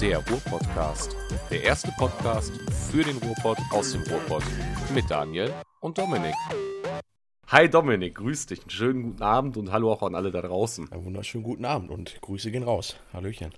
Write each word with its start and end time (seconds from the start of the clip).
der 0.00 0.18
Ruhr-Podcast. 0.28 1.16
Der 1.50 1.64
erste 1.64 1.90
Podcast 1.98 2.52
für 2.92 3.02
den 3.02 3.16
Ruhrpott 3.18 3.58
aus 3.72 3.92
dem 3.92 4.02
Ruhrpott 4.02 4.44
mit 4.94 5.10
Daniel 5.10 5.52
und 5.80 5.98
Dominik. 5.98 6.36
Hi 7.48 7.68
Dominik, 7.68 8.14
grüß 8.14 8.46
dich. 8.46 8.60
Einen 8.60 8.70
schönen 8.70 9.02
guten 9.02 9.22
Abend 9.24 9.56
und 9.56 9.72
hallo 9.72 9.92
auch 9.92 10.02
an 10.04 10.14
alle 10.14 10.30
da 10.30 10.40
draußen. 10.40 10.92
Einen 10.92 11.04
wunderschönen 11.04 11.42
guten 11.42 11.64
Abend 11.64 11.90
und 11.90 12.20
Grüße 12.20 12.52
gehen 12.52 12.62
raus. 12.62 12.94
Hallöchen. 13.12 13.52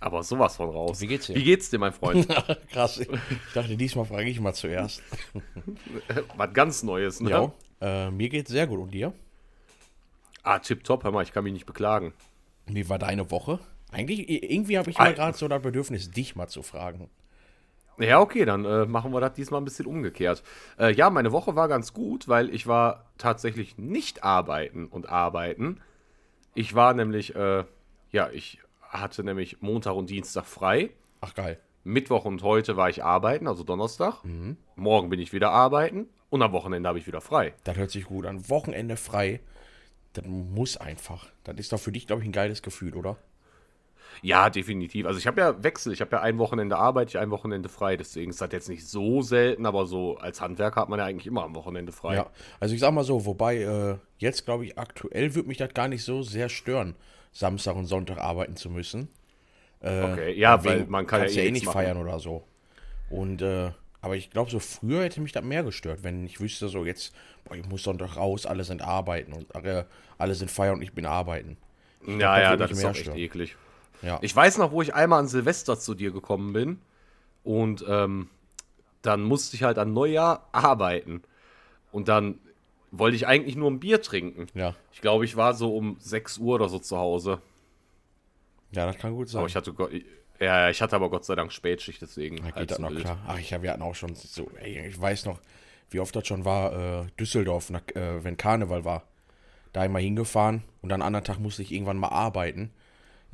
Aber 0.00 0.22
sowas 0.22 0.56
von 0.56 0.70
raus. 0.70 1.02
Wie 1.02 1.08
geht's 1.08 1.26
dir? 1.26 1.34
Wie 1.34 1.44
geht's 1.44 1.68
dir, 1.68 1.78
mein 1.78 1.92
Freund? 1.92 2.26
Krass. 2.70 3.00
Ich 3.00 3.08
dachte, 3.52 3.76
diesmal 3.76 4.06
frage 4.06 4.30
ich 4.30 4.40
mal 4.40 4.54
zuerst. 4.54 5.02
Was 6.36 6.54
ganz 6.54 6.82
Neues, 6.82 7.20
ne? 7.20 7.30
Ja, 7.30 7.52
äh, 8.06 8.10
mir 8.10 8.30
geht's 8.30 8.50
sehr 8.50 8.66
gut. 8.66 8.80
Und 8.80 8.94
dir? 8.94 9.12
Ah, 10.42 10.58
tipptopp, 10.58 11.04
hör 11.04 11.12
mal, 11.12 11.22
ich 11.22 11.32
kann 11.32 11.44
mich 11.44 11.52
nicht 11.52 11.66
beklagen. 11.66 12.14
Wie 12.66 12.88
war 12.88 12.98
deine 12.98 13.30
Woche? 13.30 13.58
Eigentlich, 13.94 14.28
irgendwie 14.28 14.76
habe 14.76 14.90
ich 14.90 14.98
mal 14.98 15.14
gerade 15.14 15.38
so 15.38 15.46
das 15.46 15.62
Bedürfnis, 15.62 16.10
dich 16.10 16.34
mal 16.34 16.48
zu 16.48 16.64
fragen. 16.64 17.08
Ja, 17.98 18.18
okay, 18.18 18.44
dann 18.44 18.64
äh, 18.64 18.86
machen 18.86 19.12
wir 19.12 19.20
das 19.20 19.34
diesmal 19.34 19.60
ein 19.60 19.64
bisschen 19.64 19.86
umgekehrt. 19.86 20.42
Äh, 20.80 20.92
ja, 20.94 21.10
meine 21.10 21.30
Woche 21.30 21.54
war 21.54 21.68
ganz 21.68 21.92
gut, 21.92 22.26
weil 22.26 22.52
ich 22.52 22.66
war 22.66 23.04
tatsächlich 23.18 23.78
nicht 23.78 24.24
arbeiten 24.24 24.86
und 24.86 25.08
arbeiten. 25.08 25.80
Ich 26.54 26.74
war 26.74 26.92
nämlich, 26.92 27.36
äh, 27.36 27.64
ja, 28.10 28.30
ich 28.32 28.58
hatte 28.82 29.22
nämlich 29.22 29.62
Montag 29.62 29.94
und 29.94 30.10
Dienstag 30.10 30.44
frei. 30.44 30.90
Ach, 31.20 31.34
geil. 31.34 31.60
Mittwoch 31.84 32.24
und 32.24 32.42
heute 32.42 32.76
war 32.76 32.88
ich 32.88 33.04
arbeiten, 33.04 33.46
also 33.46 33.62
Donnerstag. 33.62 34.24
Morgen 34.74 35.08
bin 35.08 35.20
ich 35.20 35.32
wieder 35.32 35.52
arbeiten 35.52 36.08
und 36.30 36.42
am 36.42 36.50
Wochenende 36.50 36.88
habe 36.88 36.98
ich 36.98 37.06
wieder 37.06 37.20
frei. 37.20 37.54
Das 37.62 37.76
hört 37.76 37.92
sich 37.92 38.06
gut 38.06 38.26
an. 38.26 38.48
Wochenende 38.48 38.96
frei. 38.96 39.38
Das 40.14 40.24
muss 40.26 40.76
einfach. 40.76 41.28
Das 41.44 41.56
ist 41.58 41.72
doch 41.72 41.78
für 41.78 41.92
dich, 41.92 42.08
glaube 42.08 42.22
ich, 42.22 42.28
ein 42.28 42.32
geiles 42.32 42.62
Gefühl, 42.62 42.94
oder? 42.94 43.18
Ja, 44.22 44.50
definitiv. 44.50 45.06
Also 45.06 45.18
ich 45.18 45.26
habe 45.26 45.40
ja 45.40 45.62
Wechsel. 45.62 45.92
Ich 45.92 46.00
habe 46.00 46.16
ja 46.16 46.22
ein 46.22 46.38
Wochenende 46.38 46.76
arbeite 46.76 47.10
ich, 47.10 47.18
ein 47.18 47.30
Wochenende 47.30 47.68
frei. 47.68 47.96
Deswegen 47.96 48.30
ist 48.30 48.40
das 48.40 48.52
jetzt 48.52 48.68
nicht 48.68 48.86
so 48.86 49.22
selten, 49.22 49.66
aber 49.66 49.86
so 49.86 50.16
als 50.18 50.40
Handwerker 50.40 50.82
hat 50.82 50.88
man 50.88 50.98
ja 50.98 51.04
eigentlich 51.04 51.26
immer 51.26 51.44
am 51.44 51.54
Wochenende 51.54 51.92
frei. 51.92 52.16
Ja. 52.16 52.26
Also 52.60 52.74
ich 52.74 52.80
sag 52.80 52.92
mal 52.92 53.04
so, 53.04 53.26
wobei 53.26 53.58
äh, 53.58 53.96
jetzt, 54.18 54.44
glaube 54.44 54.64
ich, 54.64 54.78
aktuell 54.78 55.34
würde 55.34 55.48
mich 55.48 55.58
das 55.58 55.74
gar 55.74 55.88
nicht 55.88 56.04
so 56.04 56.22
sehr 56.22 56.48
stören, 56.48 56.94
Samstag 57.32 57.76
und 57.76 57.86
Sonntag 57.86 58.18
arbeiten 58.18 58.56
zu 58.56 58.70
müssen. 58.70 59.08
Okay, 59.80 60.32
ja, 60.32 60.64
weil 60.64 60.86
man 60.86 61.06
kann 61.06 61.20
ja 61.20 61.26
eh 61.26 61.30
eh 61.30 61.50
nichts 61.50 61.52
nicht 61.52 61.66
machen. 61.66 61.74
feiern 61.74 61.98
oder 61.98 62.18
so. 62.18 62.44
Und 63.10 63.42
äh, 63.42 63.70
aber 64.04 64.16
ich 64.16 64.30
glaube, 64.30 64.50
so 64.50 64.58
früher 64.58 65.02
hätte 65.02 65.20
mich 65.22 65.32
das 65.32 65.42
mehr 65.44 65.62
gestört, 65.62 66.02
wenn 66.02 66.26
ich 66.26 66.38
wüsste, 66.38 66.68
so 66.68 66.84
jetzt, 66.84 67.14
boah, 67.44 67.54
ich 67.54 67.66
muss 67.66 67.84
Sonntag 67.84 68.16
raus, 68.16 68.44
alle 68.44 68.64
sind 68.64 68.82
arbeiten 68.82 69.32
und 69.32 69.54
äh, 69.64 69.84
alle 70.18 70.34
sind 70.34 70.50
feiern 70.50 70.74
und 70.74 70.82
ich 70.82 70.92
bin 70.92 71.06
arbeiten. 71.06 71.56
Ja, 72.06 72.34
das 72.36 72.42
ja, 72.42 72.56
das 72.56 72.70
ist 72.72 72.84
auch 72.84 72.90
echt 72.90 73.00
stören. 73.00 73.18
eklig. 73.18 73.56
Ja. 74.04 74.18
Ich 74.22 74.34
weiß 74.34 74.58
noch, 74.58 74.70
wo 74.72 74.82
ich 74.82 74.94
einmal 74.94 75.20
an 75.20 75.28
Silvester 75.28 75.78
zu 75.78 75.94
dir 75.94 76.10
gekommen 76.10 76.52
bin 76.52 76.80
und 77.42 77.84
ähm, 77.88 78.28
dann 79.02 79.22
musste 79.22 79.56
ich 79.56 79.62
halt 79.62 79.78
an 79.78 79.92
Neujahr 79.92 80.48
arbeiten. 80.52 81.22
Und 81.92 82.08
dann 82.08 82.38
wollte 82.90 83.16
ich 83.16 83.26
eigentlich 83.26 83.56
nur 83.56 83.70
ein 83.70 83.80
Bier 83.80 84.02
trinken. 84.02 84.46
ja. 84.54 84.74
Ich 84.92 85.00
glaube, 85.00 85.24
ich 85.24 85.36
war 85.36 85.54
so 85.54 85.76
um 85.76 85.96
6 86.00 86.38
Uhr 86.38 86.54
oder 86.54 86.68
so 86.68 86.78
zu 86.78 86.96
Hause. 86.96 87.40
Ja, 88.72 88.86
das 88.86 88.96
kann 88.98 89.14
gut 89.14 89.28
sein. 89.28 89.40
Aber 89.40 89.48
ich 89.48 89.56
hatte, 89.56 89.74
ja, 90.40 90.70
ich 90.70 90.80
hatte 90.82 90.96
aber 90.96 91.10
Gott 91.10 91.24
sei 91.24 91.34
Dank 91.34 91.52
Spätschicht, 91.52 92.00
deswegen 92.02 92.36
Da 92.36 92.44
halt 92.44 92.56
geht 92.56 92.70
das 92.70 92.76
so 92.78 92.82
noch 92.82 92.90
wild. 92.90 93.02
klar. 93.02 93.18
Ach, 93.26 93.38
ich, 93.38 93.50
wir 93.50 93.70
hatten 93.70 93.82
auch 93.82 93.94
schon 93.94 94.14
so, 94.14 94.50
ey, 94.60 94.88
ich 94.88 95.00
weiß 95.00 95.26
noch, 95.26 95.40
wie 95.90 96.00
oft 96.00 96.14
das 96.16 96.26
schon 96.26 96.44
war, 96.44 97.02
äh, 97.02 97.06
Düsseldorf, 97.18 97.70
nach, 97.70 97.86
äh, 97.94 98.24
wenn 98.24 98.36
Karneval 98.36 98.84
war. 98.84 99.02
Da 99.72 99.82
einmal 99.82 100.02
hingefahren 100.02 100.62
und 100.82 100.88
dann 100.88 101.02
am 101.02 101.06
anderen 101.08 101.24
Tag 101.24 101.38
musste 101.38 101.62
ich 101.62 101.72
irgendwann 101.72 101.96
mal 101.98 102.08
arbeiten. 102.08 102.70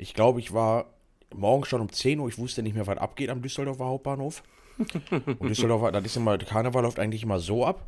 Ich 0.01 0.15
glaube, 0.15 0.39
ich 0.39 0.51
war 0.51 0.87
morgens 1.31 1.67
schon 1.67 1.79
um 1.79 1.91
10 1.91 2.19
Uhr, 2.19 2.27
ich 2.27 2.39
wusste 2.39 2.63
nicht 2.63 2.73
mehr, 2.73 2.87
was 2.87 2.97
abgeht 2.97 3.29
am 3.29 3.43
Düsseldorfer 3.43 3.85
Hauptbahnhof. 3.85 4.41
Und 4.79 5.43
Düsseldorfer, 5.43 5.91
das 5.91 6.03
ist 6.05 6.17
immer, 6.17 6.39
Karneval 6.39 6.81
läuft 6.81 6.97
eigentlich 6.99 7.21
immer 7.21 7.37
so 7.37 7.63
ab. 7.67 7.85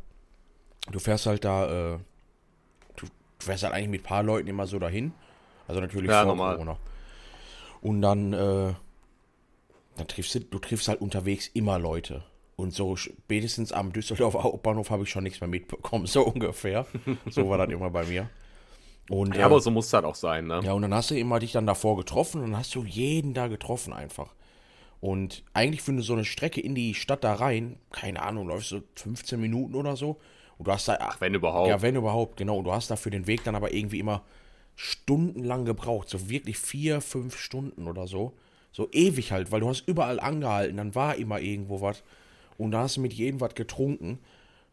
Du 0.92 1.00
fährst 1.00 1.26
halt 1.26 1.44
da, 1.44 1.94
äh, 1.94 1.98
du, 2.94 3.06
fährst 3.40 3.64
halt 3.64 3.74
eigentlich 3.74 3.88
mit 3.88 4.02
ein 4.02 4.04
paar 4.04 4.22
Leuten 4.22 4.46
immer 4.46 4.68
so 4.68 4.78
dahin. 4.78 5.12
Also 5.66 5.80
natürlich 5.80 6.08
Ja, 6.08 6.20
vor 6.22 6.36
normal. 6.36 6.54
Corona. 6.54 6.78
Und 7.80 8.00
dann, 8.00 8.32
äh, 8.32 8.74
dann 9.96 10.06
triffst 10.06 10.36
du, 10.36 10.40
du 10.40 10.60
triffst 10.60 10.86
halt 10.86 11.00
unterwegs 11.00 11.48
immer 11.48 11.80
Leute. 11.80 12.22
Und 12.54 12.72
so 12.72 12.94
spätestens 12.94 13.72
am 13.72 13.92
Düsseldorfer 13.92 14.44
Hauptbahnhof 14.44 14.90
habe 14.90 15.02
ich 15.02 15.10
schon 15.10 15.24
nichts 15.24 15.40
mehr 15.40 15.48
mitbekommen, 15.48 16.06
so 16.06 16.24
ungefähr. 16.24 16.86
So 17.28 17.48
war 17.50 17.58
das 17.58 17.70
immer 17.70 17.90
bei 17.90 18.04
mir. 18.04 18.30
Und, 19.10 19.34
Ja, 19.34 19.42
äh, 19.42 19.44
aber 19.44 19.60
so 19.60 19.70
muss 19.70 19.90
das 19.90 20.04
auch 20.04 20.14
sein, 20.14 20.46
ne? 20.46 20.60
ja, 20.64 20.72
und 20.72 20.82
dann 20.82 20.94
hast 20.94 21.10
du 21.10 21.18
immer 21.18 21.38
dich 21.38 21.52
dann 21.52 21.66
davor 21.66 21.96
getroffen 21.96 22.42
und 22.42 22.50
dann 22.52 22.58
hast 22.60 22.74
du 22.74 22.84
jeden 22.84 23.34
da 23.34 23.48
getroffen 23.48 23.92
einfach. 23.92 24.34
Und 25.00 25.44
eigentlich 25.52 25.82
für 25.82 26.00
so 26.00 26.14
eine 26.14 26.24
Strecke 26.24 26.62
in 26.62 26.74
die 26.74 26.94
Stadt 26.94 27.24
da 27.24 27.34
rein, 27.34 27.76
keine 27.90 28.22
Ahnung, 28.22 28.48
läufst 28.48 28.72
du 28.72 28.80
15 28.96 29.38
Minuten 29.38 29.74
oder 29.74 29.96
so. 29.96 30.16
Und 30.56 30.66
du 30.66 30.72
hast 30.72 30.88
da, 30.88 30.96
ach, 31.00 31.20
Wenn 31.20 31.34
überhaupt. 31.34 31.68
ja, 31.68 31.82
wenn 31.82 31.96
überhaupt, 31.96 32.38
genau. 32.38 32.58
Und 32.58 32.64
du 32.64 32.72
hast 32.72 32.90
da 32.90 32.96
für 32.96 33.10
den 33.10 33.26
Weg 33.26 33.44
dann 33.44 33.54
aber 33.54 33.74
irgendwie 33.74 33.98
immer 33.98 34.22
stundenlang 34.76 35.64
gebraucht. 35.64 36.08
So 36.08 36.30
wirklich 36.30 36.58
vier, 36.58 37.00
fünf 37.00 37.36
Stunden 37.38 37.86
oder 37.86 38.06
so. 38.06 38.32
So 38.72 38.88
ewig 38.92 39.30
halt, 39.30 39.52
weil 39.52 39.60
du 39.60 39.68
hast 39.68 39.86
überall 39.86 40.18
angehalten, 40.18 40.76
dann 40.78 40.94
war 40.94 41.16
immer 41.16 41.38
irgendwo 41.40 41.80
was. 41.80 42.02
Und 42.56 42.70
da 42.70 42.80
hast 42.82 42.96
du 42.96 43.00
mit 43.00 43.12
jedem 43.12 43.40
was 43.40 43.54
getrunken. 43.54 44.18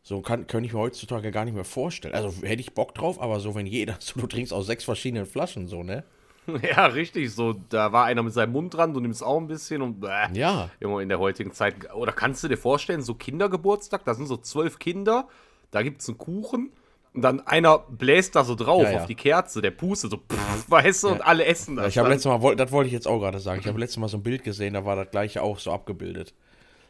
So 0.03 0.22
kann, 0.22 0.47
könnte 0.47 0.67
ich 0.67 0.73
mir 0.73 0.79
heutzutage 0.79 1.31
gar 1.31 1.45
nicht 1.45 1.53
mehr 1.53 1.63
vorstellen. 1.63 2.16
Also 2.16 2.31
hätte 2.41 2.62
ich 2.62 2.73
Bock 2.73 2.95
drauf, 2.95 3.22
aber 3.22 3.39
so, 3.39 3.53
wenn 3.56 3.67
jeder, 3.67 3.95
so 4.00 4.19
du 4.19 4.28
trinkst 4.28 4.53
aus 4.53 4.66
sechs 4.66 4.84
verschiedenen 4.84 5.25
Flaschen, 5.25 5.67
so, 5.67 5.84
ne? 5.84 6.03
Ja, 6.63 6.88
richtig. 6.88 7.31
So, 7.31 7.53
da 7.69 7.91
war 7.91 8.06
einer 8.06 8.23
mit 8.23 8.34
seinem 8.34 8.53
Mund 8.53 8.73
dran, 8.73 8.94
du 8.94 9.00
nimmst 9.00 9.23
auch 9.23 9.38
ein 9.38 9.47
bisschen 9.47 9.81
und 9.81 10.00
bäh. 10.01 10.28
Ja. 10.34 10.69
Junge, 10.79 11.03
in 11.03 11.09
der 11.09 11.19
heutigen 11.19 11.51
Zeit. 11.53 11.94
Oder 11.94 12.12
kannst 12.12 12.44
du 12.44 12.47
dir 12.47 12.57
vorstellen, 12.57 13.01
so 13.01 13.13
Kindergeburtstag, 13.13 14.03
da 14.06 14.16
sind 14.16 14.25
so 14.25 14.38
zwölf 14.38 14.79
Kinder, 14.79 15.28
da 15.69 15.84
gibt 15.84 16.01
es 16.01 16.09
einen 16.09 16.18
Kuchen 16.18 16.72
und 17.13 17.22
dann 17.22 17.41
einer 17.41 17.78
bläst 17.78 18.35
da 18.35 18.44
so 18.44 18.56
drauf 18.56 18.83
Ja, 18.83 18.91
ja. 18.91 19.00
auf 19.01 19.06
die 19.06 19.16
Kerze, 19.16 19.62
der 19.62 19.72
pustet 19.72 20.12
so, 20.12 20.18
pff, 20.18 20.69
weißt 20.69 21.03
du, 21.03 21.09
und 21.09 21.22
alle 21.22 21.45
essen 21.45 21.75
das. 21.75 21.89
Ich 21.89 21.97
habe 21.97 22.09
letztes 22.09 22.25
Mal, 22.25 22.56
das 22.56 22.72
wollte 22.72 22.88
ich 22.88 22.94
jetzt 22.94 23.07
auch 23.07 23.19
gerade 23.19 23.39
sagen, 23.39 23.59
ich 23.62 23.68
habe 23.68 23.79
letztes 23.79 23.97
Mal 23.97 24.07
so 24.07 24.18
ein 24.18 24.23
Bild 24.23 24.44
gesehen, 24.44 24.73
da 24.73 24.83
war 24.83 24.95
das 24.95 25.12
gleiche 25.12 25.44
auch 25.44 25.59
so 25.59 25.72
abgebildet. 25.72 26.33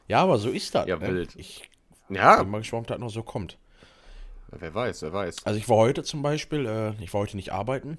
Ja, 0.07 0.23
aber 0.23 0.37
so 0.37 0.49
ist 0.49 0.73
das. 0.75 0.87
Ja, 0.87 0.97
ne? 0.97 1.07
wild. 1.07 1.35
Ich 1.35 1.69
Ja, 2.15 2.41
bin 2.41 2.49
mal 2.51 2.59
gespannt, 2.59 2.81
ob 2.83 2.87
das 2.87 2.99
noch 2.99 3.09
so 3.09 3.23
kommt. 3.23 3.57
wer 4.51 4.73
weiß, 4.73 5.01
wer 5.03 5.13
weiß. 5.13 5.45
Also 5.45 5.57
ich 5.57 5.69
war 5.69 5.77
heute 5.77 6.03
zum 6.03 6.21
Beispiel, 6.21 6.65
äh, 6.65 6.93
ich 7.03 7.13
war 7.13 7.21
heute 7.21 7.35
nicht 7.37 7.51
arbeiten. 7.51 7.97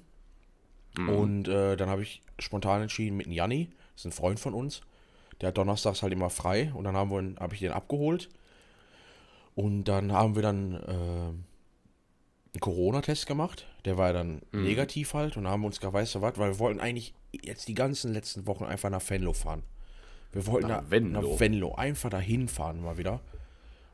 Mhm. 0.97 1.09
Und 1.09 1.47
äh, 1.47 1.75
dann 1.75 1.89
habe 1.89 2.03
ich 2.03 2.21
spontan 2.39 2.81
entschieden 2.83 3.17
mit 3.17 3.27
Janni, 3.27 3.69
das 3.95 4.01
ist 4.01 4.05
ein 4.05 4.11
Freund 4.11 4.39
von 4.39 4.53
uns, 4.53 4.81
der 5.41 5.47
hat 5.49 5.57
donnerstags 5.57 6.03
halt 6.03 6.13
immer 6.13 6.29
frei 6.29 6.71
und 6.75 6.83
dann 6.83 6.95
haben 6.95 7.09
wir, 7.11 7.19
ihn- 7.19 7.37
habe 7.39 7.53
ich 7.55 7.59
den 7.61 7.71
abgeholt. 7.71 8.29
Und 9.55 9.85
dann 9.85 10.11
haben 10.11 10.35
wir 10.35 10.41
dann 10.41 10.73
äh, 10.73 10.87
einen 10.87 11.45
Corona-Test 12.59 13.25
gemacht. 13.27 13.67
Der 13.85 13.97
war 13.97 14.13
dann 14.13 14.41
Mhm. 14.51 14.63
negativ 14.63 15.13
halt 15.13 15.37
und 15.37 15.43
dann 15.43 15.51
haben 15.53 15.61
wir 15.61 15.67
uns 15.67 15.79
gesagt, 15.79 15.93
weißt 15.93 16.15
du 16.15 16.21
was, 16.21 16.37
weil 16.37 16.51
wir 16.51 16.59
wollten 16.59 16.79
eigentlich 16.79 17.13
jetzt 17.43 17.67
die 17.67 17.73
ganzen 17.75 18.13
letzten 18.13 18.45
Wochen 18.47 18.63
einfach 18.65 18.89
nach 18.89 19.07
Venlo 19.09 19.33
fahren. 19.33 19.63
Wir 20.31 20.45
wollten 20.47 20.67
Nach 20.67 20.81
nach, 20.83 20.89
Venlo? 20.91 21.21
nach 21.33 21.39
Venlo 21.39 21.75
einfach 21.75 22.09
dahin 22.09 22.47
fahren 22.47 22.81
mal 22.81 22.97
wieder. 22.97 23.19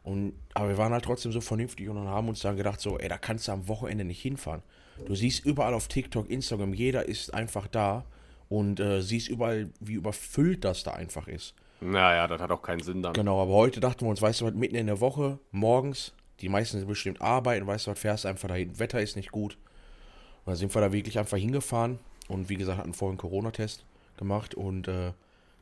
Und, 0.04 0.34
aber 0.54 0.70
wir 0.70 0.78
waren 0.78 0.94
halt 0.94 1.04
trotzdem 1.04 1.32
so 1.32 1.42
vernünftig 1.42 1.90
und 1.90 1.98
haben 2.08 2.30
uns 2.30 2.40
dann 2.40 2.58
gedacht, 2.58 2.80
so, 2.80 2.98
ey, 2.98 3.10
da 3.10 3.18
kannst 3.18 3.48
du 3.48 3.52
am 3.52 3.68
Wochenende 3.68 4.06
nicht 4.06 4.22
hinfahren. 4.22 4.64
Du 5.06 5.16
siehst 5.16 5.46
überall 5.46 5.74
auf 5.74 5.88
TikTok, 5.88 6.30
Instagram, 6.30 6.74
jeder 6.74 7.08
ist 7.08 7.34
einfach 7.34 7.68
da 7.68 8.06
und 8.50 8.80
äh, 8.80 9.02
siehst 9.02 9.30
überall, 9.30 9.70
wie 9.80 9.94
überfüllt 9.94 10.66
das 10.66 10.84
da 10.84 10.92
einfach 10.92 11.28
ist. 11.28 11.54
Naja, 11.82 12.28
das 12.28 12.42
hat 12.42 12.52
auch 12.52 12.62
keinen 12.62 12.82
Sinn 12.82 13.02
dann. 13.02 13.14
Genau, 13.14 13.42
aber 13.42 13.54
heute 13.54 13.80
dachten 13.80 14.06
wir 14.06 14.10
uns, 14.10 14.22
weißt 14.22 14.42
du 14.42 14.46
was, 14.46 14.54
mitten 14.54 14.76
in 14.76 14.88
der 14.88 15.00
Woche, 15.00 15.40
morgens, 15.52 16.14
die 16.42 16.50
meisten 16.50 16.78
sind 16.78 16.88
bestimmt 16.88 17.22
arbeiten, 17.22 17.68
weißt 17.68 17.88
du 17.88 17.92
was, 17.92 18.00
fährst 18.00 18.26
einfach 18.26 18.50
dahin, 18.50 18.78
Wetter 18.80 19.02
ist 19.02 19.16
nicht 19.16 19.31
gut. 19.31 19.58
Und 20.46 20.48
dann 20.48 20.56
sind 20.56 20.74
wir 20.76 20.81
da 20.81 20.92
wirklich 20.92 21.18
einfach 21.20 21.38
hingefahren 21.38 22.00
und 22.28 22.50
wie 22.50 22.56
gesagt, 22.56 22.80
hatten 22.80 22.94
vorhin 22.94 23.14
einen 23.14 23.20
Corona-Test 23.20 23.86
gemacht 24.18 24.56
und 24.56 24.88
äh, 24.88 25.14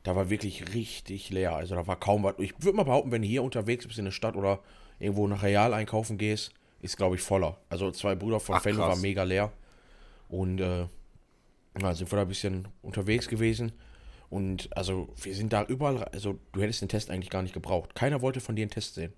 da 0.02 0.16
war 0.16 0.30
wirklich 0.30 0.74
richtig 0.74 1.30
leer. 1.30 1.54
Also 1.56 1.74
da 1.74 1.86
war 1.86 1.96
kaum 1.98 2.22
was. 2.22 2.34
Ich 2.38 2.54
würde 2.62 2.76
mal 2.76 2.84
behaupten, 2.84 3.12
wenn 3.12 3.22
du 3.22 3.28
hier 3.28 3.42
unterwegs 3.42 3.86
bist 3.86 3.98
in 3.98 4.04
der 4.06 4.12
Stadt 4.12 4.36
oder 4.36 4.60
irgendwo 4.98 5.26
nach 5.26 5.42
Real 5.42 5.74
einkaufen 5.74 6.18
gehst, 6.18 6.52
ist 6.80 6.96
glaube 6.96 7.16
ich 7.16 7.22
voller. 7.22 7.58
Also 7.68 7.90
zwei 7.90 8.14
Brüder 8.14 8.40
von 8.40 8.56
krass. 8.56 8.76
war 8.76 8.96
mega 8.96 9.22
leer. 9.22 9.52
Und 10.28 10.60
äh, 10.60 10.86
ja, 11.80 11.94
sind 11.94 12.10
wir 12.10 12.16
da 12.16 12.22
ein 12.22 12.28
bisschen 12.28 12.68
unterwegs 12.82 13.28
gewesen. 13.28 13.72
Und 14.30 14.68
also 14.76 15.08
wir 15.22 15.34
sind 15.34 15.52
da 15.52 15.64
überall, 15.64 16.04
also 16.04 16.38
du 16.52 16.60
hättest 16.60 16.82
den 16.82 16.88
Test 16.88 17.10
eigentlich 17.10 17.30
gar 17.30 17.42
nicht 17.42 17.54
gebraucht. 17.54 17.94
Keiner 17.94 18.20
wollte 18.20 18.40
von 18.40 18.56
dir 18.56 18.62
einen 18.62 18.70
Test 18.70 18.94
sehen. 18.94 19.12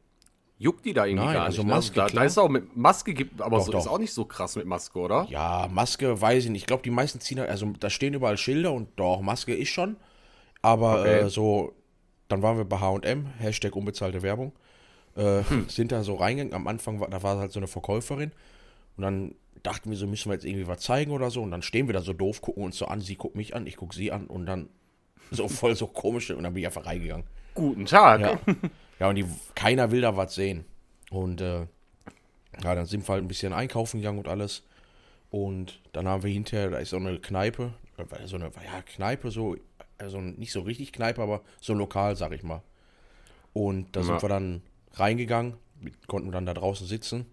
Juckt 0.57 0.85
die 0.85 0.93
da 0.93 1.07
irgendwie 1.07 1.25
Nein, 1.25 1.35
gar 1.35 1.45
also 1.47 1.63
nicht. 1.63 1.69
ne? 1.69 1.75
Maske, 1.75 1.95
da, 1.97 2.05
da 2.05 2.11
klar. 2.11 2.25
ist 2.27 2.39
auch 2.39 2.49
mit 2.49 2.77
Maske 2.77 3.15
gibt, 3.15 3.41
aber 3.41 3.57
Doch, 3.57 3.65
so 3.67 3.73
doch. 3.73 3.81
ist 3.81 3.87
auch 3.87 3.99
nicht 3.99 4.13
so 4.13 4.27
krass 4.27 4.57
mit 4.57 4.67
Maske, 4.67 4.99
oder? 4.99 5.27
Ja, 5.31 5.69
Maske 5.73 6.21
weiß 6.21 6.45
ich 6.45 6.51
nicht. 6.51 6.63
Ich 6.63 6.67
glaube, 6.67 6.83
die 6.83 6.91
meisten 6.91 7.19
ziehen, 7.19 7.39
also 7.41 7.73
da 7.81 7.89
stehen 7.89 8.13
überall 8.13 8.37
Schilder 8.37 8.73
und 8.73 8.89
doch, 8.97 9.23
Maske 9.23 9.55
ist 9.55 9.71
schon. 9.71 9.97
Aber 10.63 11.01
Okay. 11.01 11.21
äh, 11.23 11.29
so, 11.29 11.73
dann 12.29 12.43
waren 12.43 12.57
wir 12.57 12.65
bei 12.65 12.79
HM, 12.79 13.27
Hashtag 13.39 13.75
unbezahlte 13.77 14.23
Werbung, 14.23 14.53
äh, 15.17 15.43
sind 15.69 15.93
da 15.93 16.03
so 16.03 16.15
reingegangen. 16.17 16.55
Am 16.55 16.67
Anfang 16.67 17.01
war, 17.01 17.09
da 17.09 17.23
war 17.23 17.39
halt 17.39 17.53
so 17.53 17.61
eine 17.61 17.67
Verkäuferin 17.69 18.33
und 18.97 19.03
dann 19.03 19.35
dachten 19.63 19.91
wir 19.91 19.97
so, 19.97 20.07
müssen 20.07 20.31
wir 20.31 20.35
jetzt 20.35 20.45
irgendwie 20.45 20.67
was 20.67 20.81
zeigen 20.81 21.13
oder 21.13 21.31
so. 21.31 21.43
Und 21.43 21.51
dann 21.51 21.63
stehen 21.63 21.87
wir 21.89 21.93
da 21.95 22.01
so 22.03 22.13
doof, 22.13 22.41
gucken 22.41 22.65
uns 22.65 22.79
so 22.79 22.87
an, 22.87 23.01
sie 23.01 23.17
guckt 23.17 23.37
mich 23.37 23.55
an, 23.55 23.67
ich 23.67 23.77
guck 23.77 23.95
sie 23.95 24.13
an 24.13 24.27
und 24.27 24.47
dann 24.47 24.69
So 25.31 25.49
voll 25.49 25.77
so 25.77 25.87
komisch. 25.87 26.31
Und 26.31 26.43
dann 26.43 26.53
bin 26.55 26.63
ich 26.63 26.67
einfach 26.67 26.87
reingegangen. 26.87 27.25
Guten 27.55 27.87
Tag. 27.87 28.21
Ja, 28.21 28.39
ja 28.99 29.09
und 29.09 29.15
die, 29.17 29.25
keiner 29.55 29.91
will 29.91 30.01
da 30.01 30.17
was 30.17 30.35
sehen. 30.35 30.65
Und 31.11 31.41
äh, 31.41 31.67
ja, 32.63 32.75
dann 32.75 32.87
sind 32.87 33.07
wir 33.09 33.13
halt 33.13 33.25
ein 33.25 33.29
bisschen 33.29 33.53
einkaufen 33.53 33.99
gegangen 33.99 34.19
und 34.19 34.29
alles. 34.29 34.63
Und 35.31 35.81
dann 35.93 36.09
haben 36.09 36.23
wir 36.23 36.33
hinterher, 36.33 36.71
da 36.71 36.79
ist 36.79 36.91
so 36.91 36.97
eine 36.97 37.19
Kneipe, 37.21 37.73
äh, 37.97 38.27
so 38.27 38.37
eine 38.37 38.47
ja, 38.47 38.83
Kneipe, 38.83 39.31
so, 39.31 39.57
also 40.01 40.21
nicht 40.21 40.53
so 40.53 40.61
richtig 40.61 40.93
Kneipe, 40.93 41.23
aber 41.23 41.43
so 41.61 41.75
lokal, 41.75 42.17
sag 42.17 42.33
ich 42.33 42.43
mal. 42.43 42.63
Und 43.53 43.95
da 43.97 44.01
Ja. 44.01 44.07
sind 44.07 44.23
wir 44.23 44.29
dann 44.29 44.63
reingegangen, 44.95 45.55
konnten 46.07 46.31
dann 46.33 46.47
da 46.47 46.55
draußen 46.55 46.87
sitzen 46.87 47.27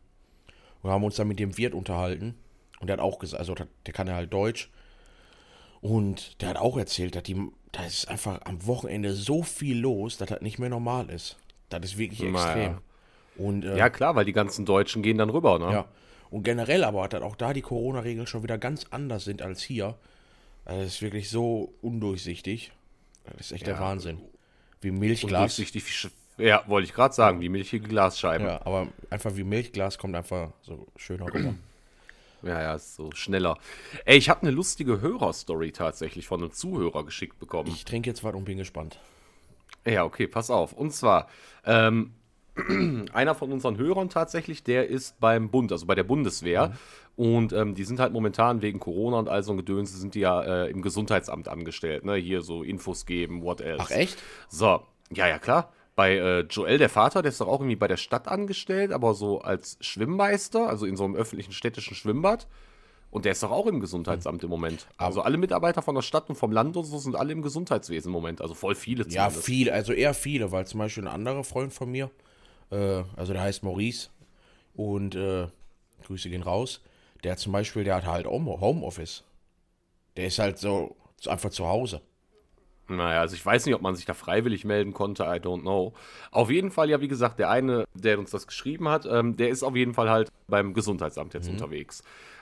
und 0.82 0.90
haben 0.92 1.04
uns 1.04 1.16
dann 1.16 1.28
mit 1.28 1.40
dem 1.40 1.58
Wirt 1.58 1.74
unterhalten. 1.74 2.36
Und 2.80 2.88
der 2.88 2.98
hat 2.98 3.04
auch 3.04 3.20
gesagt, 3.20 3.40
also 3.40 3.56
der 3.56 3.94
kann 3.94 4.08
ja 4.08 4.16
halt 4.16 4.32
Deutsch. 4.34 4.70
Und 5.82 6.42
der 6.42 6.50
hat 6.50 6.58
auch 6.58 6.78
erzählt, 6.78 7.16
dass 7.16 7.24
die, 7.24 7.36
da 7.72 7.84
ist 7.86 8.08
einfach 8.08 8.42
am 8.46 8.66
Wochenende 8.66 9.14
so 9.14 9.44
viel 9.44 9.78
los, 9.80 10.18
dass 10.18 10.30
das 10.30 10.42
nicht 10.42 10.60
mehr 10.60 10.70
normal 10.70 11.10
ist. 11.10 11.38
Das 11.70 11.82
ist 11.84 11.98
wirklich 11.98 12.22
Naja. 12.22 12.32
extrem. 12.32 12.78
Und 13.38 13.64
äh, 13.66 13.78
Ja, 13.78 13.90
klar, 13.90 14.16
weil 14.16 14.26
die 14.26 14.34
ganzen 14.34 14.66
Deutschen 14.66 15.04
gehen 15.04 15.18
dann 15.18 15.30
rüber, 15.30 15.60
ne? 15.60 15.72
ja. 15.72 15.86
Und 16.30 16.44
generell 16.44 16.84
aber, 16.84 17.08
dass 17.08 17.22
auch 17.22 17.36
da 17.38 17.54
die 17.54 17.62
Corona-Regeln 17.62 18.28
schon 18.28 18.44
wieder 18.44 18.58
ganz 18.58 18.86
anders 18.90 19.24
sind 19.24 19.42
als 19.42 19.62
hier. 19.62 19.96
Also 20.68 20.82
Das 20.82 20.94
ist 20.96 21.02
wirklich 21.02 21.30
so 21.30 21.74
undurchsichtig. 21.82 22.74
Das 23.26 23.40
ist 23.48 23.52
echt 23.54 23.68
der 23.68 23.76
Ja. 23.76 23.80
Wahnsinn. 23.80 24.20
Wie 24.82 24.92
Milchglas. 24.92 25.32
Undurchsichtig 25.32 25.84
wie 26.38 26.44
Ja, 26.44 26.64
wollte 26.68 26.86
ich 26.88 26.94
gerade 26.94 27.14
sagen, 27.16 27.40
wie 27.42 27.50
milchige 27.50 27.88
Glasscheiben. 27.88 28.46
Ja, 28.46 28.62
aber 28.66 28.90
einfach 29.10 29.36
wie 29.36 29.44
Milchglas 29.44 29.98
kommt 29.98 30.16
einfach 30.16 30.52
so 30.62 30.86
schöner 30.98 31.34
rüber. 31.34 31.56
Ja, 32.44 32.62
ja, 32.62 32.76
ist 32.76 32.96
so 32.96 33.10
schneller. 33.12 33.58
Ey, 34.06 34.18
ich 34.18 34.30
habe 34.30 34.42
eine 34.42 34.52
lustige 34.52 35.02
Hörerstory 35.02 35.72
tatsächlich 35.72 36.28
von 36.28 36.42
einem 36.42 36.52
Zuhörer 36.52 37.04
geschickt 37.06 37.40
bekommen. 37.40 37.70
Ich 37.70 37.86
trinke 37.86 38.10
jetzt 38.10 38.24
was 38.24 38.36
und 38.36 38.46
bin 38.46 38.58
gespannt. 38.60 39.00
Ja, 39.86 40.04
okay, 40.04 40.28
pass 40.28 40.52
auf. 40.52 40.74
Und 40.74 40.94
zwar, 40.94 41.30
ähm, 41.66 42.14
einer 43.14 43.36
von 43.36 43.52
unseren 43.52 43.78
Hörern 43.78 44.10
tatsächlich, 44.10 44.64
der 44.64 44.88
ist 44.88 45.20
beim 45.20 45.50
Bund, 45.50 45.72
also 45.72 45.86
bei 45.86 45.96
der 45.96 46.04
Bundeswehr. 46.04 46.74
Und 47.16 47.52
ähm, 47.52 47.74
die 47.74 47.84
sind 47.84 48.00
halt 48.00 48.14
momentan 48.14 48.62
wegen 48.62 48.80
Corona 48.80 49.18
und 49.18 49.28
all 49.28 49.42
so 49.42 49.52
ein 49.52 49.58
Gedöns, 49.58 49.92
sind 50.00 50.14
die 50.14 50.20
ja 50.20 50.42
äh, 50.44 50.70
im 50.70 50.82
Gesundheitsamt 50.84 51.48
angestellt. 51.48 52.06
Ne? 52.06 52.16
Hier 52.16 52.42
so 52.42 52.62
Infos 52.62 53.06
geben, 53.08 53.42
what 53.42 53.60
else. 53.60 53.84
Ach 53.84 53.92
echt? 53.92 54.22
So, 54.50 54.82
ja, 55.12 55.28
ja, 55.28 55.40
klar. 55.40 55.72
Bei 55.96 56.16
äh, 56.16 56.40
Joel, 56.42 56.78
der 56.78 56.90
Vater, 56.90 57.24
der 57.24 57.30
ist 57.32 57.42
doch 57.42 57.48
auch 57.48 57.60
irgendwie 57.60 57.76
bei 57.76 57.88
der 57.88 57.98
Stadt 57.98 58.28
angestellt, 58.28 58.92
aber 58.92 59.16
so 59.16 59.42
als 59.42 59.78
Schwimmmeister, 59.82 60.70
also 60.70 60.86
in 60.86 60.96
so 60.96 61.06
einem 61.06 61.16
öffentlichen 61.16 61.54
städtischen 61.54 61.96
Schwimmbad. 61.96 62.48
Und 63.10 63.26
der 63.26 63.32
ist 63.32 63.42
doch 63.42 63.52
auch 63.52 63.66
im 63.66 63.80
Gesundheitsamt 63.80 64.44
im 64.44 64.50
Moment. 64.52 64.86
Also 64.98 65.22
alle 65.22 65.38
Mitarbeiter 65.38 65.82
von 65.82 65.96
der 65.96 66.02
Stadt 66.04 66.30
und 66.30 66.36
vom 66.36 66.52
Land 66.52 66.78
und 66.78 66.84
so 66.84 67.00
sind 67.00 67.16
alle 67.16 67.32
im 67.32 67.42
Gesundheitswesen 67.42 68.10
im 68.10 68.14
Moment. 68.14 68.42
Also 68.42 68.54
voll 68.54 68.76
viele 68.76 69.06
Ja, 69.06 69.24
zumindest. 69.30 69.46
viele, 69.46 69.74
also 69.74 69.94
eher 69.94 70.14
viele, 70.14 70.52
weil 70.52 70.68
zum 70.68 70.80
Beispiel 70.82 71.04
ein 71.08 71.14
anderer 71.14 71.44
Freund 71.44 71.74
von 71.74 71.90
mir, 71.90 72.12
äh, 72.72 73.04
also 73.16 73.34
der 73.34 73.42
heißt 73.42 73.64
Maurice 73.64 74.10
und 74.76 75.16
äh, 75.16 75.48
Grüße 76.06 76.30
gehen 76.30 76.44
raus, 76.44 76.82
der 77.24 77.38
zum 77.38 77.52
Beispiel, 77.52 77.84
der 77.84 77.96
hat 77.96 78.06
halt 78.06 78.26
Home- 78.28 78.60
Homeoffice. 78.60 79.24
Der 80.16 80.28
ist 80.28 80.40
halt 80.40 80.58
so 80.58 80.96
einfach 81.26 81.50
zu 81.50 81.68
Hause. 81.68 82.02
Naja, 82.90 83.20
also 83.20 83.36
ich 83.36 83.46
weiß 83.46 83.66
nicht, 83.66 83.76
ob 83.76 83.82
man 83.82 83.96
sich 83.96 84.06
da 84.06 84.14
freiwillig 84.14 84.64
melden 84.64 84.94
konnte, 84.94 85.24
I 85.24 85.40
don't 85.40 85.62
know. 85.62 85.94
Auf 86.32 86.50
jeden 86.50 86.72
Fall, 86.72 86.90
ja, 86.90 87.02
wie 87.02 87.10
gesagt, 87.10 87.38
der 87.38 87.50
eine, 87.50 87.86
der 87.94 88.18
uns 88.18 88.32
das 88.32 88.48
geschrieben 88.48 88.88
hat, 88.88 89.06
ähm, 89.06 89.36
der 89.36 89.50
ist 89.50 89.64
auf 89.64 89.76
jeden 89.76 89.94
Fall 89.94 90.10
halt 90.10 90.32
beim 90.48 90.74
Gesundheitsamt 90.74 91.34
jetzt 91.34 91.50
unterwegs. 91.50 92.02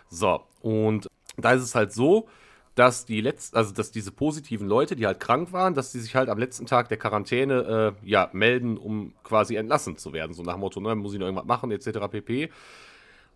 So, 0.10 0.44
und 0.62 1.07
da 1.38 1.54
ist 1.54 1.63
es 1.63 1.74
halt 1.74 1.94
so, 1.94 2.30
dass 2.75 3.06
die 3.06 3.22
letzt, 3.22 3.56
also 3.56 3.74
dass 3.74 3.92
diese 3.92 4.12
positiven 4.12 4.68
Leute, 4.68 4.98
die 4.98 5.06
halt 5.06 5.22
krank 5.22 5.54
waren, 5.54 5.74
dass 5.74 5.94
die 5.94 6.00
sich 6.00 6.16
halt 6.16 6.30
am 6.30 6.38
letzten 6.38 6.66
Tag 6.66 6.89
der 6.89 6.98
Quarantäne 6.98 7.95
äh, 8.04 8.07
ja 8.10 8.30
melden, 8.33 8.77
um 8.77 9.13
quasi 9.24 9.56
entlassen 9.56 9.98
zu 9.98 10.12
werden. 10.12 10.33
So 10.33 10.44
nach 10.44 10.54
dem 10.54 10.60
Motto, 10.60 10.81
ne, 10.81 10.94
muss 10.95 11.13
ich 11.13 11.19
noch 11.19 11.25
irgendwas 11.25 11.48
machen, 11.48 11.72
etc. 11.72 12.00
pp. 12.12 12.50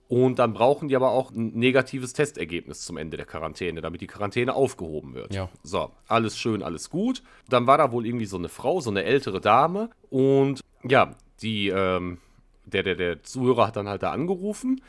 Und 0.09 0.39
dann 0.39 0.53
brauchen 0.53 0.89
die 0.89 0.95
aber 0.95 1.11
auch 1.11 1.31
ein 1.31 1.51
negatives 1.53 2.13
Testergebnis 2.13 2.81
zum 2.81 2.97
Ende 2.97 3.15
der 3.15 3.27
Quarantäne, 3.27 3.79
damit 3.79 4.01
die 4.01 4.07
Quarantäne 4.07 4.55
aufgehoben 4.55 5.13
wird. 5.13 5.33
Ja. 5.33 5.49
So, 5.63 5.91
alles 6.07 6.37
schön, 6.37 6.63
alles 6.63 6.89
gut. 6.89 7.23
Dann 7.47 7.67
war 7.67 7.77
da 7.77 7.91
wohl 7.91 8.05
irgendwie 8.05 8.25
so 8.25 8.37
eine 8.37 8.49
Frau, 8.49 8.81
so 8.81 8.89
eine 8.89 9.03
ältere 9.03 9.39
Dame. 9.39 9.91
Und 10.09 10.61
ja, 10.83 11.11
die, 11.41 11.69
ähm, 11.69 12.17
der, 12.65 12.83
der, 12.83 12.95
der 12.95 13.23
Zuhörer 13.23 13.67
hat 13.67 13.75
dann 13.75 13.87
halt 13.87 14.01
da 14.01 14.11
angerufen 14.11 14.81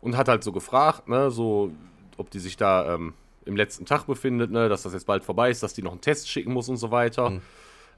und 0.00 0.16
hat 0.16 0.28
halt 0.28 0.44
so 0.44 0.52
gefragt, 0.52 1.08
ne, 1.08 1.30
so, 1.30 1.72
ob 2.18 2.30
die 2.30 2.38
sich 2.38 2.58
da 2.58 2.94
ähm, 2.94 3.14
im 3.46 3.56
letzten 3.56 3.86
Tag 3.86 4.06
befindet, 4.06 4.50
ne, 4.50 4.68
dass 4.68 4.82
das 4.82 4.92
jetzt 4.92 5.06
bald 5.06 5.24
vorbei 5.24 5.50
ist, 5.50 5.62
dass 5.62 5.74
die 5.74 5.82
noch 5.82 5.92
einen 5.92 6.00
Test 6.00 6.28
schicken 6.28 6.52
muss 6.52 6.68
und 6.68 6.76
so 6.76 6.90
weiter. 6.90 7.30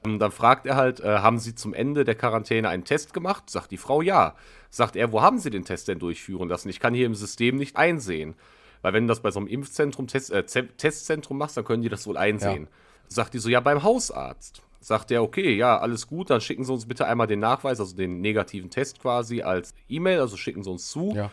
Und 0.03 0.19
dann 0.19 0.31
fragt 0.31 0.65
er 0.65 0.75
halt, 0.75 1.01
äh, 1.01 1.17
haben 1.19 1.39
Sie 1.39 1.55
zum 1.55 1.73
Ende 1.73 2.05
der 2.05 2.15
Quarantäne 2.15 2.69
einen 2.69 2.85
Test 2.85 3.13
gemacht? 3.13 3.49
Sagt 3.49 3.71
die 3.71 3.77
Frau, 3.77 4.01
ja. 4.01 4.35
Sagt 4.69 4.95
er, 4.95 5.11
wo 5.11 5.21
haben 5.21 5.39
Sie 5.39 5.49
den 5.49 5.65
Test 5.65 5.89
denn 5.89 5.99
durchführen 5.99 6.47
lassen? 6.47 6.69
Ich 6.69 6.79
kann 6.79 6.93
hier 6.93 7.05
im 7.05 7.15
System 7.15 7.57
nicht 7.57 7.75
einsehen. 7.75 8.35
Weil 8.81 8.93
wenn 8.93 9.03
du 9.03 9.11
das 9.11 9.19
bei 9.19 9.31
so 9.31 9.39
einem 9.39 9.47
Impfzentrum, 9.47 10.07
Test, 10.07 10.31
äh, 10.31 10.43
Testzentrum 10.43 11.37
machst, 11.37 11.57
dann 11.57 11.65
können 11.65 11.83
die 11.83 11.89
das 11.89 12.07
wohl 12.07 12.15
einsehen. 12.17 12.67
Sagt 13.09 13.33
die 13.33 13.39
so, 13.39 13.49
ja, 13.49 13.59
beim 13.59 13.83
Hausarzt. 13.83 14.61
Sagt 14.79 15.11
er, 15.11 15.21
okay, 15.21 15.55
ja, 15.55 15.77
alles 15.77 16.07
gut, 16.07 16.29
dann 16.29 16.39
schicken 16.39 16.63
Sie 16.63 16.71
uns 16.71 16.85
bitte 16.85 17.05
einmal 17.05 17.27
den 17.27 17.39
Nachweis, 17.39 17.81
also 17.81 17.93
den 17.93 18.21
negativen 18.21 18.69
Test 18.69 19.01
quasi 19.01 19.41
als 19.41 19.73
E-Mail, 19.89 20.21
also 20.21 20.37
schicken 20.37 20.63
Sie 20.63 20.69
uns 20.69 20.89
zu. 20.89 21.13
Ja. 21.13 21.31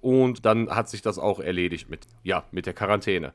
Und 0.00 0.44
dann 0.44 0.70
hat 0.70 0.88
sich 0.88 1.02
das 1.02 1.18
auch 1.18 1.40
erledigt 1.40 1.88
mit, 1.88 2.06
ja, 2.22 2.44
mit 2.50 2.66
der 2.66 2.74
Quarantäne. 2.74 3.32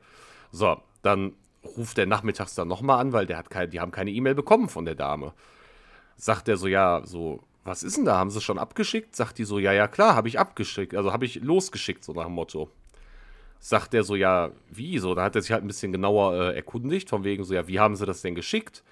So, 0.50 0.80
dann 1.02 1.34
ruft 1.76 1.98
er 1.98 2.06
nachmittags 2.06 2.54
dann 2.54 2.68
nochmal 2.68 3.00
an, 3.00 3.12
weil 3.12 3.26
der 3.26 3.38
hat 3.38 3.50
kein, 3.50 3.70
die 3.70 3.80
haben 3.80 3.90
keine 3.90 4.10
E-Mail 4.10 4.34
bekommen 4.34 4.68
von 4.68 4.84
der 4.84 4.94
Dame. 4.94 5.32
Sagt 6.16 6.48
er 6.48 6.56
so, 6.56 6.66
ja, 6.66 7.02
so, 7.04 7.42
was 7.64 7.82
ist 7.82 7.96
denn 7.96 8.04
da? 8.04 8.18
Haben 8.18 8.30
sie 8.30 8.40
schon 8.40 8.58
abgeschickt? 8.58 9.16
Sagt 9.16 9.38
die 9.38 9.44
so, 9.44 9.58
ja, 9.58 9.72
ja, 9.72 9.88
klar, 9.88 10.14
habe 10.14 10.28
ich 10.28 10.38
abgeschickt, 10.38 10.94
also 10.94 11.12
habe 11.12 11.24
ich 11.24 11.36
losgeschickt, 11.36 12.04
so 12.04 12.12
nach 12.12 12.24
dem 12.24 12.32
Motto. 12.32 12.70
Sagt 13.58 13.94
er 13.94 14.04
so, 14.04 14.14
ja, 14.14 14.50
wie 14.70 14.98
so? 14.98 15.14
Da 15.14 15.24
hat 15.24 15.34
er 15.36 15.42
sich 15.42 15.52
halt 15.52 15.64
ein 15.64 15.68
bisschen 15.68 15.92
genauer 15.92 16.34
äh, 16.34 16.56
erkundigt, 16.56 17.08
von 17.08 17.24
wegen 17.24 17.44
so, 17.44 17.54
ja, 17.54 17.66
wie 17.66 17.80
haben 17.80 17.96
sie 17.96 18.04
das 18.04 18.20
denn 18.20 18.34
geschickt? 18.34 18.84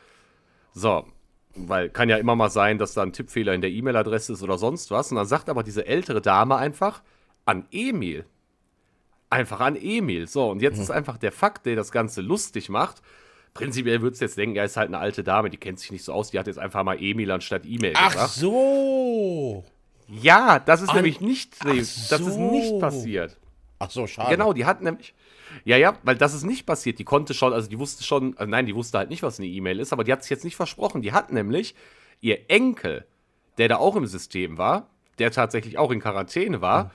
So, 0.72 1.06
weil 1.54 1.90
kann 1.90 2.08
ja 2.08 2.16
immer 2.16 2.34
mal 2.34 2.48
sein, 2.48 2.78
dass 2.78 2.94
da 2.94 3.02
ein 3.02 3.12
Tippfehler 3.12 3.52
in 3.52 3.60
der 3.60 3.70
E-Mail-Adresse 3.70 4.32
ist 4.32 4.42
oder 4.42 4.56
sonst 4.56 4.90
was. 4.90 5.10
Und 5.10 5.16
dann 5.16 5.26
sagt 5.26 5.50
aber 5.50 5.62
diese 5.62 5.86
ältere 5.86 6.22
Dame 6.22 6.56
einfach 6.56 7.02
an 7.44 7.67
Emil. 7.71 8.25
Einfach 9.31 9.61
an 9.61 9.77
Emil. 9.77 10.27
So, 10.29 10.50
und 10.50 10.61
jetzt 10.61 10.79
ist 10.79 10.91
einfach 10.91 11.17
der 11.17 11.33
Fakt, 11.33 11.65
der 11.67 11.77
das 11.77 11.91
Ganze 11.91 12.21
lustig 12.21 12.69
macht. 12.69 13.03
Prinzipiell 13.55 14.00
würdest 14.03 14.21
du 14.21 14.25
jetzt 14.27 14.39
denken, 14.39 14.56
er 14.56 14.65
ist 14.65 14.77
halt 14.77 14.89
eine 14.89 14.99
alte 14.99 15.23
Dame, 15.25 15.50
die 15.50 15.56
kennt 15.59 15.79
sich 15.79 15.91
nicht 15.91 16.05
so 16.05 16.12
aus, 16.12 16.31
die 16.31 16.39
hat 16.39 16.46
jetzt 16.46 16.58
einfach 16.58 16.82
mal 16.84 16.96
Emil 17.01 17.31
anstatt 17.31 17.63
E-Mail 17.67 17.93
Ach 17.96 18.13
gesagt. 18.13 18.31
so. 18.32 19.65
Ja, 20.08 20.58
das 20.58 20.82
ist 20.82 20.91
An- 20.91 20.96
nämlich 20.96 21.20
nicht, 21.20 21.55
Ach 21.61 21.67
das 21.67 21.79
ist 21.79 22.08
so. 22.08 22.51
nicht 22.51 22.79
passiert. 22.81 23.39
Ach 23.79 23.91
so, 23.91 24.06
schade. 24.06 24.31
Genau, 24.31 24.53
die 24.53 24.65
hat 24.65 24.81
nämlich. 24.82 25.15
Ja, 25.65 25.77
ja, 25.77 25.99
weil 26.03 26.17
das 26.17 26.32
ist 26.34 26.44
nicht 26.44 26.65
passiert. 26.67 26.99
Die 26.99 27.05
konnte 27.05 27.34
schon, 27.34 27.53
also 27.53 27.69
die 27.69 27.79
wusste 27.79 28.05
schon, 28.05 28.37
also 28.39 28.49
nein, 28.51 28.65
die 28.65 28.75
wusste 28.75 28.96
halt 28.99 29.11
nicht, 29.11 29.22
was 29.22 29.39
eine 29.39 29.49
E-Mail 29.49 29.81
ist, 29.81 29.93
aber 29.93 30.05
die 30.05 30.13
hat 30.13 30.22
sich 30.22 30.31
jetzt 30.31 30.44
nicht 30.44 30.56
versprochen. 30.56 31.03
Die 31.03 31.13
hat 31.13 31.31
nämlich 31.32 31.75
ihr 32.20 32.49
Enkel, 32.51 33.05
der 33.58 33.69
da 33.69 33.77
auch 33.77 33.96
im 33.96 34.06
System 34.06 34.56
war, 34.56 34.89
der 35.19 35.31
tatsächlich 35.31 35.77
auch 35.79 35.91
in 35.91 36.01
Quarantäne 36.01 36.61
war, 36.63 36.91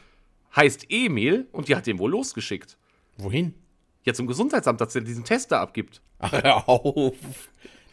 heißt 0.57 0.87
Emil 0.89 1.47
und 1.51 1.67
die 1.67 1.75
hat 1.75 1.87
den 1.87 1.99
wohl 1.99 2.11
losgeschickt. 2.11 2.77
Wohin? 3.17 3.53
Ja, 4.03 4.13
zum 4.13 4.27
Gesundheitsamt, 4.27 4.81
dass 4.81 4.95
er 4.95 5.01
diesen 5.01 5.23
Test 5.23 5.51
da 5.51 5.61
abgibt. 5.61 6.01
Ach, 6.19 6.31
hör 6.31 6.67
auf. 6.67 7.15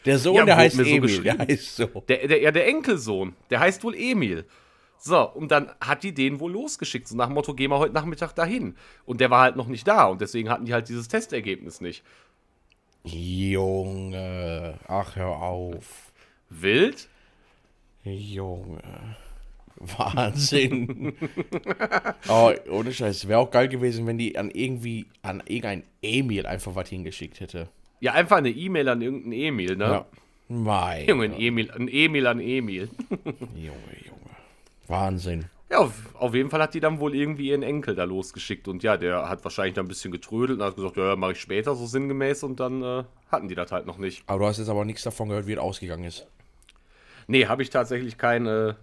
Der 0.05 0.19
Sohn, 0.19 0.35
Ja, 0.35 0.45
der 0.45 0.57
heißt 0.57 0.77
mir 0.77 0.85
so 0.85 0.89
Emil, 0.89 1.23
der 1.23 1.37
heißt 1.37 1.75
so. 1.77 1.87
Der, 2.07 2.27
der, 2.27 2.41
ja, 2.41 2.51
der 2.51 2.67
Enkelsohn, 2.67 3.35
der 3.49 3.59
heißt 3.59 3.83
wohl 3.83 3.95
Emil. 3.95 4.45
So, 4.97 5.29
und 5.31 5.51
dann 5.51 5.71
hat 5.81 6.03
die 6.03 6.13
den 6.13 6.39
wohl 6.39 6.51
losgeschickt, 6.51 7.07
so 7.07 7.15
nach 7.15 7.27
dem 7.27 7.33
Motto, 7.33 7.53
geh 7.53 7.67
mal 7.67 7.79
heute 7.79 7.93
Nachmittag 7.93 8.33
dahin. 8.33 8.75
Und 9.05 9.19
der 9.19 9.29
war 9.29 9.41
halt 9.41 9.55
noch 9.55 9.67
nicht 9.67 9.87
da 9.87 10.05
und 10.05 10.21
deswegen 10.21 10.49
hatten 10.49 10.65
die 10.65 10.73
halt 10.73 10.89
dieses 10.89 11.07
Testergebnis 11.07 11.81
nicht. 11.81 12.03
Junge. 13.03 14.79
Ach, 14.87 15.15
hör 15.15 15.41
auf. 15.41 16.11
Wild? 16.49 17.07
Junge. 18.03 18.81
Wahnsinn. 19.77 21.13
oh, 22.29 22.51
ohne 22.69 22.93
Scheiß. 22.93 23.27
Wäre 23.27 23.39
auch 23.39 23.51
geil 23.51 23.67
gewesen, 23.67 24.07
wenn 24.07 24.17
die 24.17 24.37
an 24.37 24.49
irgendwie, 24.51 25.05
an 25.21 25.43
irgendein 25.45 25.83
Emil 26.01 26.45
einfach 26.45 26.75
was 26.75 26.89
hingeschickt 26.89 27.39
hätte. 27.39 27.69
Ja, 27.99 28.13
einfach 28.13 28.37
eine 28.37 28.49
E-Mail 28.49 28.89
an 28.89 29.01
irgendeinen 29.01 29.33
Emil, 29.33 29.75
ne? 29.75 29.85
Ja. 29.85 30.05
Mein. 30.47 31.07
Junge, 31.07 31.25
ein 31.25 31.87
Emil 31.87 32.27
an 32.27 32.39
Emil. 32.39 32.89
Junge, 33.09 33.97
Junge. 34.05 34.35
Wahnsinn. 34.87 35.45
Ja, 35.69 35.79
auf, 35.79 36.15
auf 36.15 36.35
jeden 36.35 36.51
Fall 36.51 36.61
hat 36.61 36.75
die 36.75 36.79
dann 36.79 36.99
wohl 36.99 37.15
irgendwie 37.15 37.49
ihren 37.49 37.63
Enkel 37.63 37.95
da 37.95 38.03
losgeschickt 38.03 38.67
und 38.67 38.83
ja, 38.83 38.97
der 38.97 39.27
hat 39.27 39.43
wahrscheinlich 39.43 39.73
dann 39.73 39.85
ein 39.85 39.89
bisschen 39.89 40.11
getrödelt 40.11 40.59
und 40.59 40.65
hat 40.65 40.75
gesagt, 40.75 40.97
ja, 40.97 41.15
mache 41.15 41.31
ich 41.31 41.41
später 41.41 41.75
so 41.75 41.87
sinngemäß 41.87 42.43
und 42.43 42.59
dann 42.59 42.83
äh, 42.83 43.03
hatten 43.31 43.47
die 43.47 43.55
das 43.55 43.71
halt 43.71 43.87
noch 43.87 43.97
nicht. 43.97 44.23
Aber 44.27 44.39
du 44.39 44.45
hast 44.45 44.59
jetzt 44.59 44.69
aber 44.69 44.85
nichts 44.85 45.01
davon 45.01 45.29
gehört, 45.29 45.47
wie 45.47 45.53
es 45.53 45.59
ausgegangen 45.59 46.03
ist. 46.03 46.27
Nee, 47.27 47.47
habe 47.47 47.63
ich 47.63 47.71
tatsächlich 47.71 48.19
keine, 48.19 48.75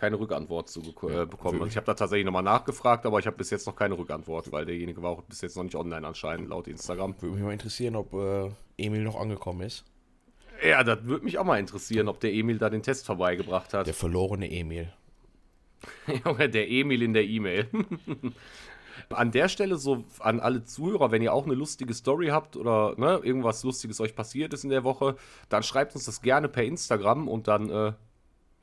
keine 0.00 0.18
Rückantwort 0.18 0.68
zu 0.68 0.80
äh, 0.80 1.26
bekommen. 1.26 1.60
Also 1.60 1.66
ich 1.66 1.76
habe 1.76 1.86
da 1.86 1.94
tatsächlich 1.94 2.24
nochmal 2.24 2.42
nachgefragt, 2.42 3.04
aber 3.04 3.18
ich 3.18 3.26
habe 3.26 3.36
bis 3.36 3.50
jetzt 3.50 3.66
noch 3.66 3.76
keine 3.76 3.98
Rückantwort, 3.98 4.50
weil 4.50 4.64
derjenige 4.64 5.02
war 5.02 5.10
auch 5.10 5.22
bis 5.22 5.42
jetzt 5.42 5.56
noch 5.56 5.64
nicht 5.64 5.76
online 5.76 6.06
anscheinend, 6.06 6.48
laut 6.48 6.66
Instagram. 6.66 7.14
Würde 7.20 7.34
mich 7.36 7.44
mal 7.44 7.52
interessieren, 7.52 7.96
ob 7.96 8.14
äh, 8.14 8.50
Emil 8.78 9.02
noch 9.02 9.20
angekommen 9.20 9.60
ist. 9.60 9.84
Ja, 10.66 10.82
das 10.82 11.04
würde 11.04 11.24
mich 11.24 11.38
auch 11.38 11.44
mal 11.44 11.58
interessieren, 11.58 12.08
ob 12.08 12.20
der 12.20 12.32
Emil 12.32 12.58
da 12.58 12.70
den 12.70 12.82
Test 12.82 13.06
vorbeigebracht 13.06 13.74
hat. 13.74 13.86
Der 13.86 13.94
verlorene 13.94 14.50
Emil. 14.50 14.92
Junge, 16.24 16.48
der 16.48 16.70
Emil 16.70 17.02
in 17.02 17.12
der 17.12 17.24
E-Mail. 17.24 17.68
An 19.08 19.32
der 19.32 19.48
Stelle 19.48 19.76
so 19.76 20.04
an 20.20 20.38
alle 20.38 20.62
Zuhörer, 20.64 21.10
wenn 21.10 21.22
ihr 21.22 21.32
auch 21.32 21.44
eine 21.44 21.54
lustige 21.54 21.94
Story 21.94 22.28
habt 22.28 22.56
oder 22.56 22.94
ne, 22.96 23.20
irgendwas 23.24 23.64
Lustiges 23.64 24.00
euch 24.00 24.14
passiert 24.14 24.52
ist 24.52 24.62
in 24.62 24.70
der 24.70 24.84
Woche, 24.84 25.16
dann 25.48 25.64
schreibt 25.64 25.94
uns 25.94 26.04
das 26.04 26.22
gerne 26.22 26.48
per 26.48 26.62
Instagram 26.62 27.26
und 27.26 27.48
dann, 27.48 27.70
äh, 27.70 27.92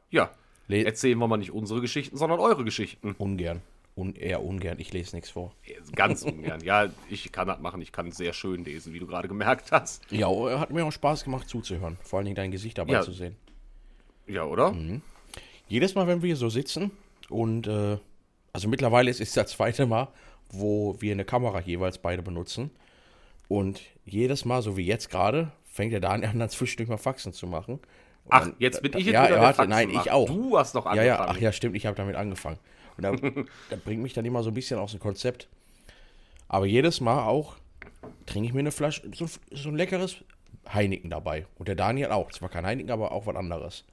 ja, 0.09 0.29
Le 0.67 0.83
erzählen 0.85 1.17
wir 1.17 1.27
mal 1.27 1.37
nicht 1.37 1.51
unsere 1.51 1.81
Geschichten, 1.81 2.17
sondern 2.17 2.39
eure 2.39 2.63
Geschichten. 2.63 3.15
ungern. 3.17 3.61
Un 3.95 4.13
eher 4.15 4.43
ungern. 4.43 4.77
Ich 4.79 4.93
lese 4.93 5.15
nichts 5.15 5.31
vor. 5.31 5.55
Ganz 5.95 6.21
ungern. 6.21 6.61
Ja, 6.63 6.87
ich 7.09 7.31
kann 7.31 7.47
das 7.47 7.59
machen, 7.59 7.81
ich 7.81 7.91
kann 7.91 8.11
sehr 8.11 8.31
schön 8.33 8.63
lesen, 8.63 8.93
wie 8.93 8.99
du 8.99 9.07
gerade 9.07 9.27
gemerkt 9.27 9.71
hast. 9.71 10.03
Ja, 10.11 10.29
hat 10.59 10.69
mir 10.71 10.85
auch 10.85 10.91
Spaß 10.91 11.23
gemacht 11.23 11.49
zuzuhören. 11.49 11.97
Vor 12.03 12.17
allen 12.19 12.25
Dingen 12.25 12.35
dein 12.35 12.51
Gesicht 12.51 12.77
dabei 12.77 12.93
Ja. 12.93 13.01
zu 13.01 13.11
sehen. 13.11 13.35
Ja, 14.27 14.43
oder? 14.43 14.75
Jedes 15.67 15.95
Mal, 15.95 16.05
wenn 16.05 16.21
wir 16.21 16.27
hier 16.27 16.35
so 16.35 16.49
sitzen 16.49 16.91
und, 17.29 17.65
äh, 17.67 17.97
also 18.53 18.67
mittlerweile 18.67 19.09
ist 19.09 19.19
es 19.21 19.33
das 19.33 19.51
zweite 19.51 19.85
Mal, 19.87 20.09
wo 20.51 20.95
wir 20.99 21.11
eine 21.13 21.25
Kamera 21.25 21.59
jeweils 21.61 21.97
beide 21.97 22.21
benutzen. 22.21 22.69
Und 23.47 23.81
jedes 24.05 24.45
Mal, 24.45 24.61
so 24.61 24.77
wie 24.77 24.85
jetzt 24.85 25.09
gerade, 25.09 25.51
fängt 25.65 25.93
er 25.93 26.01
da 26.01 26.09
an, 26.09 26.23
an 26.23 26.49
zwischendurch 26.49 26.89
mal 26.89 26.97
Faxen 26.97 27.33
zu 27.33 27.47
machen. 27.47 27.79
Ach, 28.29 28.49
jetzt 28.59 28.81
bin 28.81 28.91
ich 28.97 29.05
jetzt 29.05 29.13
ja, 29.13 29.23
wieder 29.23 29.35
der 29.35 29.41
warte, 29.41 29.55
Faxen 29.57 29.69
nein, 29.69 29.89
ich 29.89 30.11
auch. 30.11 30.27
Du 30.27 30.57
hast 30.57 30.73
noch 30.75 30.85
Ja, 30.85 30.91
angefangen. 30.91 31.07
ja, 31.07 31.25
ach 31.27 31.37
ja, 31.37 31.51
stimmt, 31.51 31.75
ich 31.75 31.85
habe 31.85 31.95
damit 31.95 32.15
angefangen. 32.15 32.59
Und 32.97 33.03
da, 33.03 33.11
das 33.69 33.79
bringt 33.79 34.01
mich 34.01 34.13
dann 34.13 34.25
immer 34.25 34.43
so 34.43 34.49
ein 34.51 34.53
bisschen 34.53 34.79
aus 34.79 34.91
dem 34.91 34.99
Konzept. 34.99 35.47
Aber 36.47 36.65
jedes 36.65 37.01
Mal 37.01 37.25
auch 37.25 37.55
trinke 38.25 38.47
ich 38.47 38.53
mir 38.53 38.59
eine 38.59 38.71
Flasche, 38.71 39.09
so, 39.13 39.25
so 39.51 39.69
ein 39.69 39.75
leckeres 39.75 40.23
Heineken 40.73 41.09
dabei. 41.09 41.45
Und 41.57 41.67
der 41.67 41.75
Daniel 41.75 42.11
auch. 42.11 42.31
Zwar 42.31 42.49
kein 42.49 42.65
Heineken, 42.65 42.91
aber 42.91 43.11
auch 43.11 43.25
was 43.25 43.35
anderes. 43.35 43.85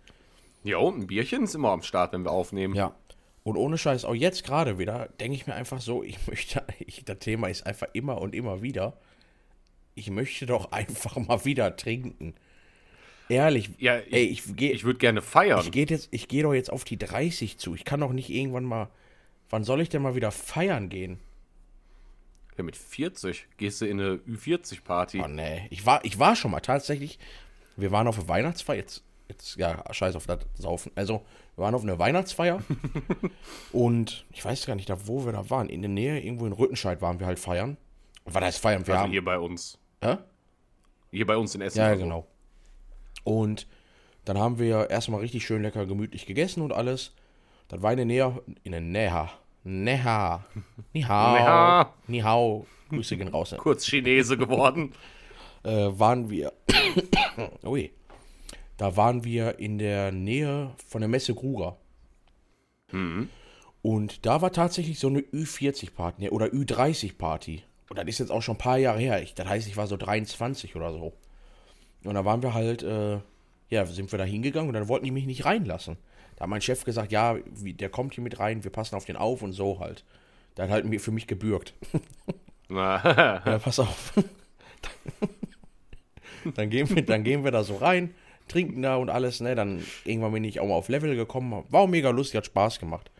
Ja, 0.62 0.78
und 0.78 0.98
ein 0.98 1.06
Bierchen 1.06 1.44
ist 1.44 1.54
immer 1.54 1.70
am 1.70 1.82
Start, 1.82 2.12
wenn 2.12 2.24
wir 2.24 2.30
aufnehmen. 2.30 2.74
Ja. 2.74 2.94
Und 3.42 3.56
ohne 3.56 3.76
Scheiß, 3.76 4.06
auch 4.06 4.14
jetzt 4.14 4.44
gerade 4.44 4.78
wieder, 4.78 5.08
denke 5.20 5.36
ich 5.36 5.46
mir 5.46 5.54
einfach 5.54 5.80
so, 5.80 6.02
ich 6.02 6.18
möchte, 6.26 6.64
ich, 6.78 7.04
das 7.04 7.18
Thema 7.18 7.48
ist 7.48 7.66
einfach 7.66 7.88
immer 7.92 8.20
und 8.20 8.34
immer 8.34 8.62
wieder, 8.62 8.96
ich 9.94 10.10
möchte 10.10 10.46
doch 10.46 10.72
einfach 10.72 11.16
mal 11.16 11.44
wieder 11.44 11.76
trinken. 11.76 12.34
Ehrlich, 13.28 13.70
Ja, 13.78 13.98
ich, 13.98 14.12
ey, 14.12 14.24
ich 14.24 14.56
gehe 14.56 14.72
ich 14.72 14.84
würde 14.84 14.98
gerne 14.98 15.22
feiern. 15.22 15.60
ich 15.60 15.70
geh 15.70 15.84
gehe 15.84 16.42
doch 16.42 16.54
jetzt 16.54 16.70
auf 16.70 16.84
die 16.84 16.98
30 16.98 17.58
zu. 17.58 17.74
Ich 17.74 17.84
kann 17.84 18.00
doch 18.00 18.12
nicht 18.12 18.30
irgendwann 18.30 18.64
mal, 18.64 18.88
wann 19.50 19.64
soll 19.64 19.80
ich 19.80 19.88
denn 19.88 20.02
mal 20.02 20.14
wieder 20.14 20.30
feiern 20.30 20.88
gehen? 20.88 21.18
ja, 22.56 22.64
mit 22.64 22.76
40 22.76 23.48
gehst 23.56 23.80
du 23.80 23.86
in 23.86 24.00
eine 24.00 24.16
Ü40-Party. 24.16 25.20
Oh 25.24 25.28
nee, 25.28 25.66
ich 25.70 25.84
war, 25.86 26.04
ich 26.04 26.18
war 26.18 26.36
schon 26.36 26.50
mal 26.50 26.60
tatsächlich, 26.60 27.18
wir 27.76 27.90
waren 27.90 28.06
auf 28.06 28.18
einer 28.18 28.28
Weihnachtsfeier, 28.28 28.76
jetzt, 28.76 29.02
jetzt, 29.28 29.56
ja, 29.56 29.82
scheiß 29.92 30.14
auf 30.16 30.26
das 30.26 30.40
Saufen. 30.54 30.92
Also, 30.94 31.24
wir 31.56 31.64
waren 31.64 31.74
auf 31.74 31.82
einer 31.82 31.98
Weihnachtsfeier 31.98 32.62
und 33.72 34.24
ich 34.30 34.44
weiß 34.44 34.66
gar 34.66 34.76
nicht, 34.76 34.88
da 34.88 35.06
wo 35.06 35.24
wir 35.24 35.32
da 35.32 35.50
waren, 35.50 35.68
in 35.68 35.82
der 35.82 35.90
Nähe, 35.90 36.20
irgendwo 36.20 36.46
in 36.46 36.52
Rüttenscheid 36.52 37.00
waren 37.02 37.18
wir 37.18 37.26
halt 37.26 37.38
feiern. 37.38 37.76
Und 38.24 38.34
was 38.34 38.42
heißt 38.42 38.58
feiern? 38.60 38.86
Wir 38.86 38.94
also 38.94 39.04
haben, 39.04 39.10
hier 39.10 39.24
bei 39.24 39.38
uns. 39.38 39.78
Hä? 40.00 40.18
Hier 41.10 41.26
bei 41.26 41.36
uns 41.36 41.54
in 41.54 41.60
Essen. 41.60 41.78
Ja, 41.78 41.84
ja, 41.84 41.90
also. 41.90 42.02
genau. 42.04 42.26
Und 43.24 43.66
dann 44.24 44.38
haben 44.38 44.58
wir 44.58 44.90
erstmal 44.90 45.20
richtig 45.20 45.44
schön 45.44 45.62
lecker 45.62 45.86
gemütlich 45.86 46.26
gegessen 46.26 46.62
und 46.62 46.72
alles. 46.72 47.12
Das 47.68 47.82
war 47.82 47.90
in 47.92 47.96
der 47.96 48.06
Nähe, 48.06 48.42
in 48.62 48.72
der 48.72 48.80
Nähe, 48.80 49.30
Neha, 49.64 50.44
Ni 50.92 51.02
hao, 51.02 51.32
Neha. 51.38 51.94
Ni 52.06 52.20
hao, 52.20 52.66
Grüße 52.90 53.16
gehen 53.16 53.28
raus. 53.28 53.54
Kurz 53.58 53.86
Chinese 53.86 54.36
geworden. 54.36 54.92
äh, 55.64 55.88
waren 55.98 56.28
wir, 56.28 56.52
ui, 57.64 57.90
da 58.76 58.96
waren 58.96 59.24
wir 59.24 59.58
in 59.58 59.78
der 59.78 60.12
Nähe 60.12 60.72
von 60.86 61.00
der 61.00 61.08
Messe 61.08 61.34
Gruger. 61.34 61.78
Und 63.82 64.24
da 64.24 64.40
war 64.40 64.52
tatsächlich 64.52 64.98
so 64.98 65.08
eine 65.08 65.20
Ü40-Party 65.20 66.30
oder 66.30 66.46
Ü30-Party. 66.46 67.62
Und 67.90 67.98
das 67.98 68.06
ist 68.06 68.18
jetzt 68.18 68.30
auch 68.30 68.42
schon 68.42 68.54
ein 68.54 68.58
paar 68.58 68.78
Jahre 68.78 68.98
her. 68.98 69.22
Ich, 69.22 69.34
das 69.34 69.48
heißt, 69.48 69.66
ich 69.66 69.76
war 69.76 69.86
so 69.86 69.96
23 69.96 70.76
oder 70.76 70.92
so. 70.92 71.12
Und 72.04 72.14
da 72.14 72.24
waren 72.24 72.42
wir 72.42 72.54
halt, 72.54 72.82
äh, 72.82 73.18
ja, 73.70 73.86
sind 73.86 74.12
wir 74.12 74.18
da 74.18 74.24
hingegangen 74.24 74.68
und 74.68 74.74
dann 74.74 74.88
wollten 74.88 75.04
die 75.04 75.10
mich 75.10 75.26
nicht 75.26 75.44
reinlassen. 75.44 75.96
Da 76.36 76.42
hat 76.42 76.50
mein 76.50 76.60
Chef 76.60 76.84
gesagt, 76.84 77.12
ja, 77.12 77.36
der 77.54 77.88
kommt 77.88 78.14
hier 78.14 78.22
mit 78.22 78.38
rein, 78.38 78.64
wir 78.64 78.70
passen 78.70 78.96
auf 78.96 79.04
den 79.04 79.16
auf 79.16 79.42
und 79.42 79.52
so 79.52 79.80
halt. 79.80 80.04
Der 80.56 80.64
hat 80.64 80.70
halt 80.70 80.84
mir 80.84 81.00
für 81.00 81.10
mich 81.10 81.26
gebürgt. 81.26 81.74
Na, 82.68 83.42
Ja, 83.46 83.58
pass 83.58 83.78
auf. 83.78 84.12
dann, 86.54 86.70
gehen 86.70 86.94
wir, 86.94 87.04
dann 87.04 87.24
gehen 87.24 87.44
wir 87.44 87.50
da 87.50 87.64
so 87.64 87.76
rein, 87.76 88.14
trinken 88.48 88.82
da 88.82 88.96
und 88.96 89.10
alles, 89.10 89.40
ne? 89.40 89.54
Dann 89.54 89.82
irgendwann 90.04 90.32
bin 90.32 90.44
ich 90.44 90.60
auch 90.60 90.66
mal 90.66 90.74
auf 90.74 90.88
Level 90.88 91.16
gekommen. 91.16 91.64
War 91.68 91.80
auch 91.80 91.88
mega 91.88 92.10
lustig, 92.10 92.36
hat 92.36 92.46
Spaß 92.46 92.78
gemacht. 92.78 93.10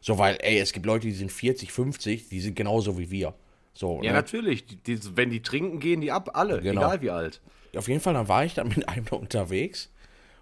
So, 0.00 0.18
weil, 0.18 0.38
ey, 0.40 0.58
es 0.58 0.72
gibt 0.72 0.86
Leute, 0.86 1.06
die 1.06 1.12
sind 1.12 1.32
40, 1.32 1.72
50, 1.72 2.28
die 2.28 2.40
sind 2.40 2.54
genauso 2.54 2.98
wie 2.98 3.10
wir. 3.10 3.34
So, 3.74 4.00
ja, 4.02 4.10
ne? 4.10 4.18
natürlich. 4.18 4.66
Die, 4.66 4.76
die, 4.76 5.16
wenn 5.16 5.30
die 5.30 5.42
trinken, 5.42 5.80
gehen 5.80 6.00
die 6.00 6.12
ab. 6.12 6.30
Alle. 6.34 6.60
Genau. 6.60 6.80
Egal 6.80 7.02
wie 7.02 7.10
alt. 7.10 7.40
Auf 7.76 7.88
jeden 7.88 8.00
Fall, 8.00 8.14
dann 8.14 8.28
war 8.28 8.44
ich 8.44 8.54
dann 8.54 8.68
mit 8.68 8.88
einem 8.88 9.04
da 9.04 9.16
unterwegs. 9.16 9.90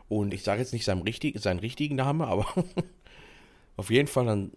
Und 0.08 0.32
ich 0.32 0.42
sage 0.42 0.60
jetzt 0.60 0.72
nicht 0.72 0.84
seinen, 0.84 1.02
richtig, 1.02 1.40
seinen 1.40 1.58
richtigen 1.58 1.96
Namen, 1.96 2.22
aber 2.22 2.46
auf 3.76 3.90
jeden 3.90 4.08
Fall, 4.08 4.26
dann 4.26 4.52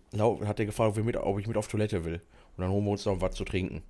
hat 0.46 0.60
er 0.60 0.66
gefragt, 0.66 0.98
ob, 0.98 1.04
mit, 1.04 1.18
ob 1.18 1.40
ich 1.40 1.48
mit 1.48 1.58
auf 1.58 1.68
Toilette 1.68 2.06
will. 2.06 2.22
Und 2.56 2.62
dann 2.62 2.72
holen 2.72 2.86
wir 2.86 2.92
uns 2.92 3.06
noch 3.06 3.20
was 3.22 3.36
zu 3.36 3.46
trinken. 3.46 3.82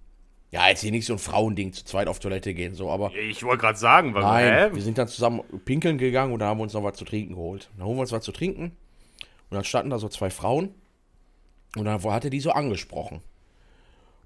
Ja, 0.51 0.67
jetzt 0.67 0.81
hier 0.81 0.91
nicht 0.91 1.05
so 1.05 1.13
ein 1.13 1.19
Frauending, 1.19 1.73
zu 1.73 1.85
zweit 1.85 2.07
auf 2.07 2.19
Toilette 2.19 2.55
gehen, 2.55 2.73
so, 2.73 2.89
aber. 2.89 3.13
Ich 3.13 3.43
wollte 3.43 3.61
gerade 3.61 3.77
sagen, 3.77 4.15
weil, 4.15 4.23
Nein, 4.23 4.69
hä? 4.71 4.75
wir 4.75 4.81
sind 4.81 4.97
dann 4.97 5.07
zusammen 5.07 5.43
pinkeln 5.65 5.99
gegangen 5.99 6.33
und 6.33 6.39
dann 6.39 6.49
haben 6.49 6.57
wir 6.59 6.63
uns 6.63 6.73
noch 6.73 6.83
was 6.83 6.97
zu 6.97 7.05
trinken 7.05 7.35
geholt. 7.35 7.69
Dann 7.77 7.85
holen 7.85 7.97
wir 7.97 8.01
uns 8.01 8.11
was 8.11 8.23
zu 8.23 8.31
trinken 8.31 8.71
und 9.49 9.55
dann 9.55 9.63
standen 9.63 9.91
da 9.91 9.99
so 9.99 10.09
zwei 10.09 10.31
Frauen 10.31 10.73
und 11.75 11.85
dann 11.85 12.01
hat 12.01 12.23
er 12.23 12.31
die 12.31 12.39
so 12.39 12.51
angesprochen. 12.51 13.21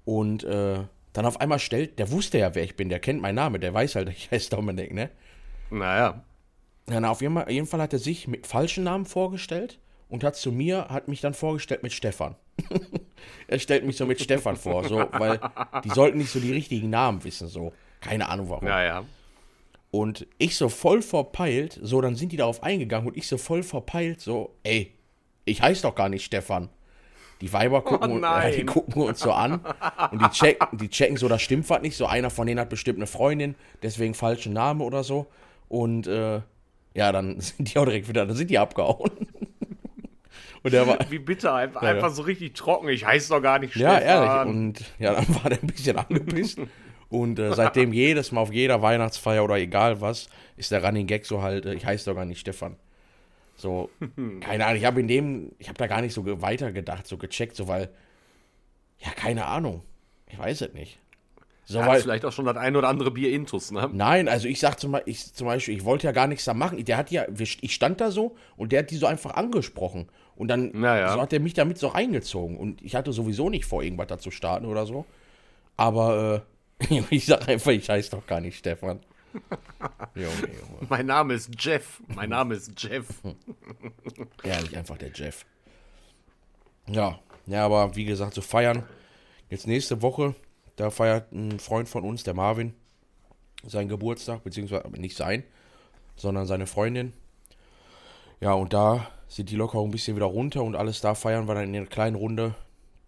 Und 0.06 0.44
äh, 0.44 0.84
dann 1.14 1.24
auf 1.24 1.40
einmal 1.40 1.60
stellt, 1.60 1.98
der 1.98 2.10
wusste 2.10 2.38
ja, 2.38 2.54
wer 2.54 2.64
ich 2.64 2.76
bin, 2.76 2.90
der 2.90 3.00
kennt 3.00 3.22
meinen 3.22 3.36
Namen, 3.36 3.60
der 3.60 3.72
weiß 3.72 3.94
halt, 3.94 4.08
ich 4.16 4.30
heiße 4.30 4.50
Dominik, 4.50 4.92
ne? 4.92 5.10
Naja. 5.70 6.22
Ja, 6.90 7.00
na, 7.00 7.10
auf 7.10 7.22
jeden 7.22 7.34
Fall, 7.34 7.50
jeden 7.50 7.66
Fall 7.66 7.80
hat 7.80 7.94
er 7.94 7.98
sich 7.98 8.28
mit 8.28 8.46
falschen 8.46 8.84
Namen 8.84 9.06
vorgestellt 9.06 9.78
und 10.10 10.22
hat 10.22 10.36
zu 10.36 10.52
mir, 10.52 10.88
hat 10.90 11.08
mich 11.08 11.22
dann 11.22 11.32
vorgestellt 11.32 11.82
mit 11.82 11.94
Stefan. 11.94 12.36
er 13.48 13.58
stellt 13.58 13.86
mich 13.86 13.96
so 13.96 14.04
mit 14.04 14.20
Stefan 14.20 14.56
vor, 14.56 14.86
so, 14.86 15.08
weil 15.12 15.40
die 15.82 15.88
sollten 15.90 16.18
nicht 16.18 16.30
so 16.30 16.40
die 16.40 16.52
richtigen 16.52 16.90
Namen 16.90 17.24
wissen, 17.24 17.48
so. 17.48 17.72
Keine 18.00 18.28
Ahnung 18.28 18.50
warum. 18.50 18.64
Naja. 18.64 19.04
Und 19.90 20.26
ich 20.38 20.56
so 20.56 20.68
voll 20.68 21.00
verpeilt, 21.00 21.78
so, 21.80 22.00
dann 22.00 22.16
sind 22.16 22.32
die 22.32 22.36
darauf 22.36 22.62
eingegangen 22.62 23.08
und 23.08 23.16
ich 23.16 23.28
so 23.28 23.38
voll 23.38 23.62
verpeilt, 23.62 24.20
so, 24.20 24.54
ey, 24.62 24.92
ich 25.46 25.62
heiße 25.62 25.82
doch 25.82 25.94
gar 25.94 26.08
nicht 26.08 26.24
Stefan. 26.24 26.68
Die 27.40 27.52
Weiber 27.52 27.82
gucken, 27.82 28.10
Oh 28.10 28.14
und- 28.14 28.24
äh, 28.24 28.56
die 28.56 28.64
gucken 28.64 29.02
uns 29.02 29.20
so 29.20 29.32
an 29.32 29.60
und 30.12 30.22
die 30.22 30.28
checken, 30.30 30.66
die 30.78 30.88
checken 30.88 31.16
so, 31.16 31.28
das 31.28 31.42
stimmt 31.42 31.68
was 31.68 31.82
nicht. 31.82 31.96
So 31.96 32.06
einer 32.06 32.30
von 32.30 32.46
denen 32.46 32.60
hat 32.60 32.68
bestimmt 32.70 32.98
eine 32.98 33.06
Freundin, 33.06 33.54
deswegen 33.82 34.14
falschen 34.14 34.52
Name 34.52 34.84
oder 34.84 35.02
so. 35.04 35.26
Und 35.68 36.06
äh, 36.06 36.40
ja, 36.94 37.12
dann 37.12 37.40
sind 37.40 37.72
die 37.74 37.78
auch 37.78 37.84
direkt 37.84 38.08
wieder, 38.08 38.24
dann 38.26 38.36
sind 38.36 38.50
die 38.50 38.58
abgehauen. 38.58 39.10
Und 40.62 40.72
der 40.72 40.86
war, 40.86 40.96
Wie 41.10 41.18
bitter, 41.18 41.52
einfach, 41.54 41.82
Ja, 41.82 41.88
ja. 41.90 41.94
einfach 41.96 42.10
so 42.10 42.22
richtig 42.22 42.54
trocken. 42.54 42.88
Ich 42.88 43.04
heiße 43.04 43.28
doch 43.28 43.42
gar 43.42 43.58
nicht 43.58 43.76
ja, 43.76 43.96
Stefan. 43.98 44.06
ehrlich. 44.08 44.54
Und 44.56 44.84
ja, 44.98 45.12
dann 45.12 45.34
war 45.42 45.50
der 45.50 45.60
ein 45.60 45.66
bisschen 45.66 45.98
angepisst. 45.98 46.58
Und 47.10 47.38
äh, 47.38 47.52
seitdem 47.52 47.92
jedes 47.92 48.32
Mal 48.32 48.40
auf 48.40 48.50
jeder 48.50 48.80
Weihnachtsfeier 48.80 49.44
oder 49.44 49.56
egal 49.56 50.00
was, 50.00 50.28
ist 50.56 50.70
der 50.70 50.82
Running 50.82 51.06
Gag 51.06 51.26
so 51.26 51.42
halt, 51.42 51.66
äh, 51.66 51.74
ich 51.74 51.84
heiße 51.84 52.06
doch 52.08 52.14
gar 52.16 52.24
nicht 52.24 52.40
Stefan. 52.40 52.76
So, 53.56 53.90
keine 54.40 54.66
Ahnung, 54.66 54.78
ich 54.78 54.84
habe 54.84 55.00
in 55.00 55.08
dem, 55.08 55.52
ich 55.58 55.68
habe 55.68 55.78
da 55.78 55.86
gar 55.86 56.00
nicht 56.00 56.12
so 56.14 56.22
ge- 56.22 56.40
weitergedacht, 56.40 57.06
so 57.06 57.16
gecheckt, 57.16 57.56
so 57.56 57.68
weil, 57.68 57.90
ja, 58.98 59.10
keine 59.10 59.46
Ahnung. 59.46 59.82
Ich 60.26 60.38
weiß 60.38 60.60
es 60.62 60.72
nicht. 60.74 60.98
So, 61.66 61.78
weil, 61.78 62.00
vielleicht 62.02 62.24
auch 62.26 62.32
schon 62.32 62.44
das 62.44 62.56
ein 62.58 62.76
oder 62.76 62.88
andere 62.88 63.10
Bier 63.10 63.32
intus, 63.32 63.70
ne? 63.70 63.88
Nein, 63.92 64.28
also 64.28 64.48
ich 64.48 64.60
sag 64.60 64.78
zum, 64.78 64.98
ich, 65.06 65.32
zum 65.32 65.46
Beispiel, 65.46 65.74
ich 65.74 65.84
wollte 65.84 66.06
ja 66.06 66.12
gar 66.12 66.26
nichts 66.26 66.44
da 66.44 66.52
machen. 66.52 66.84
Der 66.84 66.96
hat 66.98 67.10
ja, 67.10 67.24
ich 67.38 67.74
stand 67.74 68.00
da 68.02 68.10
so 68.10 68.36
und 68.56 68.72
der 68.72 68.80
hat 68.80 68.90
die 68.90 68.96
so 68.96 69.06
einfach 69.06 69.34
angesprochen. 69.34 70.08
Und 70.36 70.48
dann 70.48 70.72
Naja. 70.72 71.14
so 71.14 71.20
hat 71.22 71.32
er 71.32 71.40
mich 71.40 71.54
damit 71.54 71.78
so 71.78 71.88
reingezogen. 71.88 72.58
Und 72.58 72.82
ich 72.82 72.94
hatte 72.96 73.12
sowieso 73.12 73.48
nicht 73.48 73.64
vor, 73.64 73.82
irgendwas 73.82 74.08
da 74.08 74.18
zu 74.18 74.30
starten 74.30 74.66
oder 74.66 74.84
so. 74.84 75.06
Aber 75.76 76.44
äh, 76.90 77.00
ich 77.10 77.24
sag 77.24 77.48
einfach, 77.48 77.70
ich 77.72 77.88
heiße 77.88 78.10
doch 78.10 78.26
gar 78.26 78.40
nicht 78.40 78.58
Stefan. 78.58 79.00
Junge, 80.14 80.28
Junge. 80.28 80.86
Mein 80.88 81.06
Name 81.06 81.34
ist 81.34 81.50
Jeff. 81.58 82.00
Mein 82.08 82.30
Name 82.30 82.54
ist 82.54 82.72
Jeff. 82.80 83.06
Ehrlich, 84.42 84.76
einfach 84.76 84.96
der 84.98 85.10
Jeff. 85.12 85.44
Ja, 86.88 87.18
ja, 87.46 87.64
aber 87.64 87.94
wie 87.96 88.04
gesagt, 88.04 88.34
so 88.34 88.40
feiern. 88.40 88.84
Jetzt 89.50 89.66
nächste 89.66 90.02
Woche, 90.02 90.34
da 90.76 90.90
feiert 90.90 91.32
ein 91.32 91.58
Freund 91.58 91.88
von 91.88 92.04
uns, 92.04 92.24
der 92.24 92.34
Marvin, 92.34 92.74
seinen 93.66 93.88
Geburtstag, 93.88 94.42
beziehungsweise 94.44 94.88
nicht 94.90 95.16
sein, 95.16 95.44
sondern 96.16 96.46
seine 96.46 96.66
Freundin. 96.66 97.12
Ja, 98.40 98.52
und 98.52 98.72
da 98.72 99.10
sind 99.28 99.50
die 99.50 99.56
locker 99.56 99.80
ein 99.80 99.90
bisschen 99.90 100.16
wieder 100.16 100.26
runter 100.26 100.62
und 100.62 100.76
alles 100.76 101.00
da 101.00 101.14
feiern 101.14 101.46
wir 101.46 101.54
dann 101.54 101.64
in 101.64 101.76
einer 101.76 101.86
kleinen 101.86 102.16
Runde. 102.16 102.54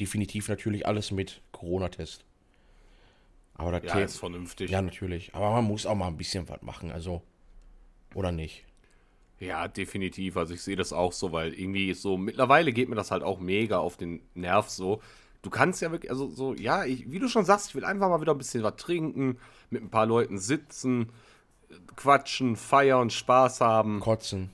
Definitiv 0.01 0.49
natürlich 0.49 0.87
alles 0.87 1.11
mit 1.11 1.41
Corona-Test. 1.53 2.25
Aber 3.59 3.73
das 3.81 3.85
Ja, 3.93 3.99
ist 4.01 4.19
vernünftig. 4.19 4.71
ja, 4.71 4.83
natürlich. 4.83 5.35
Aber 5.35 5.51
man 5.51 5.65
muss 5.65 5.87
auch 5.87 5.95
mal 5.95 6.09
ein 6.09 6.17
bisschen 6.17 6.49
was 6.49 6.63
machen. 6.63 6.91
Also, 6.91 7.23
Oder 8.15 8.33
nicht? 8.33 8.65
Ja, 9.39 9.69
definitiv. 9.69 10.37
Also 10.37 10.55
ich 10.55 10.63
sehe 10.63 10.77
das 10.77 10.93
auch 10.93 11.13
so, 11.13 11.33
weil 11.33 11.53
irgendwie 11.55 11.93
so, 11.95 12.17
mittlerweile 12.17 12.73
geht 12.73 12.89
mir 12.89 12.95
das 12.97 13.11
halt 13.11 13.23
auch 13.23 13.39
mega 13.39 13.79
auf 13.79 13.97
den 13.97 14.23
Nerv 14.35 14.69
so. 14.71 15.01
Du 15.43 15.51
kannst 15.51 15.83
ja 15.83 15.93
wirklich, 15.93 16.11
also 16.11 16.29
so, 16.31 16.55
ja, 16.55 16.85
ich, 16.85 17.11
wie 17.11 17.19
du 17.19 17.29
schon 17.29 17.45
sagst, 17.45 17.69
ich 17.69 17.75
will 17.75 17.85
einfach 17.85 18.09
mal 18.09 18.21
wieder 18.21 18.33
ein 18.33 18.39
bisschen 18.39 18.63
was 18.63 18.77
trinken, 18.77 19.39
mit 19.71 19.83
ein 19.83 19.91
paar 19.91 20.07
Leuten 20.07 20.39
sitzen, 20.39 21.11
quatschen, 21.97 22.57
feiern, 22.57 23.11
Spaß 23.11 23.61
haben, 23.61 24.01
Kotzen. 24.01 24.51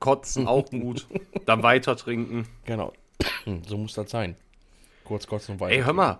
kotzen 0.00 0.46
auch 0.48 0.68
gut, 0.70 1.06
dann 1.46 1.62
weiter 1.62 1.96
trinken. 1.96 2.46
Genau. 2.64 2.92
so 3.66 3.76
muss 3.76 3.94
das 3.94 4.10
sein. 4.10 4.36
Kurz 5.04 5.26
kotzen 5.26 5.54
und 5.54 5.60
weiter. 5.60 5.74
Ey, 5.76 5.82
hör 5.82 5.92
mal, 5.92 6.18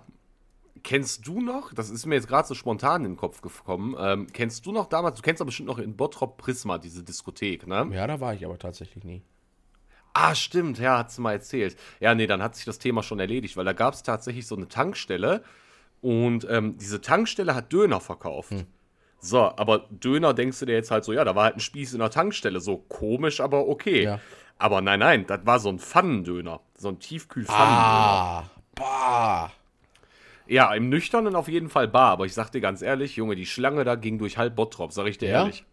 kennst 0.85 1.27
du 1.27 1.41
noch, 1.41 1.73
das 1.73 1.89
ist 1.89 2.05
mir 2.05 2.15
jetzt 2.15 2.27
gerade 2.27 2.47
so 2.47 2.53
spontan 2.53 3.03
in 3.03 3.11
den 3.13 3.17
Kopf 3.17 3.41
gekommen, 3.41 3.95
ähm, 3.99 4.27
kennst 4.31 4.65
du 4.65 4.71
noch 4.71 4.85
damals, 4.85 5.17
du 5.17 5.23
kennst 5.23 5.41
doch 5.41 5.45
bestimmt 5.45 5.67
noch 5.67 5.79
in 5.79 5.97
Bottrop 5.97 6.37
Prisma, 6.37 6.77
diese 6.77 7.03
Diskothek, 7.03 7.67
ne? 7.67 7.89
Ja, 7.91 8.07
da 8.07 8.21
war 8.21 8.33
ich 8.33 8.45
aber 8.45 8.57
tatsächlich 8.57 9.03
nie. 9.03 9.23
Ah, 10.13 10.33
stimmt, 10.35 10.79
ja, 10.79 10.99
hat 10.99 11.11
sie 11.11 11.21
mal 11.21 11.33
erzählt. 11.33 11.75
Ja, 11.99 12.15
nee, 12.15 12.27
dann 12.27 12.41
hat 12.41 12.55
sich 12.55 12.63
das 12.63 12.79
Thema 12.79 13.03
schon 13.03 13.19
erledigt, 13.19 13.57
weil 13.57 13.65
da 13.65 13.73
gab 13.73 13.95
es 13.95 14.03
tatsächlich 14.03 14.47
so 14.47 14.55
eine 14.55 14.69
Tankstelle 14.69 15.43
und 16.01 16.47
ähm, 16.49 16.77
diese 16.77 17.01
Tankstelle 17.01 17.55
hat 17.55 17.73
Döner 17.73 17.99
verkauft. 17.99 18.53
So, 19.19 19.39
aber 19.39 19.87
Döner 19.89 20.35
denkst 20.35 20.59
du 20.59 20.67
dir 20.67 20.75
jetzt 20.75 20.91
halt 20.91 21.03
so, 21.03 21.11
ja, 21.11 21.25
da 21.25 21.35
war 21.35 21.45
halt 21.45 21.57
ein 21.57 21.61
Spieß 21.61 21.93
in 21.93 21.99
der 21.99 22.11
Tankstelle, 22.11 22.61
so 22.61 22.77
komisch, 22.77 23.41
aber 23.41 23.67
okay. 23.67 24.03
Ja. 24.03 24.19
Aber 24.59 24.81
nein, 24.81 24.99
nein, 24.99 25.25
das 25.25 25.45
war 25.45 25.59
so 25.59 25.69
ein 25.69 25.79
Pfannendöner, 25.79 26.61
so 26.77 26.89
ein 26.89 26.99
Tiefkühl-Pfannendöner. 26.99 27.81
Ah, 27.81 28.43
bah. 28.75 29.51
Ja, 30.47 30.73
im 30.73 30.89
Nüchternen 30.89 31.35
auf 31.35 31.47
jeden 31.47 31.69
Fall 31.69 31.87
bar, 31.87 32.11
aber 32.11 32.25
ich 32.25 32.33
sag 32.33 32.51
dir 32.51 32.61
ganz 32.61 32.81
ehrlich, 32.81 33.15
Junge, 33.15 33.35
die 33.35 33.45
Schlange 33.45 33.83
da 33.83 33.95
ging 33.95 34.17
durch 34.19 34.37
halb 34.37 34.55
Bottrop, 34.55 34.91
sag 34.91 35.07
ich 35.07 35.17
dir 35.17 35.29
Ja? 35.29 35.39
ehrlich. 35.41 35.65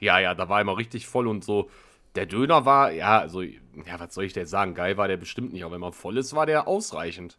Ja, 0.00 0.18
ja, 0.18 0.34
da 0.34 0.48
war 0.48 0.60
immer 0.60 0.76
richtig 0.76 1.06
voll 1.06 1.26
und 1.26 1.44
so. 1.44 1.70
Der 2.14 2.26
Döner 2.26 2.64
war, 2.66 2.92
ja, 2.92 3.18
also, 3.18 3.42
ja, 3.42 3.54
was 3.98 4.14
soll 4.14 4.24
ich 4.24 4.32
dir 4.34 4.46
sagen? 4.46 4.74
Geil 4.74 4.96
war 4.96 5.08
der 5.08 5.16
bestimmt 5.16 5.52
nicht, 5.52 5.64
aber 5.64 5.74
wenn 5.74 5.80
man 5.80 5.92
voll 5.92 6.18
ist, 6.18 6.34
war 6.34 6.46
der 6.46 6.68
ausreichend. 6.68 7.38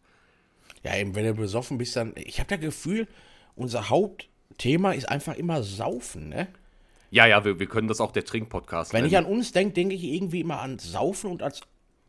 Ja, 0.84 0.96
eben, 0.96 1.16
wenn 1.16 1.26
du 1.26 1.34
besoffen 1.36 1.78
bist, 1.78 1.96
dann. 1.96 2.14
Ich 2.16 2.40
habe 2.40 2.50
das 2.50 2.60
Gefühl, 2.60 3.08
unser 3.56 3.90
Hauptthema 3.90 4.92
ist 4.94 5.08
einfach 5.10 5.36
immer 5.36 5.64
Saufen, 5.64 6.30
ne? 6.30 6.48
Ja, 7.12 7.26
ja, 7.26 7.46
wir, 7.46 7.60
wir 7.60 7.68
können 7.68 7.88
das 7.88 8.02
auch 8.02 8.12
der 8.12 8.26
Trinkpodcast 8.26 8.92
Wenn 8.92 9.02
nennen. 9.02 9.12
ich 9.12 9.18
an 9.18 9.26
uns 9.26 9.52
denke, 9.52 9.74
denke 9.74 9.96
ich 9.96 10.04
irgendwie 10.04 10.42
immer 10.42 10.60
an 10.60 10.80
Saufen 10.80 11.32
und 11.32 11.42
als 11.44 11.62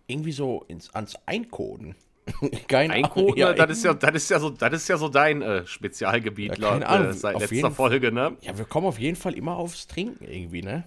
irgendwie 0.09 0.33
so 0.33 0.65
ins, 0.69 0.93
ans 0.95 1.17
Einkoden. 1.27 1.95
Keine 2.69 2.95
Einkoden, 2.95 3.37
ja, 3.37 3.53
das, 3.53 3.71
ist 3.71 3.85
ja, 3.85 3.95
das, 3.95 4.15
ist 4.15 4.31
ja 4.31 4.41
so, 4.41 4.51
das 4.51 4.73
ist 4.73 4.89
ja 4.89 4.97
so 4.97 5.09
dein 5.09 5.43
äh, 5.43 5.67
Spezialgebiet 5.67 6.59
Ja, 6.59 6.71
keine 6.71 6.89
Ahnung, 6.89 7.11
äh, 7.11 7.13
seit 7.13 7.39
letzter 7.39 7.71
Folge, 7.71 8.11
ne? 8.11 8.37
ja, 8.41 8.59
wir 8.59 8.65
kommen 8.65 8.87
auf 8.87 8.99
jeden 8.99 9.17
Fall 9.17 9.35
immer 9.35 9.57
aufs 9.57 9.87
Trinken 9.87 10.25
irgendwie, 10.25 10.63
ne? 10.63 10.85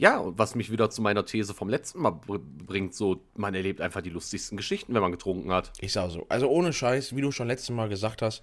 Ja, 0.00 0.16
und 0.16 0.38
was 0.38 0.54
mich 0.54 0.72
wieder 0.72 0.88
zu 0.88 1.02
meiner 1.02 1.26
These 1.26 1.52
vom 1.52 1.68
letzten 1.68 2.00
Mal 2.00 2.12
br 2.12 2.38
bringt, 2.38 2.94
so, 2.94 3.20
man 3.36 3.54
erlebt 3.54 3.82
einfach 3.82 4.00
die 4.00 4.08
lustigsten 4.08 4.56
Geschichten, 4.56 4.94
wenn 4.94 5.02
man 5.02 5.12
getrunken 5.12 5.52
hat. 5.52 5.72
Ist 5.80 5.98
auch 5.98 6.08
so. 6.08 6.24
Also 6.30 6.48
ohne 6.48 6.72
Scheiß, 6.72 7.14
wie 7.14 7.20
du 7.20 7.30
schon 7.32 7.48
letztes 7.48 7.68
Mal 7.68 7.90
gesagt 7.90 8.22
hast, 8.22 8.42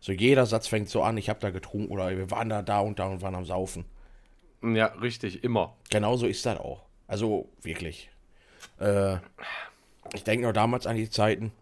so 0.00 0.12
jeder 0.12 0.46
Satz 0.46 0.66
fängt 0.66 0.88
so 0.88 1.02
an, 1.02 1.18
ich 1.18 1.28
habe 1.28 1.40
da 1.40 1.50
getrunken 1.50 1.92
oder 1.92 2.16
wir 2.16 2.30
waren 2.30 2.48
da, 2.48 2.62
da 2.62 2.80
und 2.80 2.98
da 2.98 3.06
und 3.08 3.20
waren 3.20 3.34
am 3.34 3.44
Saufen. 3.44 3.84
Ja, 4.62 4.86
richtig, 4.86 5.44
immer. 5.44 5.76
Genauso 5.90 6.26
ist 6.26 6.46
das 6.46 6.58
auch. 6.58 6.84
Also 7.06 7.50
wirklich. 7.60 8.10
Äh, 8.78 9.18
ich 10.14 10.24
denke 10.24 10.46
noch 10.46 10.52
damals 10.52 10.86
an 10.86 10.96
die 10.96 11.10
Zeiten, 11.10 11.52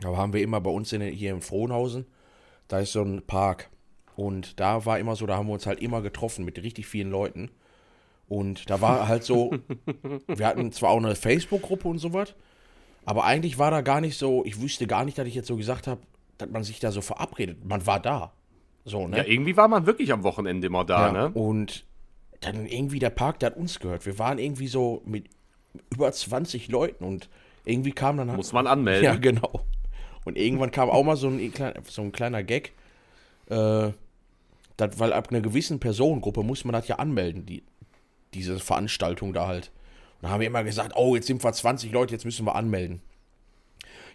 da 0.00 0.16
haben 0.16 0.32
wir 0.32 0.42
immer 0.42 0.60
bei 0.60 0.70
uns 0.70 0.92
in, 0.92 1.02
hier 1.02 1.30
im 1.30 1.42
Frohnhausen, 1.42 2.06
da 2.68 2.80
ist 2.80 2.92
so 2.92 3.02
ein 3.02 3.22
Park. 3.22 3.70
Und 4.16 4.58
da 4.60 4.86
war 4.86 4.98
immer 4.98 5.14
so, 5.14 5.26
da 5.26 5.36
haben 5.36 5.46
wir 5.46 5.52
uns 5.52 5.66
halt 5.66 5.80
immer 5.80 6.00
getroffen 6.02 6.44
mit 6.44 6.62
richtig 6.62 6.86
vielen 6.86 7.10
Leuten. 7.10 7.50
Und 8.28 8.68
da 8.70 8.80
war 8.80 9.08
halt 9.08 9.24
so, 9.24 9.52
wir 10.26 10.46
hatten 10.46 10.72
zwar 10.72 10.90
auch 10.90 10.96
eine 10.96 11.14
Facebook-Gruppe 11.14 11.86
und 11.86 11.98
sowas, 11.98 12.34
aber 13.04 13.24
eigentlich 13.24 13.58
war 13.58 13.70
da 13.70 13.82
gar 13.82 14.00
nicht 14.00 14.18
so, 14.18 14.44
ich 14.44 14.60
wüsste 14.60 14.86
gar 14.86 15.04
nicht, 15.04 15.16
dass 15.16 15.28
ich 15.28 15.34
jetzt 15.34 15.46
so 15.46 15.56
gesagt 15.56 15.86
habe, 15.86 16.00
dass 16.38 16.50
man 16.50 16.64
sich 16.64 16.80
da 16.80 16.90
so 16.90 17.02
verabredet. 17.02 17.64
Man 17.64 17.86
war 17.86 18.00
da. 18.00 18.32
So, 18.84 19.06
ne? 19.06 19.18
Ja, 19.18 19.24
irgendwie 19.24 19.56
war 19.56 19.68
man 19.68 19.86
wirklich 19.86 20.12
am 20.12 20.22
Wochenende 20.24 20.66
immer 20.66 20.84
da, 20.84 21.06
Ja, 21.06 21.12
ne? 21.12 21.30
Und 21.30 21.84
dann 22.40 22.66
irgendwie 22.66 22.98
der 22.98 23.10
Park, 23.10 23.40
der 23.40 23.50
hat 23.50 23.56
uns 23.56 23.80
gehört. 23.80 24.06
Wir 24.06 24.18
waren 24.18 24.38
irgendwie 24.38 24.68
so 24.68 25.02
mit 25.04 25.28
über 25.90 26.10
20 26.10 26.68
Leuten 26.68 27.04
und 27.04 27.28
irgendwie 27.66 27.92
kam 27.92 28.16
dann. 28.16 28.28
Muss 28.34 28.52
man 28.52 28.66
anmelden. 28.66 29.04
Ja, 29.04 29.16
genau. 29.16 29.60
Und 30.24 30.36
irgendwann 30.38 30.70
kam 30.70 30.88
auch 30.90 31.04
mal 31.04 31.16
so 31.16 31.28
ein, 31.28 31.52
so 31.84 32.02
ein 32.02 32.12
kleiner 32.12 32.42
Gag. 32.42 32.72
Äh, 33.48 33.90
dat, 34.76 34.98
weil 34.98 35.12
ab 35.12 35.28
einer 35.30 35.40
gewissen 35.40 35.78
Personengruppe 35.78 36.42
muss 36.42 36.64
man 36.64 36.72
das 36.72 36.88
ja 36.88 36.96
anmelden, 36.96 37.46
die, 37.46 37.62
diese 38.34 38.58
Veranstaltung 38.58 39.32
da 39.32 39.46
halt. 39.46 39.70
Und 40.16 40.24
da 40.24 40.30
haben 40.30 40.40
wir 40.40 40.46
immer 40.46 40.64
gesagt, 40.64 40.92
oh, 40.96 41.14
jetzt 41.14 41.26
sind 41.26 41.42
wir 41.44 41.52
20 41.52 41.92
Leute, 41.92 42.12
jetzt 42.14 42.24
müssen 42.24 42.46
wir 42.46 42.54
anmelden. 42.54 43.00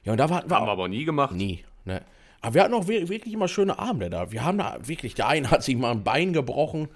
Ja, 0.03 0.11
und 0.13 0.17
da 0.17 0.29
hatten 0.29 0.49
wir 0.49 0.55
Haben 0.57 0.65
wir 0.67 0.71
aber 0.71 0.87
nie 0.87 1.05
gemacht. 1.05 1.33
Nie, 1.35 1.63
ne? 1.85 2.01
Aber 2.41 2.55
wir 2.55 2.63
hatten 2.63 2.73
auch 2.73 2.87
wir- 2.87 3.07
wirklich 3.07 3.33
immer 3.33 3.47
schöne 3.47 3.77
Abende 3.77 4.09
da. 4.09 4.31
Wir 4.31 4.43
haben 4.43 4.57
da 4.57 4.77
wirklich, 4.81 5.13
der 5.13 5.27
eine 5.27 5.51
hat 5.51 5.61
sich 5.63 5.75
mal 5.75 5.91
ein 5.91 6.03
Bein 6.03 6.33
gebrochen 6.33 6.89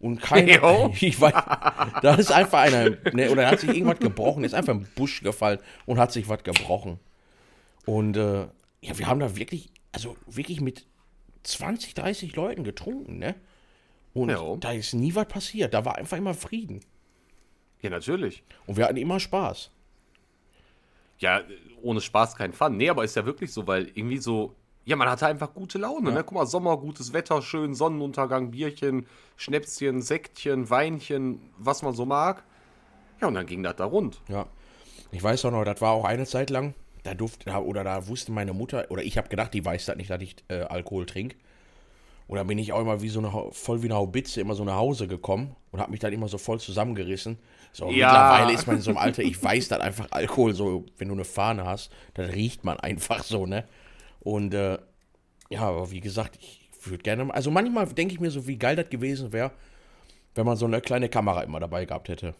und 0.00 0.20
keiner, 0.20 0.54
Jo. 0.62 0.94
ich 1.00 1.20
weiß, 1.20 1.32
da 2.02 2.14
ist 2.14 2.32
einfach 2.32 2.60
einer, 2.60 2.96
ne, 3.12 3.30
oder 3.30 3.46
hat 3.46 3.60
sich 3.60 3.70
irgendwas 3.70 3.98
gebrochen, 3.98 4.44
ist 4.44 4.54
einfach 4.54 4.72
im 4.74 4.86
Busch 4.96 5.22
gefallen 5.22 5.60
und 5.86 5.98
hat 5.98 6.10
sich 6.10 6.28
was 6.28 6.42
gebrochen. 6.42 6.98
Und 7.86 8.16
äh, 8.16 8.46
ja, 8.80 8.98
wir 8.98 9.06
haben 9.06 9.20
da 9.20 9.36
wirklich, 9.36 9.70
also 9.92 10.16
wirklich 10.26 10.60
mit 10.60 10.86
20, 11.42 11.94
30 11.94 12.34
Leuten 12.36 12.64
getrunken, 12.64 13.18
ne? 13.18 13.34
Und 14.12 14.30
Jo. 14.30 14.56
da 14.58 14.72
ist 14.72 14.92
nie 14.94 15.14
was 15.14 15.28
passiert. 15.28 15.72
Da 15.72 15.84
war 15.84 15.96
einfach 15.96 16.16
immer 16.16 16.34
Frieden. 16.34 16.80
Ja, 17.80 17.90
natürlich. 17.90 18.42
Und 18.66 18.76
wir 18.76 18.84
hatten 18.84 18.96
immer 18.96 19.20
Spaß. 19.20 19.70
Ja, 21.18 21.42
ohne 21.82 22.00
Spaß 22.00 22.34
kein 22.34 22.52
Fun. 22.52 22.76
Nee, 22.76 22.88
aber 22.90 23.04
ist 23.04 23.16
ja 23.16 23.24
wirklich 23.24 23.52
so, 23.52 23.66
weil 23.66 23.88
irgendwie 23.94 24.18
so, 24.18 24.56
ja, 24.84 24.96
man 24.96 25.08
hatte 25.08 25.26
einfach 25.26 25.52
gute 25.54 25.78
Laune, 25.78 26.10
ne? 26.12 26.24
Guck 26.24 26.32
mal, 26.32 26.46
Sommer, 26.46 26.76
gutes 26.76 27.12
Wetter, 27.12 27.42
schön, 27.42 27.74
Sonnenuntergang, 27.74 28.50
Bierchen, 28.50 29.06
Schnäpschen, 29.36 30.02
Sektchen, 30.02 30.68
Weinchen, 30.70 31.40
was 31.58 31.82
man 31.82 31.94
so 31.94 32.06
mag. 32.06 32.42
Ja, 33.20 33.28
und 33.28 33.34
dann 33.34 33.46
ging 33.46 33.62
das 33.62 33.76
da 33.76 33.84
rund. 33.84 34.20
Ja. 34.28 34.46
Ich 35.12 35.22
weiß 35.22 35.44
auch 35.44 35.50
noch, 35.50 35.64
das 35.64 35.80
war 35.80 35.92
auch 35.92 36.04
eine 36.04 36.24
Zeit 36.26 36.50
lang, 36.50 36.74
da 37.02 37.14
durfte, 37.14 37.50
oder 37.50 37.84
da 37.84 38.06
wusste 38.08 38.32
meine 38.32 38.52
Mutter, 38.52 38.86
oder 38.90 39.02
ich 39.02 39.18
habe 39.18 39.28
gedacht, 39.28 39.52
die 39.54 39.64
weiß 39.64 39.86
das 39.86 39.96
nicht, 39.96 40.10
dass 40.10 40.22
ich 40.22 40.36
äh, 40.48 40.62
Alkohol 40.62 41.06
trinke. 41.06 41.36
Und 42.26 42.36
dann 42.36 42.46
bin 42.46 42.58
ich 42.58 42.72
auch 42.72 42.80
immer 42.80 43.02
wie 43.02 43.08
so 43.08 43.18
eine, 43.18 43.32
voll 43.50 43.82
wie 43.82 43.86
eine 43.86 43.96
Haubitze 43.96 44.40
immer 44.40 44.54
so 44.54 44.64
nach 44.64 44.76
Hause 44.76 45.08
gekommen 45.08 45.56
und 45.72 45.80
habe 45.80 45.90
mich 45.90 45.98
dann 45.98 46.12
immer 46.12 46.28
so 46.28 46.38
voll 46.38 46.60
zusammengerissen. 46.60 47.38
So, 47.72 47.90
Ja. 47.90 48.06
mittlerweile 48.06 48.52
ist 48.52 48.66
man 48.68 48.76
in 48.76 48.82
so 48.82 48.90
einem 48.90 48.98
Alter, 48.98 49.22
ich 49.22 49.42
weiß 49.42 49.66
dann 49.68 49.80
einfach 49.80 50.06
Alkohol, 50.12 50.54
so, 50.54 50.86
wenn 50.96 51.08
du 51.08 51.14
eine 51.14 51.24
Fahne 51.24 51.64
hast, 51.64 51.90
dann 52.14 52.26
riecht 52.30 52.64
man 52.64 52.78
einfach 52.78 53.24
so, 53.24 53.46
ne? 53.46 53.64
Und, 54.20 54.54
äh, 54.54 54.78
ja, 55.48 55.62
aber 55.62 55.90
wie 55.90 56.00
gesagt, 56.00 56.36
ich 56.40 56.68
würde 56.84 57.02
gerne, 57.02 57.24
mal- 57.24 57.34
also 57.34 57.50
manchmal 57.50 57.86
denke 57.86 58.14
ich 58.14 58.20
mir 58.20 58.30
so, 58.30 58.46
wie 58.46 58.56
geil 58.56 58.76
das 58.76 58.88
gewesen 58.88 59.32
wäre, 59.32 59.50
wenn 60.34 60.46
man 60.46 60.56
so 60.56 60.66
eine 60.66 60.80
kleine 60.80 61.08
Kamera 61.08 61.42
immer 61.42 61.60
dabei 61.60 61.84
gehabt 61.84 62.08
hätte. 62.08 62.34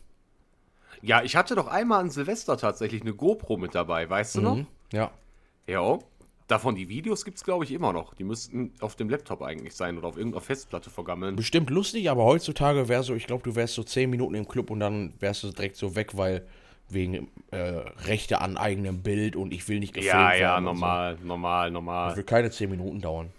Ja, 1.03 1.23
ich 1.23 1.35
hatte 1.37 1.55
doch 1.55 1.67
einmal 1.67 2.01
an 2.01 2.11
Silvester 2.11 2.57
tatsächlich 2.57 3.03
eine 3.03 3.15
GoPro 3.15 3.57
mit 3.57 3.75
dabei, 3.75 4.09
weißt 4.09 4.37
du 4.37 4.41
noch? 4.43 4.57
Mhm. 4.57 4.67
Ja. 4.93 5.11
Ja. 5.67 5.99
Davon 6.47 6.75
die 6.75 6.89
Videos 6.89 7.25
gibt 7.25 7.37
es, 7.37 7.45
glaube 7.45 7.65
ich, 7.65 7.71
immer 7.71 7.93
noch. 7.93 8.13
Die 8.15 8.25
müssten 8.25 8.73
auf 8.81 8.97
dem 8.97 9.09
Laptop 9.09 9.41
eigentlich 9.41 9.75
sein 9.77 9.97
oder 9.97 10.09
auf 10.09 10.17
irgendeiner 10.17 10.43
Festplatte 10.43 10.91
vergammeln. 10.91 11.37
Bestimmt 11.37 11.71
lustig, 11.71 12.11
aber 12.11 12.25
heutzutage 12.25 12.89
wäre 12.89 13.05
so, 13.05 13.15
ich 13.15 13.27
glaube, 13.29 13.45
du 13.45 13.55
wärst 13.55 13.75
so 13.75 13.85
10 13.85 14.11
Minuten 14.11 14.35
im 14.35 14.49
Club 14.49 14.71
und 14.71 14.81
dann 14.81 15.15
wärst 15.21 15.45
du 15.45 15.51
direkt 15.53 15.77
so 15.77 15.95
weg, 15.95 16.17
weil 16.17 16.45
wegen 16.93 17.29
äh, 17.51 17.59
Rechte 17.59 18.41
an 18.41 18.57
eigenem 18.57 19.03
Bild 19.03 19.37
und 19.37 19.53
ich 19.53 19.69
will 19.69 19.81
nicht 19.81 19.95
gefilmt 19.95 20.13
Ja, 20.15 20.29
werden. 20.31 20.41
ja, 20.41 20.57
und 20.59 20.65
normal, 20.65 21.19
normal, 21.23 21.69
So. 21.69 21.73
normal. 21.75 22.09
Das 22.09 22.17
wird 22.17 22.27
keine 22.27 22.51
10 22.51 22.71
Minuten 22.71 23.01
dauern. 23.01 23.31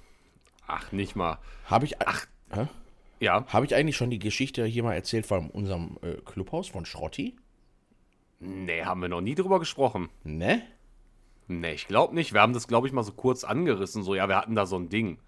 Ach, 0.68 0.92
nicht 0.92 1.16
mal. 1.16 1.38
Habe 1.66 1.86
ich, 1.86 2.00
Ach. 2.02 2.26
Ja, 3.20 3.46
Hab 3.48 3.64
ich 3.64 3.76
eigentlich 3.76 3.96
schon 3.98 4.10
die 4.10 4.20
Geschichte 4.20 4.66
hier 4.66 4.84
mal 4.84 4.96
erzählt 4.96 5.26
von 5.28 5.50
unserem 5.52 5.98
äh, 6.02 6.14
Clubhaus 6.26 6.68
von 6.70 6.86
Schrotti? 6.86 7.36
nee, 8.40 8.84
haben 8.84 9.02
wir 9.02 9.10
noch 9.10 9.22
nie 9.22 9.36
drüber 9.36 9.60
gesprochen. 9.60 10.10
Ne? 10.24 10.64
Nee, 11.48 11.74
ich 11.74 11.88
glaube 11.88 12.16
nicht. 12.16 12.34
Wir 12.34 12.42
haben 12.42 12.54
das, 12.54 12.68
glaube 12.68 12.88
ich, 12.88 12.94
mal 12.94 13.04
so 13.04 13.12
kurz 13.12 13.44
angerissen. 13.44 14.02
So, 14.04 14.16
ja, 14.16 14.28
wir 14.28 14.36
hatten 14.38 14.56
da 14.56 14.66
so 14.66 14.78
ein 14.78 14.90
Ding. 14.90 15.20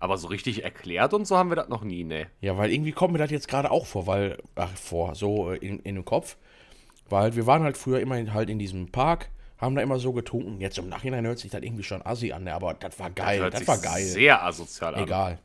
Aber 0.00 0.18
so 0.18 0.28
richtig 0.28 0.62
erklärt 0.62 1.14
und 1.14 1.26
so 1.26 1.36
haben 1.38 1.48
wir 1.50 1.56
das 1.56 1.68
noch 1.70 1.82
nie, 1.82 2.04
ne. 2.04 2.26
Ja, 2.40 2.56
weil 2.58 2.70
irgendwie 2.70 2.92
kommt 2.92 3.12
mir 3.14 3.18
das 3.18 3.30
jetzt 3.30 3.48
gerade 3.48 3.70
auch 3.70 3.86
vor, 3.86 4.06
weil, 4.06 4.36
ach, 4.56 4.68
vor, 4.76 5.14
so 5.14 5.50
äh, 5.52 5.56
in, 5.56 5.80
in 5.80 5.94
den 5.96 6.04
Kopf. 6.04 6.36
Weil 7.10 7.36
wir 7.36 7.46
waren 7.46 7.62
halt 7.62 7.76
früher 7.76 8.00
immer 8.00 8.16
halt 8.32 8.50
in 8.50 8.58
diesem 8.58 8.88
Park, 8.90 9.30
haben 9.58 9.74
da 9.74 9.82
immer 9.82 9.98
so 9.98 10.12
getrunken. 10.12 10.60
Jetzt 10.60 10.78
im 10.78 10.88
Nachhinein 10.88 11.26
hört 11.26 11.38
sich 11.38 11.50
das 11.50 11.62
irgendwie 11.62 11.82
schon 11.82 12.04
assi 12.04 12.32
an, 12.32 12.44
ne? 12.44 12.54
aber 12.54 12.74
das 12.74 12.98
war 12.98 13.10
geil, 13.10 13.50
das, 13.50 13.60
sich 13.60 13.68
war 13.68 13.78
geil. 13.78 14.04
sehr 14.04 14.44
asozial 14.44 14.94
an. 14.94 15.02
Egal. 15.02 15.38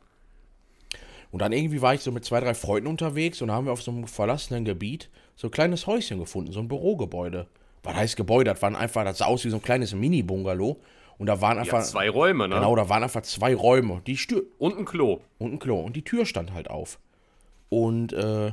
Und 1.30 1.40
dann 1.40 1.52
irgendwie 1.52 1.82
war 1.82 1.94
ich 1.94 2.00
so 2.00 2.12
mit 2.12 2.24
zwei, 2.24 2.38
drei 2.40 2.54
Freunden 2.54 2.86
unterwegs 2.86 3.42
und 3.42 3.50
haben 3.50 3.66
wir 3.66 3.72
auf 3.72 3.82
so 3.82 3.90
einem 3.90 4.06
verlassenen 4.06 4.64
Gebiet 4.64 5.10
so 5.34 5.48
ein 5.48 5.50
kleines 5.50 5.86
Häuschen 5.86 6.18
gefunden, 6.20 6.52
so 6.52 6.60
ein 6.60 6.68
Bürogebäude. 6.68 7.48
Was 7.82 7.94
heißt 7.96 8.16
Gebäude? 8.16 8.52
Das 8.52 8.62
waren 8.62 8.76
einfach, 8.76 9.04
das 9.04 9.18
sah 9.18 9.26
aus 9.26 9.44
wie 9.44 9.50
so 9.50 9.56
ein 9.56 9.62
kleines 9.62 9.94
Mini-Bungalow. 9.94 10.76
Und 11.18 11.26
da 11.26 11.40
waren 11.40 11.58
einfach, 11.58 11.78
Ja, 11.78 11.84
zwei 11.84 12.08
Räume, 12.08 12.48
ne? 12.48 12.54
genau, 12.54 12.74
da 12.76 12.88
waren 12.88 13.02
einfach 13.02 13.22
zwei 13.22 13.54
Räume. 13.54 14.00
Die 14.06 14.14
Tür 14.14 14.42
Und 14.58 14.78
ein 14.78 14.84
Klo. 14.84 15.20
und 15.38 15.52
ein 15.52 15.58
Klo. 15.58 15.80
Und 15.80 15.96
die 15.96 16.02
Tür 16.02 16.24
stand 16.24 16.52
halt 16.52 16.70
auf. 16.70 16.98
Und 17.68 18.12
äh, 18.12 18.52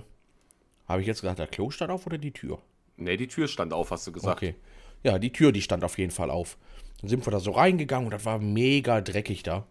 habe 0.87 1.01
ich 1.01 1.07
jetzt 1.07 1.21
gesagt, 1.21 1.39
der 1.39 1.47
Klo 1.47 1.69
stand 1.69 1.91
auf 1.91 2.05
oder 2.05 2.17
die 2.17 2.31
Tür? 2.31 2.59
Ne, 3.03 3.17
die 3.17 3.27
Tür 3.27 3.47
stand 3.47 3.73
auf, 3.73 3.91
hast 3.91 4.07
du 4.07 4.11
gesagt. 4.11 4.37
Okay. 4.37 4.55
Ja, 5.03 5.17
die 5.19 5.31
Tür, 5.31 5.51
die 5.51 5.61
stand 5.61 5.83
auf 5.83 5.97
jeden 5.97 6.11
Fall 6.11 6.29
auf. 6.29 6.57
Dann 7.01 7.09
sind 7.09 7.25
wir 7.25 7.31
da 7.31 7.39
so 7.39 7.51
reingegangen 7.51 8.05
und 8.05 8.11
das 8.13 8.25
war 8.25 8.39
mega 8.39 9.01
dreckig 9.01 9.43
da. 9.43 9.65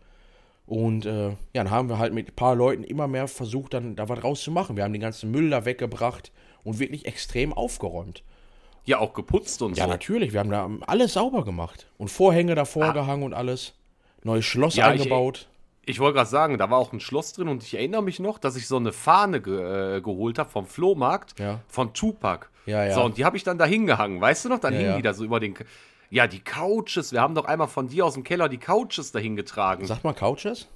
Und 0.67 1.05
äh, 1.07 1.29
ja, 1.31 1.37
dann 1.53 1.71
haben 1.71 1.89
wir 1.89 1.99
halt 1.99 2.13
mit 2.13 2.29
ein 2.29 2.35
paar 2.37 2.55
Leuten 2.55 2.85
immer 2.85 3.09
mehr 3.09 3.27
versucht, 3.29 3.75
dann 3.75 3.97
da 3.97 4.09
was 4.09 4.23
rauszumachen. 4.23 4.77
Wir 4.77 4.85
haben 4.85 4.93
den 4.93 5.03
ganzen 5.03 5.31
Müll 5.31 5.51
da 5.51 5.65
weggebracht 5.65 6.31
und 6.65 6.79
wirklich 6.79 7.07
extrem 7.07 7.53
aufgeräumt. 7.53 8.23
Ja, 8.85 8.99
auch 8.99 9.13
geputzt 9.15 9.63
und 9.63 9.77
Ja, 9.77 9.85
so. 9.85 9.91
natürlich. 9.91 10.33
Wir 10.33 10.41
haben 10.41 10.51
da 10.51 10.69
alles 10.87 11.15
sauber 11.15 11.45
gemacht. 11.45 11.87
Und 11.99 12.09
Vorhänge 12.09 12.55
davor 12.55 12.93
gehangen 12.93 13.23
und 13.23 13.35
alles. 13.35 13.75
Neues 14.23 14.45
Schloss 14.45 14.77
Ja, 14.77 14.87
eingebaut. 14.89 15.49
Ich 15.51 15.60
wollte 15.99 16.17
gerade 16.17 16.31
sagen, 16.31 16.59
da 16.59 16.71
war 16.71 16.79
auch 16.79 16.93
ein 16.93 17.01
Schloss 17.01 17.33
drin 17.33 17.49
und 17.49 17.63
ich 17.63 17.75
erinnere 17.75 18.03
mich 18.03 18.21
noch, 18.21 18.39
dass 18.39 18.57
ich 18.57 18.69
so 18.69 18.77
eine 18.77 18.93
Fahne 18.93 19.41
ge 19.41 19.97
äh, 19.97 20.01
geholt 20.01 20.39
habe 20.39 20.49
vom 20.51 20.67
Flohmarkt 20.67 21.39
Ja. 21.41 21.61
von 21.69 21.93
Tupac. 21.95 22.49
Ja, 22.67 22.85
ja. 22.85 22.95
So, 22.95 23.03
und 23.03 23.17
die 23.19 23.25
habe 23.25 23.37
ich 23.37 23.43
dann 23.43 23.59
da 23.59 23.65
hingehangen, 23.65 24.21
weißt 24.21 24.45
du 24.45 24.49
noch? 24.51 24.59
Dann 24.61 24.75
Ja, 24.75 24.81
hingen 24.81 24.97
die 24.97 25.03
da 25.03 25.15
so 25.15 25.25
über 25.25 25.41
den. 25.41 25.55
K- 25.55 25.65
Ja, 26.11 26.27
die 26.27 26.41
Couches. 26.41 27.13
Wir 27.13 27.21
haben 27.23 27.35
doch 27.35 27.45
einmal 27.47 27.69
von 27.69 27.89
dir 27.89 28.05
aus 28.05 28.15
dem 28.15 28.23
Keller 28.25 28.49
die 28.49 28.59
Couches 28.59 29.11
dahin 29.13 29.35
getragen. 29.37 29.87
Sagt 29.87 30.05
mal 30.05 30.13
Couches? 30.13 30.69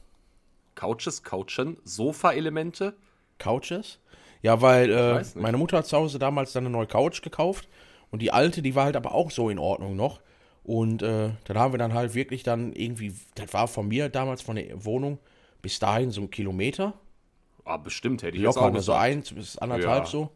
Couches, 0.74 1.22
Couchen, 1.22 1.76
Sofa-Elemente. 1.84 2.94
Couches? 3.38 3.98
Ja, 4.42 4.60
weil 4.60 4.90
äh, 4.90 5.24
meine 5.36 5.56
Mutter 5.56 5.78
hat 5.78 5.86
zu 5.86 5.96
Hause 5.96 6.18
damals 6.18 6.52
dann 6.52 6.64
eine 6.64 6.70
neue 6.70 6.86
Couch 6.86 7.22
gekauft. 7.22 7.68
Und 8.10 8.20
die 8.22 8.30
alte, 8.32 8.62
die 8.62 8.74
war 8.74 8.84
halt 8.84 8.96
aber 8.96 9.12
auch 9.14 9.30
so 9.30 9.48
in 9.50 9.58
Ordnung 9.58 9.96
noch. 9.96 10.20
Und 10.64 11.02
äh, 11.02 11.30
dann 11.44 11.58
haben 11.58 11.72
wir 11.74 11.78
dann 11.78 11.92
halt 11.94 12.14
wirklich 12.14 12.42
dann 12.42 12.72
irgendwie, 12.72 13.14
das 13.34 13.52
war 13.52 13.68
von 13.68 13.86
mir 13.88 14.08
damals 14.08 14.42
von 14.42 14.56
der 14.56 14.84
Wohnung 14.84 15.18
bis 15.62 15.78
dahin 15.78 16.10
so 16.10 16.22
ein 16.22 16.30
Kilometer. 16.30 16.94
Ah, 17.64 17.76
bestimmt 17.76 18.22
hätte 18.22 18.36
ich 18.36 18.42
Locker, 18.42 18.62
auch 18.62 18.66
ne, 18.70 18.80
so 18.80 18.92
gesagt. 18.92 19.00
eins 19.04 19.32
bis 19.32 19.58
anderthalb 19.58 20.04
Ja. 20.04 20.10
so. 20.10 20.30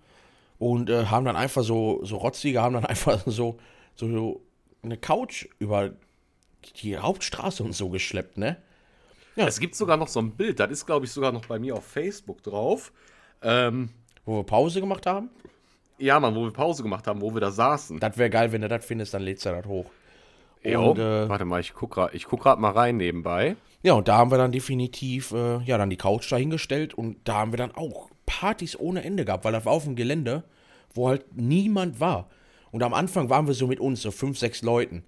Und 0.59 0.91
äh, 0.91 1.07
haben 1.07 1.25
dann 1.25 1.37
einfach 1.37 1.62
so, 1.62 2.05
so 2.05 2.17
rotzige, 2.19 2.61
haben 2.62 2.75
dann 2.75 2.85
einfach 2.87 3.23
so, 3.27 3.59
so, 3.95 4.09
so 4.09 4.43
eine 4.83 4.97
Couch 4.99 5.47
über 5.59 5.93
die 6.83 6.99
Hauptstraße 6.99 7.62
und 7.62 7.73
so 7.75 7.88
geschleppt, 7.88 8.37
ne? 8.38 8.57
Es 9.37 9.61
gibt 9.61 9.77
sogar 9.77 9.97
noch 9.97 10.09
so 10.09 10.21
ein 10.21 10.33
Bild, 10.33 10.59
das 10.59 10.71
ist, 10.73 10.85
glaube 10.87 11.07
ich, 11.07 11.12
sogar 11.12 11.31
noch 11.31 11.47
bei 11.47 11.59
mir 11.61 11.77
auf 11.77 11.85
Facebook 11.85 12.43
drauf. 12.43 12.93
Ähm, 13.41 13.91
Wo 14.25 14.38
wir 14.38 14.45
Pause 14.45 14.81
gemacht 14.81 15.07
haben. 15.07 15.31
ja, 15.99 16.19
Mann, 16.19 16.35
wo 16.35 16.43
wir 16.43 16.53
Pause 16.53 16.83
gemacht 16.83 17.07
haben, 17.07 17.21
wo 17.21 17.33
wir 17.33 17.41
da 17.41 17.51
saßen. 17.53 18.01
Das 18.01 18.19
wäre 18.19 18.31
geil, 18.31 18.51
wenn 18.51 18.62
du 18.62 18.69
das 18.69 18.85
findest, 18.85 19.14
dann 19.14 19.23
lädst 19.23 19.47
du 19.47 19.51
das 19.51 19.64
hoch. 19.67 19.87
Jo, 20.64 20.90
Und, 20.90 20.99
äh, 20.99 21.29
Warte 21.29 21.44
mal, 21.44 21.61
ich 21.61 21.75
guck 21.75 21.90
grad, 21.92 22.14
ich 22.14 22.27
guck 22.27 22.40
grad 22.42 22.59
mal 22.59 22.71
rein 22.73 22.97
nebenbei. 22.97 23.57
Ja, 23.83 23.92
und 23.94 24.09
da 24.09 24.16
haben 24.18 24.31
wir 24.31 24.38
dann 24.38 24.53
definitiv, 24.53 25.33
äh, 25.33 25.59
ja, 25.64 25.79
dann 25.79 25.90
die 25.90 25.97
Couch 25.97 26.31
dahingestellt 26.33 26.94
und 26.94 27.16
da 27.25 27.35
haben 27.35 27.53
wir 27.53 27.57
dann 27.59 27.75
auch 27.75 28.09
Partys 28.27 28.79
ohne 28.79 29.05
Ende 29.05 29.25
gehabt, 29.25 29.44
weil 29.44 29.53
das 29.53 29.64
war 29.64 29.73
auf 29.73 29.85
dem 29.85 29.94
Gelände, 29.97 30.42
wo 30.94 31.09
halt 31.09 31.25
niemand 31.37 32.01
war. 32.01 32.29
Und 32.73 32.83
am 32.83 32.92
Anfang 32.92 33.31
waren 33.31 33.47
wir 33.47 33.55
so 33.55 33.66
mit 33.66 33.81
uns, 33.81 34.03
so 34.03 34.11
fünf, 34.11 34.38
sechs 34.38 34.62
Leuten. 34.62 35.05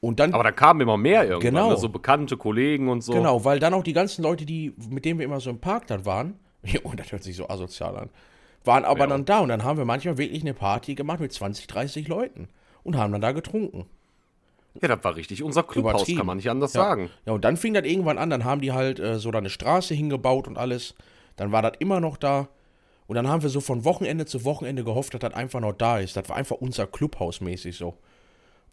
Und 0.00 0.20
dann, 0.20 0.34
Aber 0.34 0.44
da 0.44 0.52
kamen 0.52 0.80
immer 0.80 0.96
mehr 0.96 1.22
irgendwann, 1.24 1.54
Genau. 1.54 1.70
ne? 1.70 1.76
so 1.76 1.88
bekannte 1.88 2.36
Kollegen 2.36 2.88
und 2.88 3.02
so. 3.02 3.12
genau, 3.12 3.44
weil 3.44 3.58
dann 3.60 3.74
auch 3.74 3.82
die 3.82 3.92
ganzen 3.94 4.22
Leute, 4.22 4.44
die, 4.44 4.74
mit 4.90 5.04
denen 5.04 5.18
wir 5.18 5.24
immer 5.26 5.40
so 5.40 5.50
im 5.50 5.58
Park 5.60 5.86
dann 5.86 6.04
waren, 6.04 6.38
und 6.82 7.00
das 7.00 7.10
hört 7.12 7.22
sich 7.22 7.36
so 7.36 7.48
asozial 7.48 7.96
an, 7.96 8.10
waren 8.64 8.84
aber 8.84 9.00
Ja. 9.00 9.06
dann 9.06 9.24
da 9.24 9.38
und 9.40 9.48
dann 9.48 9.62
haben 9.64 9.78
wir 9.78 9.84
manchmal 9.84 10.18
wirklich 10.18 10.42
eine 10.42 10.54
Party 10.54 10.94
gemacht 10.94 11.20
mit 11.20 11.32
20, 11.32 11.66
30 11.68 12.08
Leuten 12.08 12.48
und 12.82 12.96
haben 12.96 13.12
dann 13.12 13.20
da 13.22 13.32
getrunken. 13.32 13.86
Ja, 14.80 14.88
das 14.88 15.02
war 15.02 15.16
richtig 15.16 15.42
unser 15.42 15.62
Clubhaus, 15.64 16.06
kann 16.06 16.26
man 16.26 16.36
nicht 16.36 16.50
anders 16.50 16.72
Ja. 16.74 16.82
sagen. 16.82 17.10
Ja, 17.26 17.32
und 17.32 17.44
dann 17.44 17.56
fing 17.56 17.74
das 17.74 17.84
irgendwann 17.84 18.18
an, 18.18 18.30
dann 18.30 18.44
haben 18.44 18.60
die 18.60 18.72
halt 18.72 19.00
äh, 19.00 19.18
so 19.18 19.30
da 19.30 19.38
eine 19.38 19.50
Straße 19.50 19.94
hingebaut 19.94 20.46
und 20.46 20.56
alles. 20.58 20.94
Dann 21.36 21.52
war 21.52 21.62
das 21.62 21.72
immer 21.78 22.00
noch 22.00 22.16
da. 22.16 22.48
Und 23.06 23.16
dann 23.16 23.26
haben 23.28 23.42
wir 23.42 23.48
so 23.48 23.60
von 23.60 23.84
Wochenende 23.84 24.26
zu 24.26 24.44
Wochenende 24.44 24.84
gehofft, 24.84 25.14
dass 25.14 25.20
das 25.20 25.32
einfach 25.34 25.60
noch 25.60 25.72
da 25.72 25.98
ist. 25.98 26.16
Das 26.16 26.28
war 26.28 26.36
einfach 26.36 26.56
unser 26.56 26.86
Clubhaus 26.86 27.40
mäßig 27.40 27.76
so. 27.76 27.94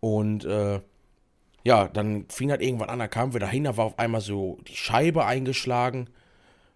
Und 0.02 0.46
äh, 0.46 0.82
ja, 1.64 1.88
dann 1.88 2.26
fing 2.30 2.50
das 2.50 2.60
irgendwann 2.60 2.90
an, 2.90 3.00
da 3.00 3.08
kamen 3.08 3.34
wir 3.34 3.40
dahin, 3.40 3.64
da 3.64 3.76
war 3.78 3.86
auf 3.86 3.98
einmal 3.98 4.22
so 4.22 4.60
die 4.68 4.76
Scheibe 4.76 5.26
eingeschlagen. 5.26 6.10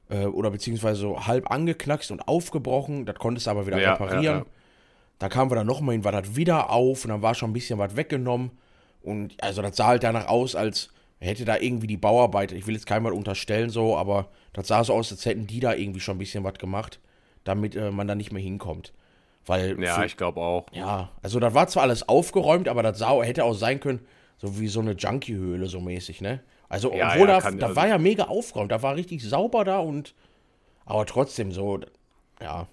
Äh, 0.10 0.26
oder 0.26 0.50
beziehungsweise 0.50 1.02
so 1.02 1.28
halb 1.28 1.52
angeknackst 1.52 2.10
und 2.12 2.28
aufgebrochen. 2.28 3.06
Das 3.06 3.16
konntest 3.18 3.46
du 3.46 3.52
aber 3.52 3.68
wieder 3.68 3.80
Ja, 3.80 3.92
reparieren. 3.94 4.24
ja, 4.24 4.38
ja. 4.40 4.46
Da 5.20 5.28
kamen 5.30 5.52
wir 5.52 5.56
dann 5.56 5.68
nochmal 5.68 5.94
hin, 5.94 6.04
war 6.06 6.14
das 6.14 6.36
wieder 6.38 6.70
auf 6.72 7.04
und 7.04 7.10
dann 7.12 7.22
war 7.22 7.36
schon 7.36 7.50
ein 7.52 7.54
bisschen 7.54 7.78
was 7.78 7.96
weggenommen. 7.98 8.52
Und 9.02 9.42
also 9.44 9.62
das 9.62 9.76
sah 9.78 9.88
halt 9.88 10.04
danach 10.04 10.28
aus, 10.28 10.56
als 10.56 10.90
hätte 11.20 11.46
da 11.46 11.58
irgendwie 11.58 11.88
die 11.88 11.98
Bauarbeiter, 11.98 12.56
ich 12.56 12.68
will 12.68 12.76
jetzt 12.76 12.86
keinem 12.86 13.06
was 13.06 13.14
unterstellen 13.14 13.70
so, 13.70 13.98
aber 13.98 14.30
das 14.54 14.68
sah 14.68 14.84
so 14.84 14.94
aus, 14.94 15.12
als 15.12 15.26
hätten 15.26 15.48
die 15.48 15.60
da 15.60 15.74
irgendwie 15.74 16.00
schon 16.00 16.16
ein 16.16 16.20
bisschen 16.20 16.44
was 16.44 16.54
gemacht, 16.56 17.00
damit 17.44 17.76
äh, 17.76 17.92
man 17.92 18.08
da 18.08 18.16
nicht 18.16 18.32
mehr 18.32 18.42
hinkommt. 18.42 18.94
Weil, 19.46 19.82
Ja, 19.82 19.96
für, 19.96 20.06
ich 20.06 20.18
glaube 20.18 20.42
auch. 20.42 20.66
ja, 20.74 21.10
also 21.22 21.40
das 21.40 21.54
war 21.54 21.68
zwar 21.68 21.84
alles 21.84 22.08
aufgeräumt, 22.08 22.68
aber 22.68 22.84
das 22.84 23.00
sah, 23.00 23.22
hätte 23.24 23.44
auch 23.46 23.54
sein 23.54 23.80
können, 23.80 24.00
so 24.38 24.60
wie 24.60 24.68
so 24.68 24.80
eine 24.80 24.92
Junkie-Höhle 24.94 25.68
so 25.68 25.80
mäßig, 25.82 26.22
ne? 26.22 26.42
Also, 26.70 26.94
Ja, 26.94 27.12
obwohl 27.14 27.28
ja, 27.28 27.40
da, 27.40 27.52
da 27.52 27.66
also- 27.68 27.76
war 27.76 27.88
ja 27.88 27.98
mega 27.98 28.26
aufgeräumt, 28.26 28.72
da 28.72 28.82
war 28.82 28.96
richtig 28.96 29.24
sauber 29.24 29.64
da 29.66 29.80
und, 29.80 30.14
aber 30.86 31.06
trotzdem 31.06 31.52
so, 31.52 31.80
ja. 32.42 32.68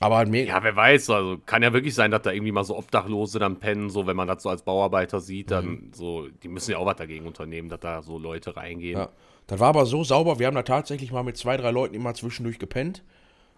Aber 0.00 0.16
halt 0.16 0.28
mega, 0.28 0.56
Ja, 0.56 0.62
wer 0.62 0.74
weiß, 0.76 1.08
also 1.10 1.38
kann 1.46 1.62
ja 1.62 1.72
wirklich 1.72 1.94
sein, 1.94 2.10
dass 2.10 2.22
da 2.22 2.32
irgendwie 2.32 2.52
mal 2.52 2.64
so 2.64 2.76
Obdachlose 2.76 3.38
dann 3.38 3.58
pennen, 3.60 3.90
so 3.90 4.06
wenn 4.06 4.16
man 4.16 4.26
das 4.28 4.42
so 4.42 4.48
als 4.50 4.62
Bauarbeiter 4.62 5.20
sieht, 5.20 5.50
dann 5.50 5.66
Mhm. 5.66 5.90
so, 5.94 6.28
die 6.42 6.48
müssen 6.48 6.72
ja 6.72 6.78
auch 6.78 6.86
was 6.86 6.96
dagegen 6.96 7.26
unternehmen, 7.26 7.68
dass 7.68 7.80
da 7.80 8.02
so 8.02 8.18
Leute 8.18 8.56
reingehen. 8.56 8.98
Ja. 8.98 9.08
Das 9.46 9.60
war 9.60 9.68
aber 9.68 9.86
so 9.86 10.02
sauber, 10.04 10.38
wir 10.38 10.46
haben 10.46 10.54
da 10.54 10.62
tatsächlich 10.62 11.12
mal 11.12 11.22
mit 11.22 11.36
zwei, 11.36 11.56
drei 11.56 11.70
Leuten 11.70 11.94
immer 11.94 12.14
zwischendurch 12.14 12.58
gepennt. 12.58 13.02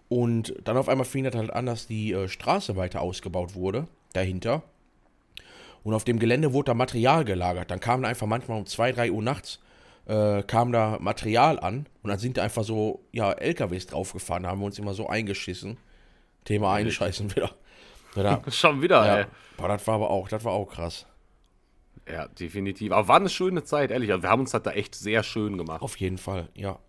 Und 0.09 0.53
dann 0.63 0.77
auf 0.77 0.87
einmal 0.89 1.05
fing 1.05 1.23
das 1.23 1.35
halt 1.35 1.51
an, 1.51 1.65
dass 1.65 1.87
die 1.87 2.13
äh, 2.13 2.27
Straße 2.29 2.75
weiter 2.77 3.01
ausgebaut 3.01 3.55
wurde, 3.55 3.87
dahinter. 4.13 4.63
Und 5.83 5.93
auf 5.93 6.03
dem 6.03 6.19
Gelände 6.19 6.53
wurde 6.53 6.67
da 6.67 6.73
Material 6.73 7.25
gelagert. 7.25 7.71
Dann 7.71 7.79
kam 7.79 8.01
da 8.03 8.09
einfach 8.09 8.27
manchmal 8.27 8.57
um 8.59 8.65
2, 8.65 8.91
3 8.91 9.11
Uhr 9.11 9.21
nachts, 9.23 9.59
äh, 10.05 10.43
kam 10.43 10.71
da 10.71 10.97
Material 10.99 11.59
an. 11.59 11.87
Und 12.03 12.09
dann 12.09 12.19
sind 12.19 12.37
da 12.37 12.43
einfach 12.43 12.63
so, 12.63 13.01
ja, 13.11 13.31
LKWs 13.31 13.87
draufgefahren. 13.87 14.43
Da 14.43 14.49
haben 14.49 14.59
wir 14.59 14.65
uns 14.65 14.79
immer 14.79 14.93
so 14.93 15.07
eingeschissen. 15.07 15.77
Thema 16.47 16.73
einscheißen 16.73 17.35
wieder. 17.35 17.51
Da, 18.15 18.41
Schon 18.49 18.81
wieder, 18.81 19.05
ja. 19.05 19.17
ey. 19.19 19.25
Boah, 19.57 19.67
das 19.67 19.85
war 19.85 19.95
aber 19.95 20.09
auch, 20.09 20.29
das 20.29 20.43
war 20.43 20.53
auch 20.53 20.65
krass. 20.65 21.05
Ja, 22.09 22.27
definitiv. 22.27 22.91
Aber 22.93 23.07
war 23.07 23.17
eine 23.17 23.29
schöne 23.29 23.63
Zeit, 23.63 23.91
ehrlich. 23.91 24.11
Also 24.11 24.23
wir 24.23 24.29
haben 24.29 24.41
uns 24.41 24.51
das 24.51 24.63
da 24.63 24.71
echt 24.71 24.95
sehr 24.95 25.23
schön 25.23 25.57
gemacht. 25.57 25.81
Auf 25.81 25.97
jeden 25.97 26.17
Fall, 26.17 26.47
ja. 26.55 26.79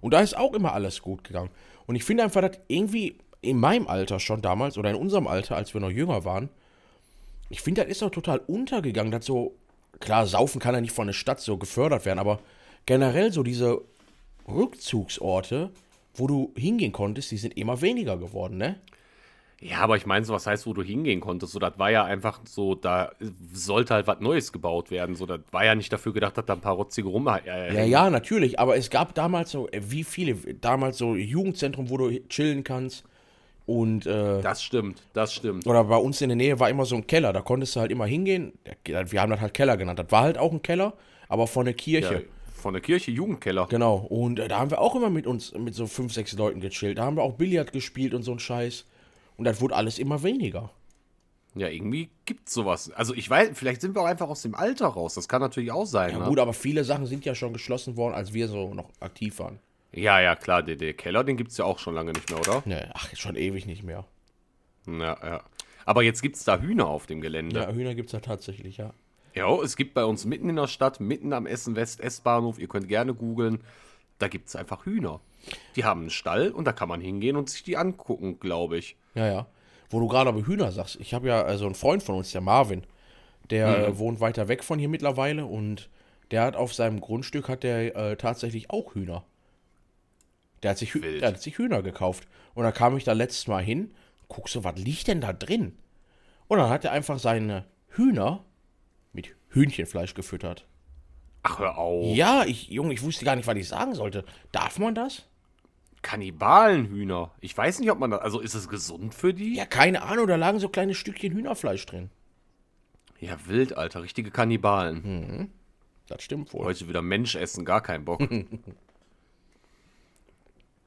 Und 0.00 0.12
da 0.14 0.20
ist 0.20 0.36
auch 0.36 0.54
immer 0.54 0.72
alles 0.72 1.02
gut 1.02 1.24
gegangen. 1.24 1.50
Und 1.86 1.96
ich 1.96 2.04
finde 2.04 2.22
einfach, 2.22 2.40
dass 2.40 2.58
irgendwie 2.68 3.18
in 3.42 3.58
meinem 3.58 3.88
Alter 3.88 4.20
schon 4.20 4.42
damals 4.42 4.78
oder 4.78 4.90
in 4.90 4.96
unserem 4.96 5.26
Alter, 5.26 5.56
als 5.56 5.74
wir 5.74 5.80
noch 5.80 5.90
jünger 5.90 6.24
waren, 6.24 6.48
ich 7.48 7.62
finde, 7.62 7.82
das 7.82 7.90
ist 7.90 8.02
auch 8.02 8.10
total 8.10 8.38
untergegangen, 8.38 9.10
dass 9.10 9.26
so, 9.26 9.56
klar, 9.98 10.26
Saufen 10.26 10.60
kann 10.60 10.74
ja 10.74 10.80
nicht 10.80 10.94
von 10.94 11.08
der 11.08 11.14
Stadt 11.14 11.40
so 11.40 11.56
gefördert 11.56 12.04
werden, 12.04 12.20
aber 12.20 12.38
generell 12.86 13.32
so 13.32 13.42
diese 13.42 13.80
Rückzugsorte, 14.46 15.70
wo 16.14 16.26
du 16.28 16.52
hingehen 16.56 16.92
konntest, 16.92 17.32
die 17.32 17.38
sind 17.38 17.56
immer 17.56 17.80
weniger 17.80 18.16
geworden, 18.16 18.56
ne? 18.56 18.76
Ja, 19.62 19.80
aber 19.80 19.96
ich 19.98 20.06
meine, 20.06 20.24
so 20.24 20.32
was 20.32 20.46
heißt, 20.46 20.66
wo 20.66 20.72
du 20.72 20.82
hingehen 20.82 21.20
konntest. 21.20 21.52
So, 21.52 21.58
das 21.58 21.78
war 21.78 21.90
ja 21.90 22.04
einfach 22.04 22.40
so, 22.44 22.74
da 22.74 23.12
sollte 23.52 23.92
halt 23.92 24.06
was 24.06 24.20
Neues 24.20 24.52
gebaut 24.52 24.90
werden. 24.90 25.16
So, 25.16 25.26
das 25.26 25.40
war 25.50 25.64
ja 25.66 25.74
nicht 25.74 25.92
dafür 25.92 26.14
gedacht, 26.14 26.38
dass 26.38 26.46
da 26.46 26.54
ein 26.54 26.60
paar 26.62 26.74
rotzige 26.76 27.08
rum. 27.08 27.26
Äh, 27.28 27.74
Ja, 27.74 27.84
ja, 27.84 28.08
natürlich, 28.10 28.58
aber 28.58 28.76
es 28.76 28.88
gab 28.88 29.14
damals 29.14 29.50
so, 29.50 29.68
äh, 29.68 29.82
wie 29.84 30.02
viele, 30.04 30.34
damals 30.54 30.96
so 30.96 31.14
Jugendzentrum, 31.14 31.90
wo 31.90 31.98
du 31.98 32.10
chillen 32.30 32.64
kannst 32.64 33.04
und 33.66 34.06
äh, 34.06 34.40
Das 34.40 34.62
stimmt, 34.62 35.02
das 35.12 35.34
stimmt. 35.34 35.66
oder 35.66 35.84
bei 35.84 35.96
uns 35.96 36.22
in 36.22 36.30
der 36.30 36.36
Nähe 36.36 36.58
war 36.58 36.70
immer 36.70 36.86
so 36.86 36.96
ein 36.96 37.06
Keller, 37.06 37.32
da 37.34 37.42
konntest 37.42 37.76
du 37.76 37.80
halt 37.80 37.90
immer 37.92 38.06
hingehen. 38.06 38.54
Wir 38.84 39.20
haben 39.20 39.30
das 39.30 39.40
halt 39.40 39.52
Keller 39.52 39.76
genannt. 39.76 39.98
Das 39.98 40.10
war 40.10 40.22
halt 40.22 40.38
auch 40.38 40.52
ein 40.52 40.62
Keller, 40.62 40.94
aber 41.28 41.46
von 41.46 41.66
der 41.66 41.74
Ja, 41.74 41.78
Kirche. 42.00 42.24
von 42.54 42.72
der 42.72 42.80
Kirche, 42.80 43.10
Jugendkeller. 43.10 43.66
Genau. 43.68 43.96
Und 44.08 44.38
äh, 44.38 44.48
da 44.48 44.58
haben 44.58 44.70
wir 44.70 44.80
auch 44.80 44.96
immer 44.96 45.10
mit 45.10 45.26
uns, 45.26 45.52
mit 45.52 45.74
so 45.74 45.86
fünf, 45.86 46.14
sechs 46.14 46.32
Leuten 46.32 46.60
gechillt. 46.60 46.96
Da 46.96 47.04
haben 47.04 47.16
wir 47.18 47.22
auch 47.24 47.34
Billard 47.34 47.72
gespielt 47.72 48.14
und 48.14 48.22
so 48.22 48.32
ein 48.32 48.38
Scheiß. 48.38 48.86
Und 49.40 49.44
das 49.46 49.62
wurde 49.62 49.74
alles 49.74 49.98
immer 49.98 50.22
weniger. 50.22 50.68
Ja, 51.54 51.68
irgendwie 51.68 52.10
gibt's 52.26 52.52
sowas. 52.52 52.90
Also 52.90 53.14
ich 53.14 53.30
weiß, 53.30 53.52
vielleicht 53.54 53.80
sind 53.80 53.96
wir 53.96 54.02
auch 54.02 54.06
einfach 54.06 54.28
aus 54.28 54.42
dem 54.42 54.54
Alter 54.54 54.88
raus. 54.88 55.14
Das 55.14 55.28
kann 55.28 55.40
natürlich 55.40 55.72
auch 55.72 55.86
sein. 55.86 56.10
Ja, 56.10 56.18
ne? 56.18 56.24
gut, 56.26 56.38
aber 56.38 56.52
viele 56.52 56.84
Sachen 56.84 57.06
sind 57.06 57.24
ja 57.24 57.34
schon 57.34 57.54
geschlossen 57.54 57.96
worden, 57.96 58.12
als 58.12 58.34
wir 58.34 58.48
so 58.48 58.74
noch 58.74 58.90
aktiv 59.00 59.38
waren. 59.38 59.58
ja, 59.92 60.20
ja, 60.20 60.36
klar, 60.36 60.62
der, 60.62 60.76
der 60.76 60.92
Keller, 60.92 61.24
den 61.24 61.38
gibt's 61.38 61.56
ja 61.56 61.64
auch 61.64 61.78
schon 61.78 61.94
lange 61.94 62.12
nicht 62.12 62.28
mehr, 62.28 62.38
oder? 62.38 62.62
Ne, 62.66 62.90
ach, 62.92 63.08
schon 63.16 63.34
ewig 63.34 63.64
nicht 63.64 63.82
mehr. 63.82 64.04
Ja, 64.86 65.16
ja. 65.22 65.42
Aber 65.86 66.02
jetzt 66.02 66.20
gibt's 66.20 66.44
da 66.44 66.58
Hühner 66.58 66.88
auf 66.88 67.06
dem 67.06 67.22
Gelände. 67.22 67.60
Ja, 67.60 67.72
Hühner 67.72 67.94
gibt 67.94 68.10
es 68.10 68.12
ja 68.12 68.20
tatsächlich, 68.20 68.76
ja. 68.76 68.92
Ja, 69.34 69.50
es 69.62 69.74
gibt 69.74 69.94
bei 69.94 70.04
uns 70.04 70.26
mitten 70.26 70.50
in 70.50 70.56
der 70.56 70.66
Stadt, 70.66 71.00
mitten 71.00 71.32
am 71.32 71.46
Essen 71.46 71.76
West 71.76 72.00
S-Bahnhof, 72.00 72.58
ihr 72.58 72.68
könnt 72.68 72.88
gerne 72.88 73.14
googeln, 73.14 73.60
da 74.18 74.28
gibt's 74.28 74.54
einfach 74.54 74.84
Hühner. 74.84 75.22
Die 75.76 75.84
haben 75.84 76.02
einen 76.02 76.10
Stall 76.10 76.50
und 76.50 76.64
da 76.64 76.72
kann 76.72 76.88
man 76.88 77.00
hingehen 77.00 77.36
und 77.36 77.48
sich 77.48 77.62
die 77.62 77.76
angucken, 77.76 78.40
glaube 78.40 78.78
ich. 78.78 78.96
Ja, 79.14 79.26
ja. 79.26 79.46
Wo 79.88 80.00
du 80.00 80.08
gerade 80.08 80.28
aber 80.28 80.46
Hühner 80.46 80.70
sagst, 80.72 80.98
ich 81.00 81.14
habe 81.14 81.28
ja 81.28 81.42
also 81.42 81.66
einen 81.66 81.74
Freund 81.74 82.02
von 82.02 82.14
uns, 82.14 82.30
der 82.32 82.40
Marvin, 82.40 82.84
der 83.50 83.88
äh, 83.88 83.98
wohnt 83.98 84.20
weiter 84.20 84.48
weg 84.48 84.62
von 84.62 84.78
hier 84.78 84.88
mittlerweile 84.88 85.46
und 85.46 85.90
der 86.30 86.42
hat 86.42 86.56
auf 86.56 86.72
seinem 86.72 87.00
Grundstück 87.00 87.48
hat 87.48 87.64
der 87.64 87.96
äh, 87.96 88.16
tatsächlich 88.16 88.70
auch 88.70 88.94
Hühner. 88.94 89.24
Der 90.62 90.72
hat, 90.72 90.78
sich, 90.78 90.94
Wild. 90.94 91.22
der 91.22 91.28
hat 91.28 91.42
sich 91.42 91.58
Hühner 91.58 91.82
gekauft. 91.82 92.28
Und 92.54 92.64
dann 92.64 92.74
kam 92.74 92.96
ich 92.96 93.04
da 93.04 93.12
letztes 93.12 93.46
Mal 93.48 93.62
hin, 93.62 93.94
guck 94.28 94.48
so, 94.48 94.62
was 94.62 94.76
liegt 94.76 95.08
denn 95.08 95.20
da 95.20 95.32
drin? 95.32 95.76
Und 96.48 96.58
dann 96.58 96.68
hat 96.68 96.84
er 96.84 96.92
einfach 96.92 97.18
seine 97.18 97.64
Hühner 97.88 98.44
mit 99.12 99.34
Hühnchenfleisch 99.48 100.14
gefüttert. 100.14 100.66
Ach, 101.42 101.58
hör 101.58 101.78
auf. 101.78 102.14
Ja, 102.14 102.44
ich, 102.44 102.68
Junge, 102.68 102.92
ich 102.92 103.02
wusste 103.02 103.24
gar 103.24 103.36
nicht, 103.36 103.46
was 103.46 103.56
ich 103.56 103.68
sagen 103.68 103.94
sollte. 103.94 104.24
Darf 104.52 104.78
man 104.78 104.94
das? 104.94 105.26
Kannibalenhühner. 106.02 107.30
Ich 107.40 107.56
weiß 107.56 107.78
nicht, 107.80 107.90
ob 107.90 107.98
man 107.98 108.10
das. 108.10 108.20
Also 108.20 108.40
ist 108.40 108.54
es 108.54 108.68
gesund 108.68 109.14
für 109.14 109.34
die? 109.34 109.54
Ja, 109.56 109.66
keine 109.66 110.02
Ahnung, 110.02 110.26
da 110.26 110.36
lagen 110.36 110.58
so 110.58 110.68
kleine 110.68 110.94
Stückchen 110.94 111.32
Hühnerfleisch 111.32 111.84
drin. 111.86 112.10
Ja, 113.18 113.36
wild, 113.46 113.76
Alter. 113.76 114.02
Richtige 114.02 114.30
Kannibalen. 114.30 115.04
Hm. 115.04 115.50
Das 116.06 116.22
stimmt 116.22 116.52
wohl. 116.54 116.64
Heute 116.64 116.88
wieder 116.88 117.02
Mensch 117.02 117.34
essen, 117.36 117.64
gar 117.64 117.82
keinen 117.82 118.04
Bock. 118.04 118.20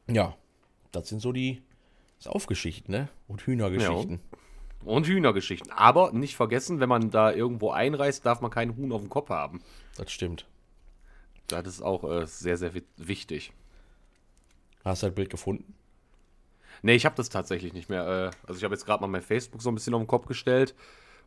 Ja, 0.08 0.36
das 0.92 1.08
sind 1.10 1.22
so 1.22 1.32
die 1.32 1.62
Saufgeschichten, 2.20 2.92
ne? 2.94 3.10
Und 3.28 3.42
Hühnergeschichten. 3.44 4.20
Und 4.84 5.08
Hühnergeschichten. 5.08 5.72
Aber 5.72 6.12
nicht 6.12 6.36
vergessen, 6.36 6.80
wenn 6.82 6.90
man 6.90 7.10
da 7.10 7.32
irgendwo 7.32 7.72
einreist, 7.72 8.26
darf 8.26 8.42
man 8.42 8.52
keinen 8.52 8.76
Huhn 8.76 8.92
auf 8.92 9.00
dem 9.02 9.10
Kopf 9.10 9.30
haben. 9.30 9.62
Das 9.96 10.12
stimmt. 10.12 10.46
Das 11.48 11.66
ist 11.68 11.82
auch 11.82 12.04
äh, 12.04 12.26
sehr, 12.28 12.58
sehr 12.58 12.74
wi- 12.74 12.84
wichtig. 12.98 13.54
Hast 14.84 15.04
du 15.04 15.08
das 15.08 15.16
Bild 15.16 15.30
gefunden? 15.30 15.76
Nee, 16.82 16.96
ich 16.96 17.06
habe 17.06 17.16
das 17.16 17.30
tatsächlich 17.30 17.74
nicht 17.74 17.90
mehr. 17.90 18.06
Äh, 18.06 18.48
also 18.48 18.58
ich 18.58 18.64
habe 18.64 18.74
jetzt 18.74 18.86
gerade 18.86 19.02
mal 19.02 19.08
mein 19.08 19.22
Facebook 19.22 19.62
so 19.62 19.70
ein 19.70 19.76
bisschen 19.76 19.94
auf 19.94 20.02
den 20.02 20.08
Kopf 20.08 20.26
gestellt. 20.26 20.76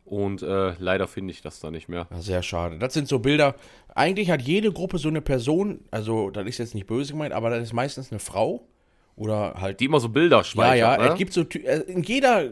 Und 0.05 0.41
äh, 0.41 0.73
leider 0.79 1.05
finde 1.05 1.31
ich 1.31 1.41
das 1.41 1.59
da 1.59 1.69
nicht 1.69 1.89
mehr. 1.89 2.07
Ja, 2.09 2.21
sehr 2.21 2.41
schade. 2.41 2.79
Das 2.79 2.93
sind 2.93 3.09
so 3.09 3.19
Bilder. 3.19 3.55
Eigentlich 3.93 4.31
hat 4.31 4.41
jede 4.41 4.71
Gruppe 4.71 4.99
so 4.99 5.09
eine 5.09 5.21
Person, 5.21 5.81
also 5.91 6.29
das 6.29 6.45
ist 6.45 6.59
jetzt 6.59 6.75
nicht 6.75 6.87
böse 6.87 7.11
gemeint, 7.11 7.33
aber 7.33 7.49
das 7.49 7.63
ist 7.63 7.73
meistens 7.73 8.11
eine 8.11 8.19
Frau 8.19 8.65
oder 9.17 9.55
halt. 9.55 9.81
Die 9.81 9.85
immer 9.85 9.99
so 9.99 10.07
Bilder 10.07 10.37
ja, 10.37 10.43
speichern. 10.45 10.77
ja, 10.77 10.97
ne? 10.97 11.09
es 11.09 11.15
gibt 11.15 11.33
so, 11.33 11.41
äh, 11.41 11.81
in 11.87 12.03
jeder 12.03 12.51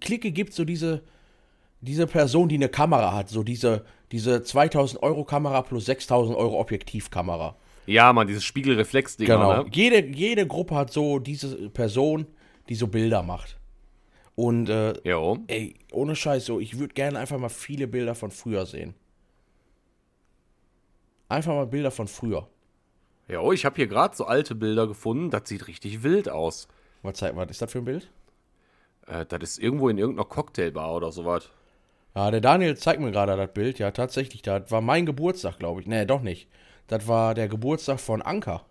Clique 0.00 0.32
gibt 0.32 0.54
so 0.54 0.64
diese, 0.64 1.02
diese 1.82 2.06
Person, 2.06 2.48
die 2.48 2.54
eine 2.54 2.70
Kamera 2.70 3.12
hat, 3.12 3.28
so 3.28 3.42
diese, 3.42 3.84
diese 4.10 4.42
2000 4.42 5.02
Euro 5.02 5.24
Kamera 5.24 5.60
plus 5.60 5.84
6000 5.84 6.34
Euro 6.34 6.58
Objektivkamera. 6.58 7.56
Ja, 7.86 8.12
man, 8.12 8.26
dieses 8.26 8.44
Spiegelreflex-Ding. 8.44 9.26
Genau. 9.26 9.62
Ne? 9.62 9.70
Jede, 9.72 10.06
jede 10.06 10.46
Gruppe 10.46 10.74
hat 10.74 10.92
so 10.92 11.18
diese 11.18 11.70
Person, 11.70 12.26
die 12.68 12.74
so 12.74 12.86
Bilder 12.86 13.22
macht. 13.22 13.58
Und 14.36 14.68
äh, 14.68 14.94
Jo. 15.08 15.38
ey, 15.46 15.76
ohne 15.92 16.16
Scheiß, 16.16 16.44
so, 16.46 16.58
ich 16.60 16.78
würde 16.78 16.94
gerne 16.94 17.18
einfach 17.18 17.38
mal 17.38 17.48
viele 17.48 17.86
Bilder 17.86 18.14
von 18.14 18.30
früher 18.30 18.66
sehen. 18.66 18.94
Einfach 21.28 21.54
mal 21.54 21.66
Bilder 21.66 21.90
von 21.90 22.08
früher. 22.08 22.48
Jo, 23.28 23.52
ich 23.52 23.64
habe 23.64 23.76
hier 23.76 23.86
gerade 23.86 24.14
so 24.14 24.26
alte 24.26 24.54
Bilder 24.54 24.86
gefunden. 24.86 25.30
Das 25.30 25.48
sieht 25.48 25.66
richtig 25.68 26.02
wild 26.02 26.28
aus. 26.28 26.68
Was, 27.02 27.22
was 27.22 27.50
ist 27.50 27.62
das 27.62 27.72
für 27.72 27.78
ein 27.78 27.84
Bild? 27.84 28.10
Äh, 29.06 29.24
das 29.26 29.42
ist 29.42 29.58
irgendwo 29.58 29.88
in 29.88 29.98
irgendeiner 29.98 30.28
Cocktailbar 30.28 30.94
oder 30.94 31.12
sowas. 31.12 31.50
Ja, 32.14 32.30
der 32.30 32.40
Daniel 32.40 32.76
zeigt 32.76 33.00
mir 33.00 33.10
gerade 33.10 33.36
das 33.36 33.52
Bild. 33.52 33.78
Ja, 33.78 33.90
tatsächlich, 33.90 34.42
das 34.42 34.70
war 34.70 34.80
mein 34.80 35.06
Geburtstag, 35.06 35.58
glaube 35.58 35.80
ich. 35.80 35.86
Nee, 35.86 36.04
doch 36.04 36.20
nicht. 36.22 36.48
Das 36.88 37.08
war 37.08 37.34
der 37.34 37.48
Geburtstag 37.48 38.00
von 38.00 38.22
Anker. 38.22 38.64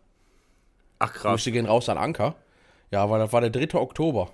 Ach 1.00 1.12
krass. 1.14 1.32
Grüße 1.32 1.52
gehen 1.52 1.66
raus 1.66 1.90
an 1.90 1.98
Anker. 1.98 2.36
Ja, 2.92 3.04
aber 3.04 3.18
das 3.18 3.34
war 3.34 3.42
der 3.42 3.50
3. 3.50 3.80
Oktober. 3.80 4.30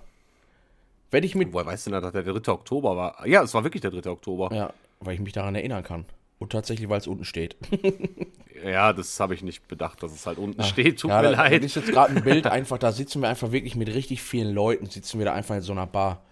Wenn 1.10 1.24
ich 1.24 1.34
mit. 1.34 1.52
Woher 1.52 1.66
weißt 1.66 1.86
du 1.86 1.90
denn, 1.90 2.02
dass 2.02 2.12
der 2.12 2.22
3. 2.22 2.52
Oktober 2.52 2.96
war? 2.96 3.26
Ja, 3.26 3.42
es 3.42 3.54
war 3.54 3.64
wirklich 3.64 3.80
der 3.80 3.90
3. 3.90 4.10
Oktober. 4.10 4.54
Ja, 4.54 4.72
weil 5.00 5.14
ich 5.14 5.20
mich 5.20 5.32
daran 5.32 5.54
erinnern 5.54 5.82
kann. 5.82 6.04
Und 6.38 6.52
tatsächlich, 6.52 6.88
weil 6.88 6.98
es 6.98 7.06
unten 7.06 7.24
steht. 7.24 7.56
Ja, 8.64 8.92
das 8.92 9.18
habe 9.20 9.34
ich 9.34 9.42
nicht 9.42 9.66
bedacht, 9.68 10.02
dass 10.02 10.12
es 10.12 10.26
halt 10.26 10.38
unten 10.38 10.62
steht. 10.64 11.00
Tut 11.00 11.10
ja, 11.10 11.22
mir 11.22 11.28
das, 11.28 11.36
leid. 11.36 11.62
Das 11.62 11.70
ist 11.70 11.76
jetzt 11.76 11.92
gerade 11.92 12.16
ein 12.16 12.22
Bild 12.24 12.46
einfach, 12.46 12.78
da 12.78 12.92
sitzen 12.92 13.22
wir 13.22 13.28
einfach 13.28 13.52
wirklich 13.52 13.74
mit 13.74 13.88
richtig 13.88 14.22
vielen 14.22 14.54
Leuten, 14.54 14.86
sitzen 14.86 15.18
wir 15.18 15.26
da 15.26 15.32
einfach 15.32 15.56
in 15.56 15.62
so 15.62 15.72
einer 15.72 15.86
Bar. 15.86 16.22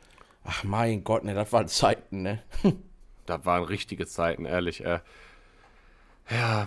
Ach 0.45 0.65
mein 0.65 1.05
Gott, 1.05 1.25
ne, 1.25 1.35
das 1.35 1.53
waren 1.53 1.69
Zeiten, 1.69 2.23
ne? 2.23 2.43
Da 3.27 3.45
waren 3.45 3.65
richtige 3.65 4.07
Zeiten, 4.07 4.47
ehrlich. 4.47 4.83
Äh, 4.83 5.01
ja, 6.31 6.67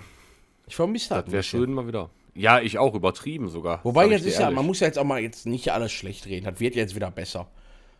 Ich 0.71 0.77
vermisse 0.77 1.09
das. 1.09 1.25
das 1.25 1.33
wäre 1.33 1.43
schön 1.43 1.73
mal 1.73 1.85
wieder. 1.85 2.09
Ja, 2.33 2.61
ich 2.61 2.79
auch, 2.79 2.95
übertrieben 2.95 3.49
sogar. 3.49 3.81
Wobei 3.83 4.07
jetzt 4.07 4.25
ist 4.25 4.35
ja, 4.35 4.43
ehrlich. 4.43 4.55
man 4.55 4.65
muss 4.65 4.79
ja 4.79 4.87
jetzt 4.87 4.97
auch 4.97 5.03
mal 5.03 5.19
jetzt 5.19 5.45
nicht 5.45 5.67
alles 5.73 5.91
schlecht 5.91 6.27
reden. 6.27 6.45
Das 6.45 6.61
wird 6.61 6.75
jetzt 6.75 6.95
wieder 6.95 7.11
besser. 7.11 7.47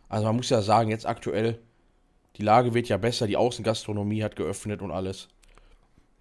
Also 0.08 0.24
man 0.24 0.36
muss 0.36 0.48
ja 0.48 0.62
sagen, 0.62 0.88
jetzt 0.88 1.04
aktuell, 1.04 1.58
die 2.36 2.42
Lage 2.42 2.72
wird 2.72 2.88
ja 2.88 2.96
besser, 2.96 3.26
die 3.26 3.36
Außengastronomie 3.36 4.22
hat 4.22 4.36
geöffnet 4.36 4.80
und 4.80 4.90
alles. 4.90 5.28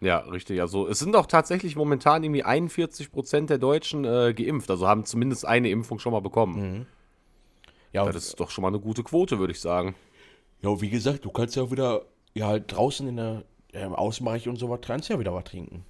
Ja, 0.01 0.17
richtig. 0.17 0.59
Also 0.59 0.89
es 0.89 0.99
sind 0.99 1.15
auch 1.15 1.25
tatsächlich 1.25 1.77
momentan 1.77 2.21
irgendwie 2.21 2.43
41 2.43 3.13
Prozent 3.13 3.49
der 3.49 3.57
Deutschen 3.57 4.03
äh, 4.03 4.33
geimpft. 4.33 4.69
Also 4.69 4.89
haben 4.89 5.05
zumindest 5.05 5.45
eine 5.45 5.69
Impfung 5.69 5.99
schon 5.99 6.11
mal 6.11 6.19
bekommen. 6.19 6.85
Ja, 7.93 8.05
Das 8.05 8.25
ist 8.25 8.41
doch 8.41 8.49
schon 8.49 8.63
mal 8.63 8.67
eine 8.67 8.81
gute 8.81 9.03
Quote, 9.03 9.39
würde 9.39 9.53
ich 9.53 9.61
sagen. 9.61 9.95
ja, 10.61 10.81
wie 10.81 10.89
gesagt, 10.89 11.23
du 11.23 11.29
kannst 11.31 11.55
ja 11.55 11.63
auch 11.63 11.71
wieder, 11.71 12.01
ja, 12.33 12.47
halt 12.47 12.75
draußen 12.75 13.07
in 13.07 13.15
der, 13.15 13.43
im 13.71 13.95
Außenbereich 13.95 14.49
und 14.49 14.57
sowas, 14.57 14.81
kannst 14.81 15.07
ja 15.07 15.17
wieder 15.17 15.33
was 15.33 15.45
trinken. 15.45 15.85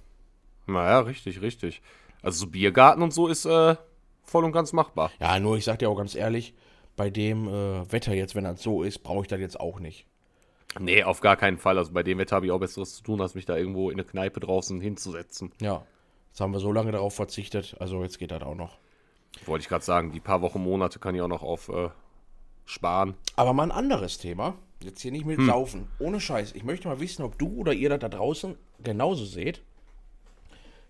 Naja, 0.66 1.00
richtig, 1.00 1.40
richtig. 1.40 1.82
Also 2.22 2.46
so 2.46 2.50
Biergarten 2.50 3.02
und 3.02 3.12
so 3.12 3.28
ist 3.28 3.44
äh, 3.44 3.76
voll 4.22 4.44
und 4.44 4.52
ganz 4.52 4.72
machbar. 4.72 5.10
Ja, 5.20 5.38
nur 5.40 5.56
ich 5.56 5.64
sag 5.64 5.78
dir 5.78 5.90
auch 5.90 5.96
ganz 5.96 6.14
ehrlich, 6.14 6.54
bei 6.96 7.10
dem 7.10 7.48
äh, 7.48 7.90
Wetter 7.92 8.14
jetzt, 8.14 8.34
wenn 8.34 8.44
das 8.44 8.62
so 8.62 8.82
ist, 8.82 9.00
brauche 9.02 9.22
ich 9.22 9.28
das 9.28 9.40
jetzt 9.40 9.58
auch 9.58 9.80
nicht. 9.80 10.06
Nee, 10.78 11.02
auf 11.02 11.20
gar 11.20 11.36
keinen 11.36 11.58
Fall. 11.58 11.78
Also 11.78 11.92
bei 11.92 12.02
dem 12.02 12.18
Wetter 12.18 12.36
habe 12.36 12.46
ich 12.46 12.52
auch 12.52 12.60
Besseres 12.60 12.94
zu 12.94 13.02
tun, 13.02 13.20
als 13.20 13.34
mich 13.34 13.44
da 13.44 13.56
irgendwo 13.56 13.90
in 13.90 13.96
eine 13.96 14.04
Kneipe 14.04 14.40
draußen 14.40 14.80
hinzusetzen. 14.80 15.52
Ja, 15.60 15.84
jetzt 16.30 16.40
haben 16.40 16.52
wir 16.52 16.60
so 16.60 16.72
lange 16.72 16.92
darauf 16.92 17.14
verzichtet, 17.14 17.76
also 17.78 18.02
jetzt 18.02 18.18
geht 18.18 18.30
das 18.30 18.42
auch 18.42 18.54
noch. 18.54 18.78
Wollte 19.46 19.62
ich 19.62 19.68
gerade 19.68 19.84
sagen, 19.84 20.12
die 20.12 20.20
paar 20.20 20.42
Wochen, 20.42 20.62
Monate 20.62 20.98
kann 20.98 21.14
ich 21.14 21.22
auch 21.22 21.28
noch 21.28 21.42
auf 21.42 21.68
äh, 21.68 21.88
sparen. 22.64 23.14
Aber 23.36 23.52
mal 23.52 23.64
ein 23.64 23.72
anderes 23.72 24.18
Thema. 24.18 24.54
Jetzt 24.82 25.00
hier 25.00 25.12
nicht 25.12 25.24
mit 25.24 25.40
Saufen. 25.40 25.88
Ohne 26.00 26.20
Scheiß. 26.20 26.52
Ich 26.52 26.64
möchte 26.64 26.88
mal 26.88 27.00
wissen, 27.00 27.22
ob 27.22 27.38
du 27.38 27.48
oder 27.56 27.72
ihr 27.72 27.88
das 27.88 28.00
da 28.00 28.08
draußen 28.08 28.56
genauso 28.82 29.24
seht. 29.24 29.62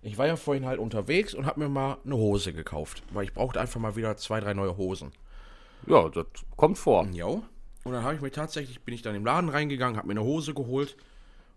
Ich 0.02 0.18
war 0.18 0.26
ja 0.26 0.36
vorhin 0.36 0.66
halt 0.66 0.78
unterwegs 0.78 1.32
und 1.32 1.46
habe 1.46 1.60
mir 1.60 1.68
mal 1.68 1.98
eine 2.04 2.16
Hose 2.16 2.52
gekauft. 2.52 3.02
Weil 3.12 3.24
ich 3.24 3.32
brauchte 3.32 3.60
einfach 3.60 3.80
mal 3.80 3.96
wieder 3.96 4.16
zwei, 4.16 4.40
drei 4.40 4.52
neue 4.52 4.76
Hosen. 4.76 5.12
Ja, 5.86 6.08
das 6.08 6.26
kommt 6.56 6.78
vor. 6.78 7.06
Jo. 7.12 7.42
Und 7.84 7.92
dann 7.92 8.02
habe 8.02 8.14
ich 8.14 8.20
mir 8.20 8.30
tatsächlich, 8.30 8.80
bin 8.80 8.94
ich 8.94 9.02
dann 9.02 9.14
im 9.14 9.24
Laden 9.24 9.48
reingegangen, 9.48 9.96
habe 9.96 10.08
mir 10.08 10.14
eine 10.14 10.22
Hose 10.24 10.54
geholt. 10.54 10.96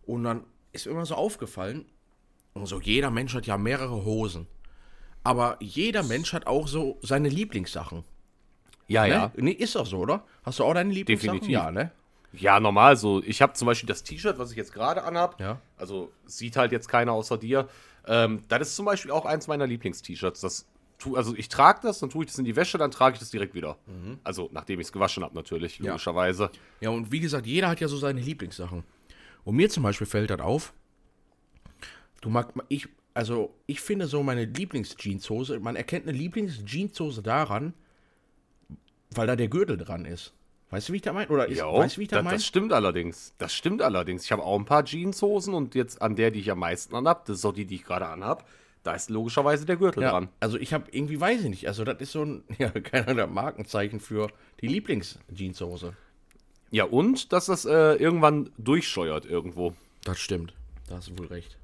Und 0.05 0.23
dann 0.23 0.43
ist 0.71 0.85
mir 0.85 0.91
immer 0.91 1.05
so 1.05 1.15
aufgefallen, 1.15 1.85
und 2.53 2.67
so 2.67 2.79
jeder 2.79 3.11
Mensch 3.11 3.33
hat 3.33 3.45
ja 3.47 3.57
mehrere 3.57 4.05
Hosen. 4.05 4.47
Aber 5.23 5.57
jeder 5.59 6.03
Mensch 6.03 6.31
hat 6.31 6.47
auch 6.47 6.67
so 6.67 6.97
seine 7.01 7.27
Lieblingssachen. 7.29 8.03
Ja, 8.87 9.05
Ne? 9.07 9.31
Nee, 9.35 9.51
ist 9.51 9.75
doch 9.75 9.85
so, 9.85 9.97
oder? 9.97 10.23
Hast 10.43 10.59
du 10.59 10.63
auch 10.63 10.73
deine 10.73 10.93
Lieblingssachen? 10.93 11.39
Definitiv. 11.39 11.53
Ja, 11.53 11.71
ne? 11.71 11.91
Ja, 12.31 12.59
normal 12.59 12.95
so. 12.95 13.21
Ich 13.23 13.41
habe 13.41 13.53
zum 13.53 13.65
Beispiel 13.65 13.87
das 13.87 14.03
T-Shirt, 14.03 14.37
was 14.37 14.51
ich 14.51 14.57
jetzt 14.57 14.73
gerade 14.73 15.03
anhab. 15.03 15.39
Ja. 15.39 15.59
Also 15.77 16.11
sieht 16.25 16.55
halt 16.57 16.71
jetzt 16.71 16.87
keiner 16.87 17.13
außer 17.13 17.37
dir. 17.37 17.67
Ähm, 18.07 18.41
das 18.47 18.61
ist 18.69 18.75
zum 18.75 18.85
Beispiel 18.85 19.11
auch 19.11 19.25
eins 19.25 19.47
meiner 19.47 19.65
Lieblings-T-Shirts. 19.67 20.41
Das 20.41 20.65
tu, 20.97 21.15
also 21.15 21.35
ich 21.35 21.49
trage 21.49 21.79
das, 21.83 21.99
dann 21.99 22.09
tue 22.09 22.23
ich 22.25 22.31
das 22.31 22.39
in 22.39 22.45
die 22.45 22.55
Wäsche, 22.55 22.77
dann 22.77 22.91
trage 22.91 23.15
ich 23.15 23.19
das 23.19 23.29
direkt 23.31 23.53
wieder. 23.53 23.77
Also 24.23 24.49
nachdem 24.53 24.79
ich 24.79 24.87
es 24.87 24.91
gewaschen 24.93 25.23
habe 25.23 25.35
natürlich, 25.35 25.79
Ja. 25.79 25.87
logischerweise. 25.91 26.49
Ja, 26.81 26.89
und 26.89 27.11
wie 27.11 27.19
gesagt, 27.19 27.45
jeder 27.47 27.67
hat 27.69 27.79
ja 27.81 27.87
so 27.87 27.97
seine 27.97 28.21
Lieblingssachen. 28.21 28.83
Und 29.43 29.55
mir 29.55 29.69
zum 29.69 29.83
Beispiel 29.83 30.07
fällt 30.07 30.29
das 30.29 30.39
auf. 30.39 30.73
Du 32.21 32.29
mag, 32.29 32.53
ich, 32.69 32.87
also 33.13 33.53
ich 33.67 33.81
finde 33.81 34.07
so 34.07 34.23
meine 34.23 34.45
Lieblings-Jeanshose, 34.45 35.59
man 35.59 35.75
erkennt 35.75 36.07
eine 36.07 36.17
Lieblings-Jeanshose 36.17 37.21
daran, 37.21 37.73
weil 39.11 39.27
da 39.27 39.35
der 39.35 39.47
Gürtel 39.47 39.77
dran 39.77 40.05
ist. 40.05 40.33
Weißt 40.75 40.89
du, 40.89 40.93
wie 40.93 40.97
ich 40.97 41.03
da 41.03 41.13
meine? 41.13 41.29
Oder 41.29 41.47
ist, 41.47 41.57
Jo, 41.59 41.73
weißt 41.77 41.95
du, 41.95 41.99
wie 41.99 42.03
ich 42.03 42.09
da 42.09 42.17
das, 42.17 42.25
meine? 42.25 42.35
das 42.35 42.45
stimmt 42.45 42.73
allerdings. 42.73 43.33
Das 43.37 43.53
stimmt 43.53 43.81
allerdings. 43.81 44.25
Ich 44.25 44.31
habe 44.33 44.43
auch 44.43 44.59
ein 44.59 44.65
paar 44.65 44.83
Jeanshosen 44.83 45.53
und 45.53 45.73
jetzt 45.73 46.01
an 46.01 46.17
der, 46.17 46.31
die 46.31 46.39
ich 46.41 46.51
am 46.51 46.59
meisten 46.59 46.93
anhab, 46.95 47.23
das 47.25 47.37
ist 47.37 47.45
auch 47.45 47.53
die, 47.53 47.63
die 47.65 47.75
ich 47.75 47.85
gerade 47.85 48.07
anhab, 48.07 48.45
da 48.83 48.93
ist 48.93 49.09
logischerweise 49.09 49.65
der 49.65 49.77
Gürtel 49.77 50.03
Ja, 50.03 50.11
dran. 50.11 50.27
also 50.41 50.57
ich 50.57 50.73
habe 50.73 50.83
irgendwie, 50.91 51.21
weiß 51.21 51.43
ich 51.45 51.49
nicht, 51.49 51.67
also 51.69 51.85
das 51.85 52.01
ist 52.01 52.11
so 52.11 52.23
ein, 52.23 52.43
ja, 52.57 52.71
keine 52.71 53.07
Ahnung, 53.07 53.33
Markenzeichen 53.33 54.01
für 54.01 54.27
die 54.59 54.67
Lieblings-Jeanshose. 54.67 55.93
Ja, 56.71 56.83
und 56.83 57.31
dass 57.31 57.45
das 57.45 57.63
äh, 57.63 57.93
irgendwann 57.93 58.49
durchscheuert 58.57 59.23
irgendwo. 59.25 59.73
Das 60.03 60.19
stimmt. 60.19 60.53
Da 60.89 60.97
hast 60.97 61.07
du 61.07 61.17
wohl 61.17 61.27
recht. 61.27 61.57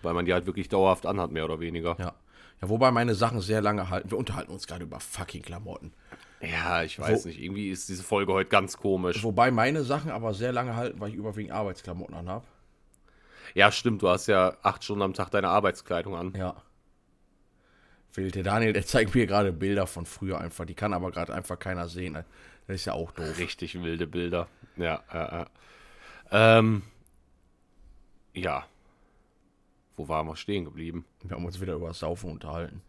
Weil 0.00 0.14
man 0.14 0.24
die 0.24 0.32
halt 0.32 0.46
wirklich 0.46 0.70
dauerhaft 0.70 1.04
anhat, 1.04 1.32
mehr 1.32 1.44
oder 1.44 1.60
weniger. 1.60 1.96
Ja. 1.98 2.14
Ja, 2.62 2.68
wobei 2.70 2.90
meine 2.92 3.14
Sachen 3.14 3.40
sehr 3.42 3.60
lange 3.60 3.90
halten. 3.90 4.10
Wir 4.10 4.16
unterhalten 4.18 4.50
uns 4.52 4.66
gerade 4.66 4.84
über 4.84 4.98
fucking 5.00 5.42
Klamotten. 5.42 5.92
Ja, 6.40 6.82
ich 6.82 6.98
weiß 6.98 7.24
nicht. 7.24 7.40
Irgendwie 7.40 7.70
ist 7.70 7.88
diese 7.88 8.02
Folge 8.02 8.32
heute 8.32 8.48
ganz 8.48 8.76
komisch. 8.76 9.22
Wobei 9.24 9.50
meine 9.50 9.82
Sachen 9.82 10.10
aber 10.10 10.34
sehr 10.34 10.52
lange 10.52 10.76
halten, 10.76 11.00
weil 11.00 11.10
ich 11.10 11.16
überwiegend 11.16 11.52
Arbeitsklamotten 11.52 12.14
anhab. 12.14 12.46
Ja, 13.54 13.72
stimmt. 13.72 14.02
Du 14.02 14.08
hast 14.08 14.26
ja 14.26 14.56
acht 14.62 14.84
Stunden 14.84 15.02
am 15.02 15.14
Tag 15.14 15.30
deine 15.30 15.48
Arbeitskleidung 15.48 16.14
an. 16.14 16.34
Ja. 16.36 16.62
Phil, 18.12 18.30
der 18.30 18.42
Daniel, 18.42 18.72
der 18.72 18.86
zeigt 18.86 19.14
mir 19.14 19.26
gerade 19.26 19.52
Bilder 19.52 19.86
von 19.86 20.06
früher 20.06 20.40
einfach. 20.40 20.64
Die 20.64 20.74
kann 20.74 20.92
aber 20.92 21.10
gerade 21.10 21.34
einfach 21.34 21.58
keiner 21.58 21.88
sehen. 21.88 22.14
Das 22.66 22.76
ist 22.76 22.84
ja 22.84 22.92
auch 22.92 23.10
doof. 23.12 23.38
Richtig 23.38 23.82
wilde 23.82 24.06
Bilder. 24.06 24.48
Ja, 24.76 25.02
äh, 25.12 25.42
äh. 25.42 25.46
Ähm, 26.30 26.82
ja. 28.32 28.66
Wo 29.96 30.08
waren 30.08 30.26
wir 30.26 30.36
stehen 30.36 30.64
geblieben? 30.64 31.04
Wir 31.22 31.36
haben 31.36 31.44
uns 31.44 31.60
wieder 31.60 31.74
über 31.74 31.88
das 31.88 31.98
Saufen 31.98 32.30
unterhalten. 32.30 32.82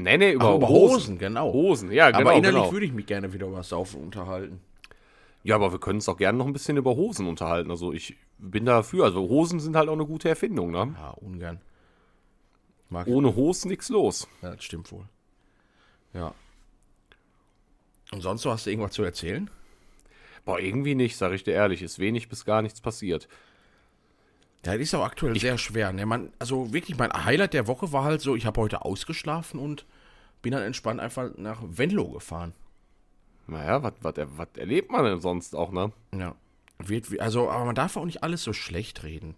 Nee, 0.00 0.16
nee, 0.16 0.30
über, 0.30 0.50
Ach, 0.50 0.54
über 0.54 0.68
Hosen. 0.68 0.94
Hosen, 0.94 1.18
genau. 1.18 1.52
Hosen, 1.52 1.90
ja, 1.90 2.12
genau. 2.12 2.20
aber 2.20 2.34
innerlich 2.34 2.60
genau. 2.60 2.72
würde 2.72 2.86
ich 2.86 2.92
mich 2.92 3.06
gerne 3.06 3.32
wieder 3.32 3.48
über 3.48 3.64
Saufen 3.64 4.00
unterhalten. 4.00 4.60
Ja, 5.42 5.56
aber 5.56 5.72
wir 5.72 5.80
können 5.80 5.96
uns 5.96 6.08
auch 6.08 6.16
gerne 6.16 6.38
noch 6.38 6.46
ein 6.46 6.52
bisschen 6.52 6.76
über 6.76 6.94
Hosen 6.94 7.26
unterhalten. 7.26 7.68
Also 7.72 7.92
ich 7.92 8.16
bin 8.38 8.64
dafür. 8.64 9.06
Also 9.06 9.28
Hosen 9.28 9.58
sind 9.58 9.74
halt 9.74 9.88
auch 9.88 9.94
eine 9.94 10.06
gute 10.06 10.28
Erfindung, 10.28 10.70
ne? 10.70 10.94
Ja, 10.96 11.10
ungern. 11.10 11.60
Mag 12.90 13.08
Ohne 13.08 13.34
Hosen 13.34 13.70
nichts 13.70 13.88
los. 13.88 14.28
Ja, 14.40 14.54
das 14.54 14.62
stimmt 14.62 14.92
wohl. 14.92 15.04
Ja. 16.14 16.32
Und 18.12 18.20
sonst 18.20 18.42
so 18.42 18.52
hast 18.52 18.66
du 18.66 18.70
irgendwas 18.70 18.92
zu 18.92 19.02
erzählen? 19.02 19.50
Boah, 20.44 20.60
irgendwie 20.60 20.94
nicht, 20.94 21.16
sag 21.16 21.32
ich 21.32 21.42
dir 21.42 21.54
ehrlich. 21.54 21.82
Ist 21.82 21.98
wenig 21.98 22.28
bis 22.28 22.44
gar 22.44 22.62
nichts 22.62 22.80
passiert. 22.80 23.28
Ja, 24.64 24.72
das 24.72 24.82
ist 24.82 24.94
auch 24.94 25.04
aktuell 25.04 25.38
sehr 25.38 25.56
schwer. 25.56 25.92
Ne? 25.92 26.04
Man, 26.04 26.32
also 26.38 26.72
wirklich, 26.72 26.98
mein 26.98 27.12
Highlight 27.12 27.54
der 27.54 27.66
Woche 27.66 27.92
war 27.92 28.04
halt 28.04 28.20
so, 28.20 28.34
ich 28.36 28.44
habe 28.44 28.60
heute 28.60 28.84
ausgeschlafen 28.84 29.58
und 29.60 29.86
bin 30.42 30.52
dann 30.52 30.62
entspannt 30.62 31.00
einfach 31.00 31.30
nach 31.36 31.62
Venlo 31.64 32.08
gefahren. 32.10 32.52
Naja, 33.46 33.82
was 34.02 34.14
erlebt 34.56 34.90
man 34.90 35.04
denn 35.04 35.20
sonst 35.20 35.54
auch, 35.54 35.72
ne? 35.72 35.92
Ja. 36.14 36.34
Wird, 36.78 37.10
wie- 37.10 37.20
also, 37.20 37.50
aber 37.50 37.64
man 37.64 37.74
darf 37.74 37.96
auch 37.96 38.04
nicht 38.04 38.22
alles 38.22 38.42
so 38.42 38.52
schlecht 38.52 39.02
reden. 39.04 39.34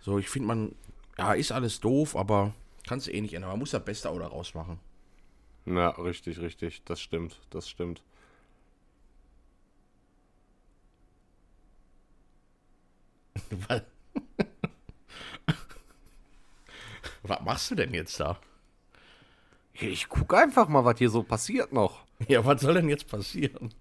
So, 0.00 0.18
ich 0.18 0.28
finde, 0.28 0.46
man, 0.48 0.74
ja, 1.18 1.32
ist 1.32 1.50
alles 1.50 1.80
doof, 1.80 2.14
aber 2.14 2.54
kannst 2.86 3.08
du 3.08 3.12
eh 3.12 3.20
nicht 3.20 3.34
ändern. 3.34 3.50
Man 3.50 3.58
muss 3.58 3.72
das 3.72 3.84
Beste 3.84 4.08
auch 4.10 4.18
daraus 4.18 4.54
machen. 4.54 4.78
Ja, 5.64 5.88
richtig, 5.90 6.38
richtig. 6.38 6.82
Das 6.84 7.00
stimmt, 7.00 7.40
das 7.50 7.68
stimmt. 7.68 8.02
Was? 17.28 17.40
Machst 17.44 17.70
du 17.70 17.74
denn 17.74 17.94
jetzt 17.94 18.18
da? 18.20 18.38
Ich 19.72 20.08
guck 20.08 20.32
einfach 20.34 20.68
mal, 20.68 20.84
was 20.84 20.98
hier 20.98 21.10
so 21.10 21.22
passiert 21.22 21.72
noch. 21.72 22.04
Ja, 22.28 22.44
was 22.44 22.62
soll 22.62 22.74
denn 22.74 22.88
jetzt 22.88 23.08
passieren? 23.08 23.74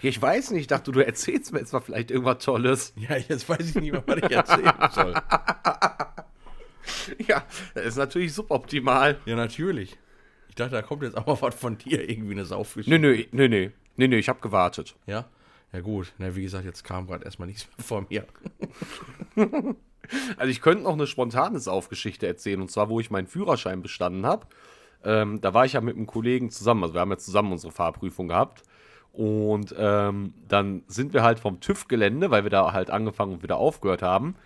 Ich 0.00 0.20
weiß 0.20 0.52
nicht, 0.52 0.62
ich 0.62 0.66
dachte, 0.68 0.92
du 0.92 1.00
erzählst 1.00 1.52
mir 1.52 1.58
jetzt 1.58 1.72
mal 1.72 1.80
vielleicht 1.80 2.10
irgendwas 2.10 2.44
Tolles. 2.44 2.92
Ja, 2.96 3.16
jetzt 3.16 3.48
weiß 3.48 3.70
ich 3.70 3.74
nicht 3.74 3.92
mehr, 3.92 4.02
was 4.06 4.16
ich 4.16 4.30
erzählen 4.30 4.72
soll. 4.92 5.14
Ja, 7.26 7.44
das 7.74 7.84
ist 7.84 7.96
natürlich 7.96 8.32
suboptimal. 8.32 9.18
Ja, 9.26 9.36
natürlich. 9.36 9.98
Ich 10.48 10.54
dachte, 10.54 10.72
da 10.72 10.82
kommt 10.82 11.02
jetzt 11.02 11.16
auch 11.16 11.26
mal 11.26 11.36
was 11.40 11.54
von 11.54 11.76
dir, 11.78 12.08
irgendwie 12.08 12.32
eine 12.32 12.44
Saufgeschichte. 12.44 12.98
Nö, 12.98 13.16
nö, 13.16 13.24
nö, 13.30 13.48
nö. 13.48 13.70
Nö, 13.96 14.08
nö, 14.08 14.16
ich 14.16 14.28
hab 14.28 14.40
gewartet. 14.40 14.96
Ja? 15.06 15.28
Ja, 15.72 15.80
gut. 15.80 16.12
Na, 16.18 16.34
wie 16.34 16.42
gesagt, 16.42 16.64
jetzt 16.64 16.84
kam 16.84 17.06
gerade 17.06 17.24
erstmal 17.24 17.46
nichts 17.46 17.66
mehr 17.76 17.84
von 17.84 18.06
mir. 18.08 18.26
Also 20.36 20.50
ich 20.50 20.60
könnte 20.60 20.84
noch 20.84 20.92
eine 20.92 21.06
spontane 21.06 21.58
Saufgeschichte 21.58 22.26
erzählen. 22.26 22.60
Und 22.60 22.70
zwar, 22.70 22.88
wo 22.88 23.00
ich 23.00 23.10
meinen 23.10 23.26
Führerschein 23.26 23.82
bestanden 23.82 24.26
habe. 24.26 24.46
Ähm, 25.04 25.40
da 25.40 25.54
war 25.54 25.64
ich 25.64 25.74
ja 25.74 25.80
mit 25.80 25.96
einem 25.96 26.06
Kollegen 26.06 26.50
zusammen. 26.50 26.82
Also 26.82 26.94
wir 26.94 27.00
haben 27.00 27.10
ja 27.10 27.18
zusammen 27.18 27.52
unsere 27.52 27.72
Fahrprüfung 27.72 28.28
gehabt. 28.28 28.62
Und 29.12 29.74
ähm, 29.76 30.34
dann 30.46 30.82
sind 30.86 31.12
wir 31.12 31.22
halt 31.22 31.40
vom 31.40 31.60
TÜV-Gelände, 31.60 32.30
weil 32.30 32.44
wir 32.44 32.50
da 32.50 32.72
halt 32.72 32.90
angefangen 32.90 33.32
und 33.34 33.42
wieder 33.42 33.56
aufgehört 33.56 34.02
haben, 34.02 34.36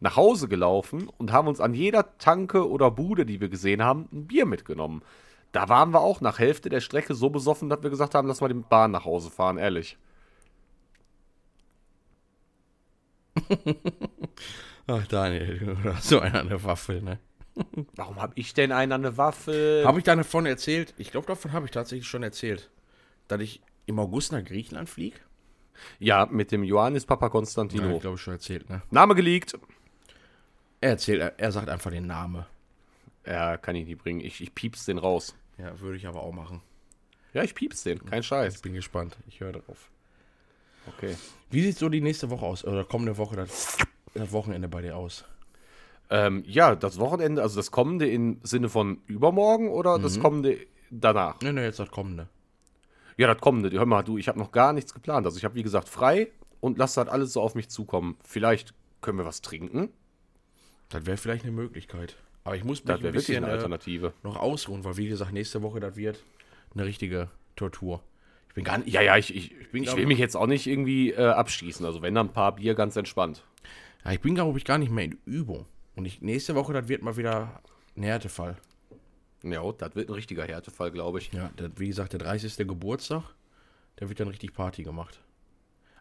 nach 0.00 0.16
Hause 0.16 0.48
gelaufen 0.48 1.08
und 1.18 1.32
haben 1.32 1.48
uns 1.48 1.60
an 1.60 1.74
jeder 1.74 2.18
Tanke 2.18 2.68
oder 2.68 2.90
Bude, 2.90 3.24
die 3.24 3.40
wir 3.40 3.48
gesehen 3.48 3.84
haben, 3.84 4.08
ein 4.12 4.26
Bier 4.26 4.46
mitgenommen. 4.46 5.02
Da 5.52 5.68
waren 5.68 5.92
wir 5.92 6.00
auch 6.00 6.20
nach 6.20 6.38
Hälfte 6.38 6.68
der 6.68 6.80
Strecke 6.80 7.14
so 7.14 7.30
besoffen, 7.30 7.68
dass 7.68 7.82
wir 7.82 7.90
gesagt 7.90 8.14
haben, 8.14 8.26
lass 8.28 8.40
mal 8.40 8.48
die 8.48 8.54
Bahn 8.54 8.90
nach 8.90 9.04
Hause 9.04 9.30
fahren, 9.30 9.58
ehrlich. 9.58 9.96
Ach, 14.86 15.06
Daniel, 15.06 15.58
du 15.58 15.94
hast 15.94 16.08
so 16.08 16.20
einer 16.20 16.40
eine 16.40 16.62
Waffe, 16.62 17.00
ne? 17.02 17.18
Warum 17.96 18.20
habe 18.20 18.34
ich 18.36 18.52
denn 18.54 18.70
einen 18.70 18.92
an 18.92 19.02
der 19.02 19.16
Waffe? 19.16 19.82
Habe 19.84 19.98
ich 19.98 20.04
davon 20.04 20.46
erzählt? 20.46 20.94
Ich 20.98 21.10
glaube, 21.10 21.26
davon 21.26 21.52
habe 21.52 21.64
ich 21.66 21.72
tatsächlich 21.72 22.06
schon 22.06 22.22
erzählt. 22.22 22.70
Dass 23.28 23.40
ich 23.40 23.62
im 23.86 23.98
August 23.98 24.32
nach 24.32 24.44
Griechenland 24.44 24.88
fliege? 24.88 25.18
ja, 25.98 26.26
mit 26.26 26.52
dem 26.52 26.64
Johannes 26.64 27.04
Papa 27.04 27.26
Ja, 27.26 27.30
Konstantino. 27.30 27.94
ich 27.96 28.00
glaube, 28.00 28.16
ich 28.16 28.22
schon 28.22 28.34
erzählt, 28.34 28.68
ne? 28.70 28.82
Name 28.90 29.14
geleakt. 29.14 29.58
Er 30.80 30.90
erzählt, 30.90 31.20
er, 31.20 31.38
er 31.38 31.52
sagt 31.52 31.68
einfach 31.68 31.90
den 31.90 32.06
Namen. 32.06 32.46
Ja, 33.26 33.56
kann 33.56 33.76
ich 33.76 33.86
nicht 33.86 33.98
bringen. 34.02 34.20
Ich, 34.20 34.40
ich 34.40 34.54
pieps 34.54 34.84
den 34.86 34.98
raus. 34.98 35.34
Ja, 35.58 35.78
würde 35.80 35.96
ich 35.96 36.06
aber 36.06 36.22
auch 36.22 36.32
machen. 36.32 36.62
Ja, 37.34 37.42
ich 37.42 37.54
pieps 37.54 37.82
den. 37.82 38.04
Kein 38.04 38.22
Scheiß. 38.22 38.56
Ich 38.56 38.62
bin 38.62 38.72
gespannt. 38.74 39.16
Ich 39.28 39.40
höre 39.40 39.52
drauf. 39.52 39.90
Okay. 40.96 41.16
Wie 41.50 41.62
sieht 41.62 41.76
so 41.76 41.88
die 41.88 42.00
nächste 42.00 42.30
Woche 42.30 42.46
aus? 42.46 42.64
Oder 42.64 42.84
kommende 42.84 43.16
Woche, 43.18 43.36
das 43.36 43.76
Wochenende 44.32 44.68
bei 44.68 44.82
dir 44.82 44.96
aus? 44.96 45.24
Ähm, 46.08 46.44
ja, 46.46 46.74
das 46.76 46.98
Wochenende, 46.98 47.42
also 47.42 47.56
das 47.56 47.70
kommende 47.70 48.08
im 48.08 48.38
Sinne 48.42 48.68
von 48.68 49.00
übermorgen 49.06 49.68
oder 49.70 49.98
das 49.98 50.20
kommende 50.20 50.58
danach? 50.90 51.40
Ne, 51.40 51.52
ne, 51.52 51.64
jetzt 51.64 51.78
das 51.80 51.90
kommende. 51.90 52.28
Ja, 53.16 53.26
das 53.32 53.40
kommende. 53.40 53.70
Hör 53.76 53.86
mal, 53.86 54.02
du, 54.02 54.18
ich 54.18 54.28
habe 54.28 54.38
noch 54.38 54.52
gar 54.52 54.72
nichts 54.72 54.94
geplant. 54.94 55.26
Also 55.26 55.38
ich 55.38 55.44
habe, 55.44 55.54
wie 55.56 55.62
gesagt, 55.62 55.88
frei 55.88 56.28
und 56.60 56.78
lasse 56.78 57.02
das 57.04 57.12
alles 57.12 57.32
so 57.32 57.40
auf 57.40 57.54
mich 57.54 57.68
zukommen. 57.70 58.16
Vielleicht 58.24 58.72
können 59.00 59.18
wir 59.18 59.24
was 59.24 59.40
trinken. 59.40 59.88
Das 60.90 61.06
wäre 61.06 61.16
vielleicht 61.16 61.42
eine 61.44 61.52
Möglichkeit. 61.52 62.16
Aber 62.44 62.54
ich 62.56 62.62
muss 62.62 62.84
mich 62.84 62.94
Das 62.96 63.04
ein 63.04 63.12
bisschen 63.12 63.42
eine 63.42 63.48
äh, 63.52 63.56
Alternative. 63.56 64.12
noch 64.22 64.36
ausruhen, 64.36 64.84
weil 64.84 64.96
wie 64.96 65.08
gesagt, 65.08 65.32
nächste 65.32 65.62
Woche, 65.62 65.80
das 65.80 65.96
wird 65.96 66.22
eine 66.74 66.84
richtige 66.84 67.28
Tortur. 67.56 68.02
Ich 68.48 68.54
bin 68.54 68.62
gar 68.64 68.78
nicht. 68.78 68.92
Ja, 68.92 69.00
ja, 69.00 69.16
ich, 69.16 69.34
ich, 69.34 69.50
ich, 69.60 69.70
bin, 69.72 69.82
glaub 69.82 69.96
will 69.96 70.02
ich- 70.02 70.08
mich 70.08 70.18
jetzt 70.18 70.36
auch 70.36 70.46
nicht 70.46 70.66
irgendwie 70.68 71.10
äh, 71.10 71.26
abschießen. 71.26 71.84
Also 71.84 72.02
wenn 72.02 72.14
dann 72.14 72.28
ein 72.28 72.32
paar 72.32 72.54
Bier, 72.54 72.74
ganz 72.76 72.94
entspannt. 72.96 73.42
Ja, 74.04 74.12
ich 74.12 74.20
bin, 74.20 74.34
glaube 74.34 74.58
ich, 74.58 74.64
gar 74.64 74.78
nicht 74.78 74.90
mehr 74.92 75.04
in 75.04 75.18
Übung. 75.24 75.66
Und 75.94 76.04
ich, 76.04 76.20
nächste 76.20 76.54
Woche, 76.54 76.72
das 76.72 76.88
wird 76.88 77.02
mal 77.02 77.16
wieder 77.16 77.60
ein 77.96 78.02
Härtefall. 78.02 78.56
Ja, 79.42 79.62
das 79.72 79.94
wird 79.94 80.08
ein 80.08 80.14
richtiger 80.14 80.44
Härtefall, 80.44 80.90
glaube 80.90 81.18
ich. 81.18 81.32
Ja, 81.32 81.50
das, 81.56 81.70
wie 81.76 81.88
gesagt, 81.88 82.12
der 82.12 82.20
30. 82.20 82.56
Geburtstag, 82.66 83.22
da 83.96 84.08
wird 84.08 84.20
dann 84.20 84.28
richtig 84.28 84.52
Party 84.52 84.82
gemacht. 84.82 85.20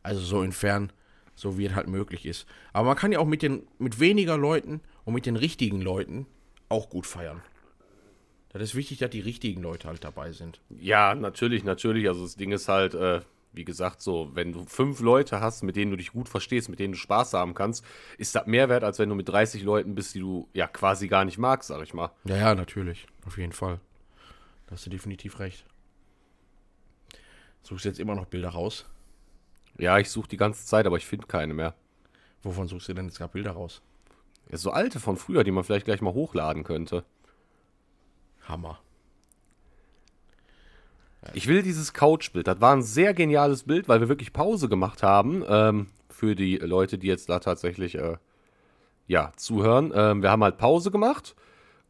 Also 0.04 0.22
so 0.22 0.42
infern, 0.42 0.92
so 1.36 1.58
wie 1.58 1.66
es 1.66 1.76
halt 1.76 1.88
möglich 1.88 2.26
ist. 2.26 2.46
Aber 2.74 2.88
man 2.90 2.98
kann 2.98 3.12
ja 3.12 3.20
auch 3.20 3.26
mit 3.26 3.42
den, 3.42 3.68
mit 3.80 4.00
weniger 4.00 4.38
Leuten 4.38 4.82
und 5.04 5.14
mit 5.14 5.26
den 5.26 5.36
richtigen 5.36 5.82
Leuten 5.82 6.26
auch 6.70 6.90
gut 6.90 7.06
feiern. 7.06 7.42
Das 8.50 8.62
ist 8.62 8.76
wichtig, 8.76 9.00
dass 9.00 9.10
die 9.10 9.20
richtigen 9.20 9.62
Leute 9.62 9.88
halt 9.88 10.04
dabei 10.04 10.32
sind. 10.32 10.62
Ja, 10.70 11.14
natürlich, 11.14 11.64
natürlich. 11.64 12.08
Also 12.08 12.24
das 12.24 12.36
Ding 12.36 12.52
ist 12.52 12.70
halt, 12.70 12.94
äh, 12.94 13.22
wie 13.56 13.66
gesagt, 13.66 14.02
so, 14.02 14.30
wenn 14.34 14.52
du 14.52 14.66
fünf 14.66 15.00
Leute 15.00 15.40
hast, 15.42 15.64
mit 15.64 15.76
denen 15.76 15.92
du 15.92 15.98
dich 15.98 16.12
gut 16.12 16.30
verstehst, 16.30 16.70
mit 16.70 16.80
denen 16.80 16.94
du 16.94 17.00
Spaß 17.00 17.34
haben 17.34 17.54
kannst, 17.54 17.86
ist 18.18 18.36
das 18.36 18.48
mehr 18.48 18.70
wert, 18.70 18.84
als 18.84 19.00
wenn 19.00 19.10
du 19.10 19.16
mit 19.16 19.30
30 19.30 19.64
Leuten 19.64 19.96
bist, 19.96 20.16
die 20.16 20.20
du 20.20 20.50
ja 20.54 20.68
quasi 20.68 21.08
gar 21.08 21.26
nicht 21.26 21.38
magst, 21.38 21.70
sag 21.70 21.82
ich 21.84 21.94
mal. 21.94 22.12
Ja, 22.26 22.38
ja, 22.38 22.56
natürlich. 22.56 23.08
Auf 23.26 23.38
jeden 23.38 23.54
Fall. 23.54 23.80
Da 24.68 24.74
hast 24.74 24.86
du 24.86 24.90
definitiv 24.90 25.40
recht. 25.40 25.66
Suchst 27.64 27.86
du 27.86 27.90
jetzt 27.90 28.00
immer 28.00 28.16
noch 28.16 28.26
Bilder 28.26 28.50
raus? 28.50 28.86
Ja, 29.78 29.98
ich 30.00 30.10
suche 30.10 30.28
die 30.28 30.38
ganze 30.38 30.66
Zeit, 30.66 30.86
aber 30.86 30.98
ich 30.98 31.06
finde 31.06 31.28
keine 31.28 31.54
mehr. 31.54 31.74
Wovon 32.44 32.68
suchst 32.68 32.88
du 32.90 32.94
denn 32.94 33.06
jetzt 33.06 33.18
gerade 33.18 33.34
Bilder 33.34 33.52
raus? 33.52 33.82
Ja, 34.50 34.58
so 34.58 34.72
alte 34.72 35.00
von 35.00 35.18
früher, 35.18 35.44
die 35.44 35.52
man 35.52 35.64
vielleicht 35.64 35.86
gleich 35.86 36.02
mal 36.02 36.14
hochladen 36.14 36.64
könnte. 36.64 37.04
Hammer. 38.48 38.80
Ich 41.34 41.48
will 41.48 41.64
dieses 41.64 41.94
Couchbild. 41.94 42.48
Das 42.48 42.62
war 42.62 42.76
ein 42.76 42.84
sehr 42.84 43.14
geniales 43.14 43.64
Bild, 43.64 43.88
weil 43.88 44.00
wir 44.00 44.10
wirklich 44.10 44.34
Pause 44.34 44.70
gemacht 44.70 45.04
haben. 45.04 45.44
Ähm, 45.48 45.88
für 46.16 46.36
die 46.36 46.58
Leute, 46.58 46.98
die 46.98 47.08
jetzt 47.08 47.30
da 47.30 47.40
tatsächlich 47.40 47.96
äh, 47.96 48.18
ja, 49.08 49.32
zuhören. 49.36 49.92
Ähm, 49.94 50.22
wir 50.22 50.32
haben 50.32 50.44
halt 50.44 50.58
Pause 50.58 50.92
gemacht 50.92 51.36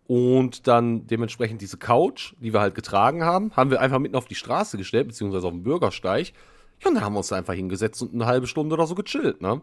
und 0.08 0.67
dann 0.67 1.08
dementsprechend 1.08 1.62
diese 1.62 1.78
Couch, 1.78 2.34
die 2.39 2.54
wir 2.54 2.60
halt 2.60 2.76
getragen 2.76 3.24
haben, 3.24 3.56
haben 3.56 3.71
wir 3.71 3.82
einfach 3.82 4.00
mitten 4.00 4.15
auf 4.15 4.26
die 4.26 4.36
Straße 4.36 4.78
gestellt, 4.78 5.08
beziehungsweise 5.08 5.48
auf 5.48 5.54
den 5.54 5.63
Bürgersteig. 5.63 6.34
Ja, 6.82 6.89
und 6.89 6.95
dann 6.95 7.04
haben 7.04 7.13
wir 7.13 7.19
uns 7.19 7.30
da 7.30 7.38
einfach 7.38 7.54
hingesetzt 7.54 8.02
und 8.02 8.13
eine 8.13 8.26
halbe 8.26 8.48
Stunde 8.48 8.74
oder 8.74 8.86
so 8.86 8.95
gechillt, 8.95 9.41
ne? 9.41 9.62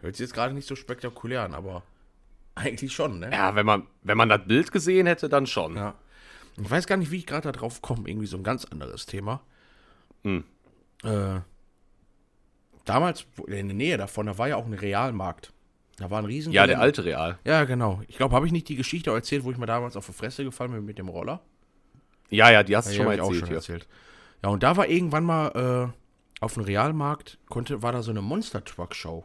Hört 0.00 0.16
sich 0.16 0.24
jetzt 0.24 0.34
gerade 0.34 0.54
nicht 0.54 0.66
so 0.66 0.76
spektakulär 0.76 1.42
an, 1.42 1.54
aber 1.54 1.82
eigentlich 2.54 2.92
schon, 2.92 3.20
ne? 3.20 3.30
Ja, 3.32 3.54
wenn 3.54 3.66
man, 3.66 3.86
wenn 4.02 4.16
man 4.16 4.28
das 4.28 4.46
Bild 4.46 4.72
gesehen 4.72 5.06
hätte, 5.06 5.28
dann 5.28 5.46
schon. 5.46 5.76
Ja. 5.76 5.94
Ich 6.60 6.70
weiß 6.70 6.86
gar 6.86 6.96
nicht, 6.96 7.10
wie 7.10 7.18
ich 7.18 7.26
gerade 7.26 7.42
da 7.42 7.52
drauf 7.52 7.82
komme. 7.82 8.08
Irgendwie 8.08 8.26
so 8.26 8.36
ein 8.36 8.42
ganz 8.42 8.64
anderes 8.64 9.06
Thema. 9.06 9.40
Hm. 10.24 10.44
Äh, 11.04 11.40
damals, 12.84 13.26
in 13.46 13.68
der 13.68 13.76
Nähe 13.76 13.96
davon, 13.96 14.26
da 14.26 14.38
war 14.38 14.48
ja 14.48 14.56
auch 14.56 14.66
ein 14.66 14.72
Realmarkt. 14.74 15.52
Da 15.96 16.10
war 16.10 16.20
ein 16.20 16.24
riesen 16.24 16.52
Ja, 16.52 16.66
der 16.66 16.80
alte 16.80 17.04
Real. 17.04 17.38
Ja, 17.44 17.64
genau. 17.64 18.02
Ich 18.08 18.16
glaube, 18.16 18.34
habe 18.34 18.46
ich 18.46 18.52
nicht 18.52 18.68
die 18.68 18.76
Geschichte 18.76 19.10
erzählt, 19.10 19.44
wo 19.44 19.50
ich 19.50 19.58
mir 19.58 19.66
damals 19.66 19.96
auf 19.96 20.06
die 20.06 20.12
Fresse 20.12 20.44
gefallen 20.44 20.72
bin 20.72 20.84
mit 20.84 20.98
dem 20.98 21.08
Roller? 21.08 21.40
Ja, 22.30 22.50
ja, 22.50 22.62
die 22.62 22.76
hast 22.76 22.88
du 22.88 22.92
Ja, 22.92 22.96
schon 22.96 23.06
mal 23.06 23.14
ich 23.14 23.20
auch 23.20 23.26
erzählt 23.26 23.40
schon 23.40 23.48
hier. 23.48 23.56
erzählt. 23.56 23.88
Ja, 24.42 24.50
und 24.50 24.62
da 24.62 24.76
war 24.76 24.86
irgendwann 24.88 25.24
mal 25.24 25.92
äh, 25.92 26.44
auf 26.44 26.54
dem 26.54 26.62
Realmarkt, 26.62 27.38
konnte, 27.48 27.82
war 27.82 27.92
da 27.92 28.02
so 28.02 28.10
eine 28.12 28.22
Monster 28.22 28.64
Truck 28.64 28.94
Show. 28.94 29.24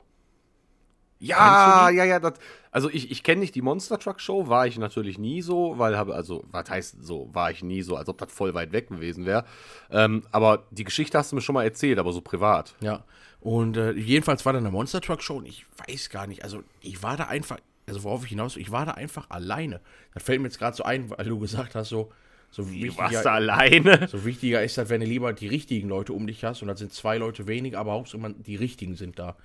Ja, 1.26 1.90
ja, 1.90 2.04
ja. 2.04 2.20
Das, 2.20 2.34
also 2.72 2.90
ich, 2.90 3.12
ich 3.12 3.24
kenne 3.24 3.42
nicht 3.42 3.56
die 3.56 3.62
Monster 3.62 4.00
Truck 4.00 4.20
Show, 4.20 4.48
war 4.48 4.68
ich 4.68 4.78
natürlich 4.78 5.18
nie 5.18 5.42
so, 5.42 5.78
weil 5.78 5.98
habe, 5.98 6.16
also, 6.16 6.44
was 6.52 6.70
heißt 6.70 6.98
so, 7.04 7.30
war 7.34 7.52
ich 7.52 7.64
nie 7.64 7.82
so, 7.82 7.96
als 7.96 8.10
ob 8.10 8.18
das 8.18 8.32
voll 8.32 8.54
weit 8.54 8.72
weg 8.72 8.90
gewesen 8.90 9.26
wäre. 9.26 9.46
Ähm, 9.92 10.24
aber 10.32 10.64
die 10.72 10.84
Geschichte 10.84 11.18
hast 11.18 11.32
du 11.32 11.36
mir 11.36 11.42
schon 11.42 11.54
mal 11.54 11.64
erzählt, 11.64 12.00
aber 12.00 12.14
so 12.14 12.22
privat. 12.22 12.76
Ja. 12.82 13.04
Und 13.40 13.78
äh, 13.78 13.92
jedenfalls 13.92 14.46
war 14.46 14.54
da 14.54 14.60
eine 14.60 14.72
Monster 14.72 15.02
Truck 15.02 15.22
Show 15.22 15.38
und 15.38 15.46
ich 15.46 15.66
weiß 15.88 16.10
gar 16.10 16.28
nicht, 16.28 16.44
also 16.44 16.64
ich 16.82 17.04
war 17.04 17.18
da 17.18 17.26
einfach 17.26 17.58
also 17.88 18.04
worauf 18.04 18.24
ich 18.24 18.30
hinaus, 18.30 18.58
ich 18.58 18.72
war 18.72 18.86
da 18.86 18.94
einfach 18.94 19.30
alleine. 19.30 19.82
Das 20.14 20.24
fällt 20.24 20.42
mir 20.42 20.48
jetzt 20.48 20.60
gerade 20.60 20.76
so 20.76 20.84
ein, 20.84 21.10
weil 21.10 21.26
du 21.26 21.40
gesagt 21.40 21.76
hast, 21.76 21.90
so, 21.90 22.12
so 22.52 22.64
da 23.24 23.34
alleine. 23.34 24.08
so 24.08 24.26
wichtiger 24.26 24.64
ist 24.64 24.78
das, 24.78 24.90
wenn 24.90 25.02
du 25.02 25.08
lieber 25.08 25.34
die 25.34 25.48
richtigen 25.48 25.90
Leute 25.90 26.14
um 26.14 26.28
dich 26.28 26.44
hast 26.44 26.62
und 26.62 26.68
das 26.68 26.80
sind 26.80 26.94
zwei 26.94 27.18
Leute 27.18 27.48
weniger, 27.48 27.80
aber 27.80 27.94
hauptsächlich 27.94 28.36
die 28.46 28.56
richtigen 28.56 28.96
sind 28.96 29.20
da. 29.20 29.36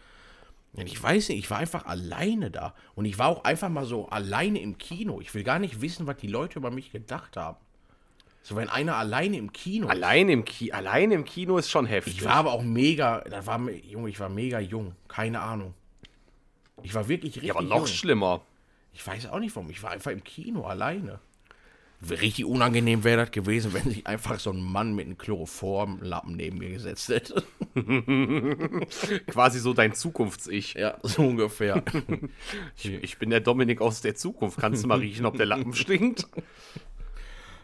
Und 0.75 0.87
ich 0.87 1.03
weiß 1.03 1.31
nicht, 1.31 1.39
ich 1.39 1.51
war 1.51 1.59
einfach 1.59 1.87
alleine 1.87 2.51
da. 2.51 2.75
Und 2.95 3.05
ich 3.05 3.19
war 3.19 3.29
auch 3.29 3.45
einfach 3.45 3.69
mal 3.69 3.85
so 3.85 4.09
alleine 4.09 4.61
im 4.61 4.79
Kino. 4.79 5.21
Ich 5.21 5.35
will 5.35 5.43
gar 5.43 5.59
nicht 5.59 5.81
wissen, 5.81 6.07
was 6.07 6.19
die 6.19 6.29
Leute 6.29 6.59
über 6.59 6.71
mich 6.71 6.93
gedacht 6.93 7.37
haben. 7.37 7.57
So, 8.43 8.57
wenn 8.57 8.69
einer 8.69 8.97
alleine 8.97 9.37
im 9.37 9.53
Kino. 9.53 9.89
Allein 9.89 10.29
im, 10.29 10.45
Ki 10.45 10.73
allein 10.73 11.11
im 11.11 11.25
Kino 11.25 11.59
ist 11.59 11.71
schon 11.71 11.87
heftig. 11.87 12.19
Ich 12.19 12.25
war 12.25 12.35
aber 12.35 12.53
auch 12.53 12.63
mega, 12.63 13.21
das 13.21 13.47
war, 13.47 13.61
Junge, 13.71 14.09
ich 14.09 14.21
war 14.21 14.29
mega 14.29 14.61
jung. 14.61 14.95
Keine 15.09 15.41
Ahnung. 15.41 15.75
Ich 16.83 16.95
war 16.95 17.09
wirklich 17.09 17.35
richtig 17.35 17.49
ja, 17.49 17.55
aber 17.55 17.63
noch 17.63 17.79
jung. 17.79 17.87
schlimmer. 17.87 18.41
Ich 18.93 19.07
weiß 19.07 19.27
auch 19.27 19.39
nicht 19.39 19.55
warum. 19.55 19.71
Ich 19.71 19.83
war 19.83 19.91
einfach 19.91 20.13
im 20.13 20.25
Kino 20.25 20.65
alleine. 20.65 21.21
Richtig 22.09 22.45
unangenehm 22.45 23.03
wäre 23.03 23.17
das 23.25 23.33
gewesen, 23.33 23.75
wenn 23.75 23.83
sich 23.83 24.07
einfach 24.07 24.39
so 24.39 24.51
ein 24.51 24.61
Mann 24.63 24.95
mit 24.95 25.07
einem 25.07 25.19
Chloroformlappen 25.19 26.37
neben 26.37 26.59
mir 26.59 26.71
gesetzt 26.71 27.09
hätte. 27.09 27.43
Quasi 29.27 29.59
so 29.59 29.75
dein 29.75 29.95
Zukunfts-Ich. 29.95 30.75
Ja, 30.75 30.99
so 31.03 31.23
ungefähr. 31.23 31.83
Ich, 32.77 32.87
ich 32.87 33.19
bin 33.19 33.31
der 33.31 33.41
Dominik 33.41 33.81
aus 33.81 34.01
der 34.01 34.15
Zukunft. 34.15 34.59
Kannst 34.59 34.85
du 34.85 34.89
mal 34.89 34.99
riechen, 34.99 35.27
ob 35.27 35.37
der 35.37 35.47
Lappen 35.47 35.75
stinkt? 35.75 36.29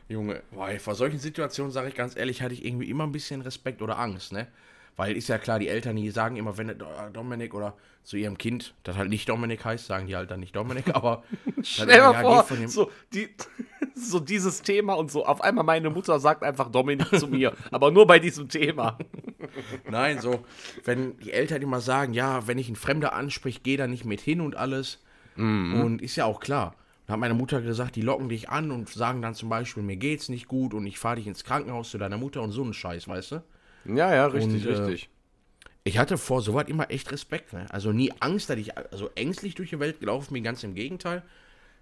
Junge, 0.09 0.43
boah, 0.51 0.69
vor 0.81 0.97
solchen 0.97 1.21
Situationen, 1.21 1.73
sage 1.73 1.89
ich 1.89 1.95
ganz 1.95 2.17
ehrlich, 2.17 2.43
hatte 2.43 2.55
ich 2.55 2.65
irgendwie 2.65 2.91
immer 2.91 3.05
ein 3.05 3.13
bisschen 3.13 3.41
Respekt 3.41 3.81
oder 3.81 3.99
Angst, 3.99 4.33
ne? 4.33 4.49
Weil 4.97 5.17
ist 5.17 5.29
ja 5.29 5.39
klar, 5.39 5.59
die 5.59 5.69
Eltern, 5.69 5.97
die 5.97 6.11
sagen 6.11 6.37
immer, 6.37 6.57
wenn 6.57 6.69
der 6.69 7.11
Dominik 7.13 7.53
oder 7.55 7.75
zu 8.05 8.17
ihrem 8.17 8.39
Kind, 8.39 8.75
das 8.85 8.97
halt 8.97 9.09
nicht 9.09 9.29
Dominik 9.29 9.65
heißt, 9.65 9.87
sagen 9.87 10.07
die 10.07 10.15
halt 10.15 10.31
dann 10.31 10.41
nicht 10.41 10.55
Dominik, 10.55 10.95
aber 10.95 11.25
Stell 11.63 11.87
dir 11.87 12.13
mal 12.13 12.45
vor, 12.45 12.47
so, 12.69 12.91
die, 13.13 13.29
so 13.95 14.21
dieses 14.21 14.63
Thema 14.63 14.95
und 14.95 15.11
so. 15.11 15.25
Auf 15.25 15.41
einmal 15.41 15.65
meine 15.65 15.91
Mutter 15.91 16.21
sagt 16.21 16.43
einfach 16.45 16.71
Dominik 16.71 17.19
zu 17.19 17.27
mir. 17.27 17.55
Aber 17.71 17.91
nur 17.91 18.07
bei 18.07 18.19
diesem 18.19 18.49
Thema. 18.49 18.99
Nein, 19.91 20.21
so, 20.21 20.45
wenn 20.85 21.17
die 21.19 21.33
Eltern 21.33 21.63
immer 21.63 21.81
sagen, 21.81 22.13
ja, 22.13 22.47
wenn 22.47 22.59
ich 22.59 22.67
einen 22.67 22.77
Fremder 22.77 23.15
anspreche, 23.15 23.61
geh 23.63 23.77
da 23.77 23.87
nicht 23.87 24.05
mit 24.05 24.21
hin 24.21 24.41
und 24.41 24.55
alles. 24.57 25.01
Und 25.37 26.01
ist 26.01 26.15
ja 26.15 26.27
auch 26.27 26.39
klar. 26.39 26.77
Dann 27.07 27.15
hat 27.15 27.21
meine 27.21 27.35
Mutter 27.35 27.61
gesagt, 27.61 27.97
die 27.97 28.03
locken 28.03 28.29
dich 28.29 28.49
an 28.49 28.71
und 28.71 28.89
sagen 28.89 29.21
dann 29.21 29.35
zum 29.35 29.49
Beispiel, 29.49 29.83
mir 29.83 29.97
geht's 29.97 30.29
nicht 30.29 30.47
gut 30.47 30.73
und 30.73 30.87
ich 30.87 30.99
fahre 30.99 31.17
dich 31.17 31.27
ins 31.27 31.45
Krankenhaus 31.45 31.91
zu 31.91 31.99
deiner 31.99 32.17
Mutter 32.17 32.41
und 32.43 32.53
so 32.53 32.63
einen 32.63 32.73
Scheiß, 32.73 33.09
weißt 33.09 33.33
du? 33.33 33.43
Ja, 33.87 34.15
ja, 34.15 34.27
richtig, 34.27 34.67
Und, 34.67 34.73
äh, 34.73 34.77
richtig. 34.77 35.09
Ich 35.85 35.99
hatte 35.99 36.17
vor 36.17 36.41
sowas 36.41 36.67
immer 36.69 36.91
echt 36.91 37.13
Respekt, 37.13 37.53
ne? 37.53 37.67
Also 37.71 37.93
nie 37.93 38.11
Angst, 38.21 38.49
dass 38.49 38.57
ich 38.57 38.77
also 38.77 39.11
ängstlich 39.15 39.55
durch 39.55 39.71
die 39.71 39.81
Welt 39.81 40.01
gelaufen 40.01 40.33
bin, 40.33 40.43
ganz 40.43 40.65
im 40.65 40.75
Gegenteil. 40.75 41.23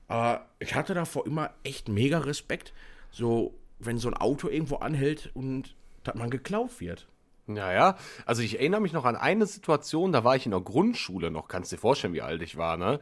Aber 0.09 0.46
ich 0.59 0.74
hatte 0.74 0.92
davor 0.94 1.26
immer 1.26 1.50
echt 1.62 1.88
mega 1.88 2.18
Respekt. 2.18 2.72
So, 3.11 3.55
wenn 3.78 3.98
so 3.98 4.09
ein 4.09 4.14
Auto 4.14 4.48
irgendwo 4.48 4.76
anhält 4.76 5.30
und 5.34 5.74
dass 6.03 6.16
man 6.16 6.30
geklaut 6.30 6.80
wird. 6.80 7.07
Ja, 7.46 7.72
ja. 7.72 7.96
Also 8.26 8.42
ich 8.42 8.59
erinnere 8.59 8.80
mich 8.80 8.92
noch 8.92 9.05
an 9.05 9.16
eine 9.16 9.46
Situation, 9.46 10.12
da 10.12 10.24
war 10.24 10.36
ich 10.36 10.46
in 10.46 10.53
der 10.53 10.61
Grundschule 10.61 11.30
noch, 11.30 11.48
kannst 11.48 11.72
dir 11.72 11.78
vorstellen, 11.78 12.14
wie 12.14 12.22
alt 12.22 12.42
ich 12.42 12.57
war, 12.57 12.76
ne? 12.76 13.00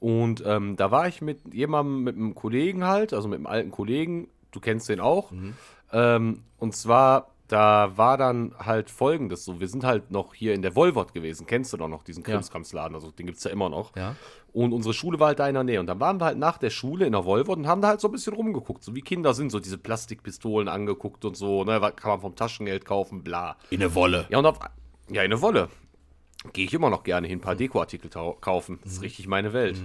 Und 0.00 0.42
ähm, 0.46 0.76
da 0.76 0.90
war 0.90 1.08
ich 1.08 1.20
mit 1.20 1.52
jemandem, 1.52 2.02
mit 2.02 2.16
einem 2.16 2.34
Kollegen 2.34 2.86
halt, 2.86 3.12
also 3.12 3.28
mit 3.28 3.36
einem 3.36 3.46
alten 3.46 3.70
Kollegen, 3.70 4.28
du 4.50 4.58
kennst 4.60 4.88
den 4.88 4.98
auch. 4.98 5.30
Ähm, 5.92 6.42
und 6.58 6.74
zwar, 6.74 7.30
da 7.50 7.96
war 7.96 8.16
dann 8.16 8.54
halt 8.58 8.90
folgendes 8.90 9.44
so, 9.44 9.58
wir 9.58 9.68
sind 9.68 9.82
halt 9.82 10.10
noch 10.10 10.34
hier 10.34 10.54
in 10.54 10.62
der 10.62 10.76
Wolvot 10.76 11.12
gewesen, 11.12 11.46
kennst 11.46 11.72
du 11.72 11.76
doch 11.76 11.88
noch 11.88 12.02
diesen. 12.02 12.22
Krimskramsladen, 12.22 12.94
also 12.94 13.10
den 13.10 13.26
gibt 13.26 13.38
es 13.38 13.44
ja 13.44 13.50
immer 13.50 13.68
noch. 13.68 13.96
Ja. 13.96 14.14
Und 14.52 14.72
unsere 14.72 14.94
Schule 14.94 15.18
war 15.18 15.28
halt 15.28 15.38
da 15.38 15.48
in 15.48 15.54
der 15.54 15.64
Nähe. 15.64 15.80
Und 15.80 15.86
dann 15.86 16.00
waren 16.00 16.20
wir 16.20 16.26
halt 16.26 16.38
nach 16.38 16.58
der 16.58 16.70
Schule 16.70 17.06
in 17.06 17.12
der 17.12 17.24
Wolvot 17.24 17.58
und 17.58 17.66
haben 17.66 17.80
da 17.80 17.88
halt 17.88 18.00
so 18.00 18.08
ein 18.08 18.12
bisschen 18.12 18.34
rumgeguckt, 18.34 18.84
so 18.84 18.94
wie 18.94 19.00
Kinder 19.00 19.34
sind, 19.34 19.50
so 19.50 19.58
diese 19.58 19.78
Plastikpistolen 19.78 20.68
angeguckt 20.68 21.24
und 21.24 21.36
so, 21.36 21.64
ne, 21.64 21.80
was 21.80 21.96
kann 21.96 22.10
man 22.10 22.20
vom 22.20 22.36
Taschengeld 22.36 22.84
kaufen, 22.84 23.22
bla. 23.22 23.56
In 23.70 23.80
der 23.80 23.94
Wolle. 23.94 24.26
Ja, 24.28 24.38
und 24.38 24.46
auf. 24.46 24.58
Ja, 25.08 25.22
in 25.22 25.32
eine 25.32 25.42
Wolle. 25.42 25.68
Gehe 26.52 26.64
ich 26.64 26.74
immer 26.74 26.88
noch 26.88 27.02
gerne 27.02 27.26
hin, 27.26 27.38
ein 27.38 27.42
paar 27.42 27.56
Dekoartikel 27.56 28.10
kaufen. 28.40 28.78
Das 28.82 28.94
ist 28.94 29.02
richtig 29.02 29.26
meine 29.26 29.52
Welt. 29.52 29.82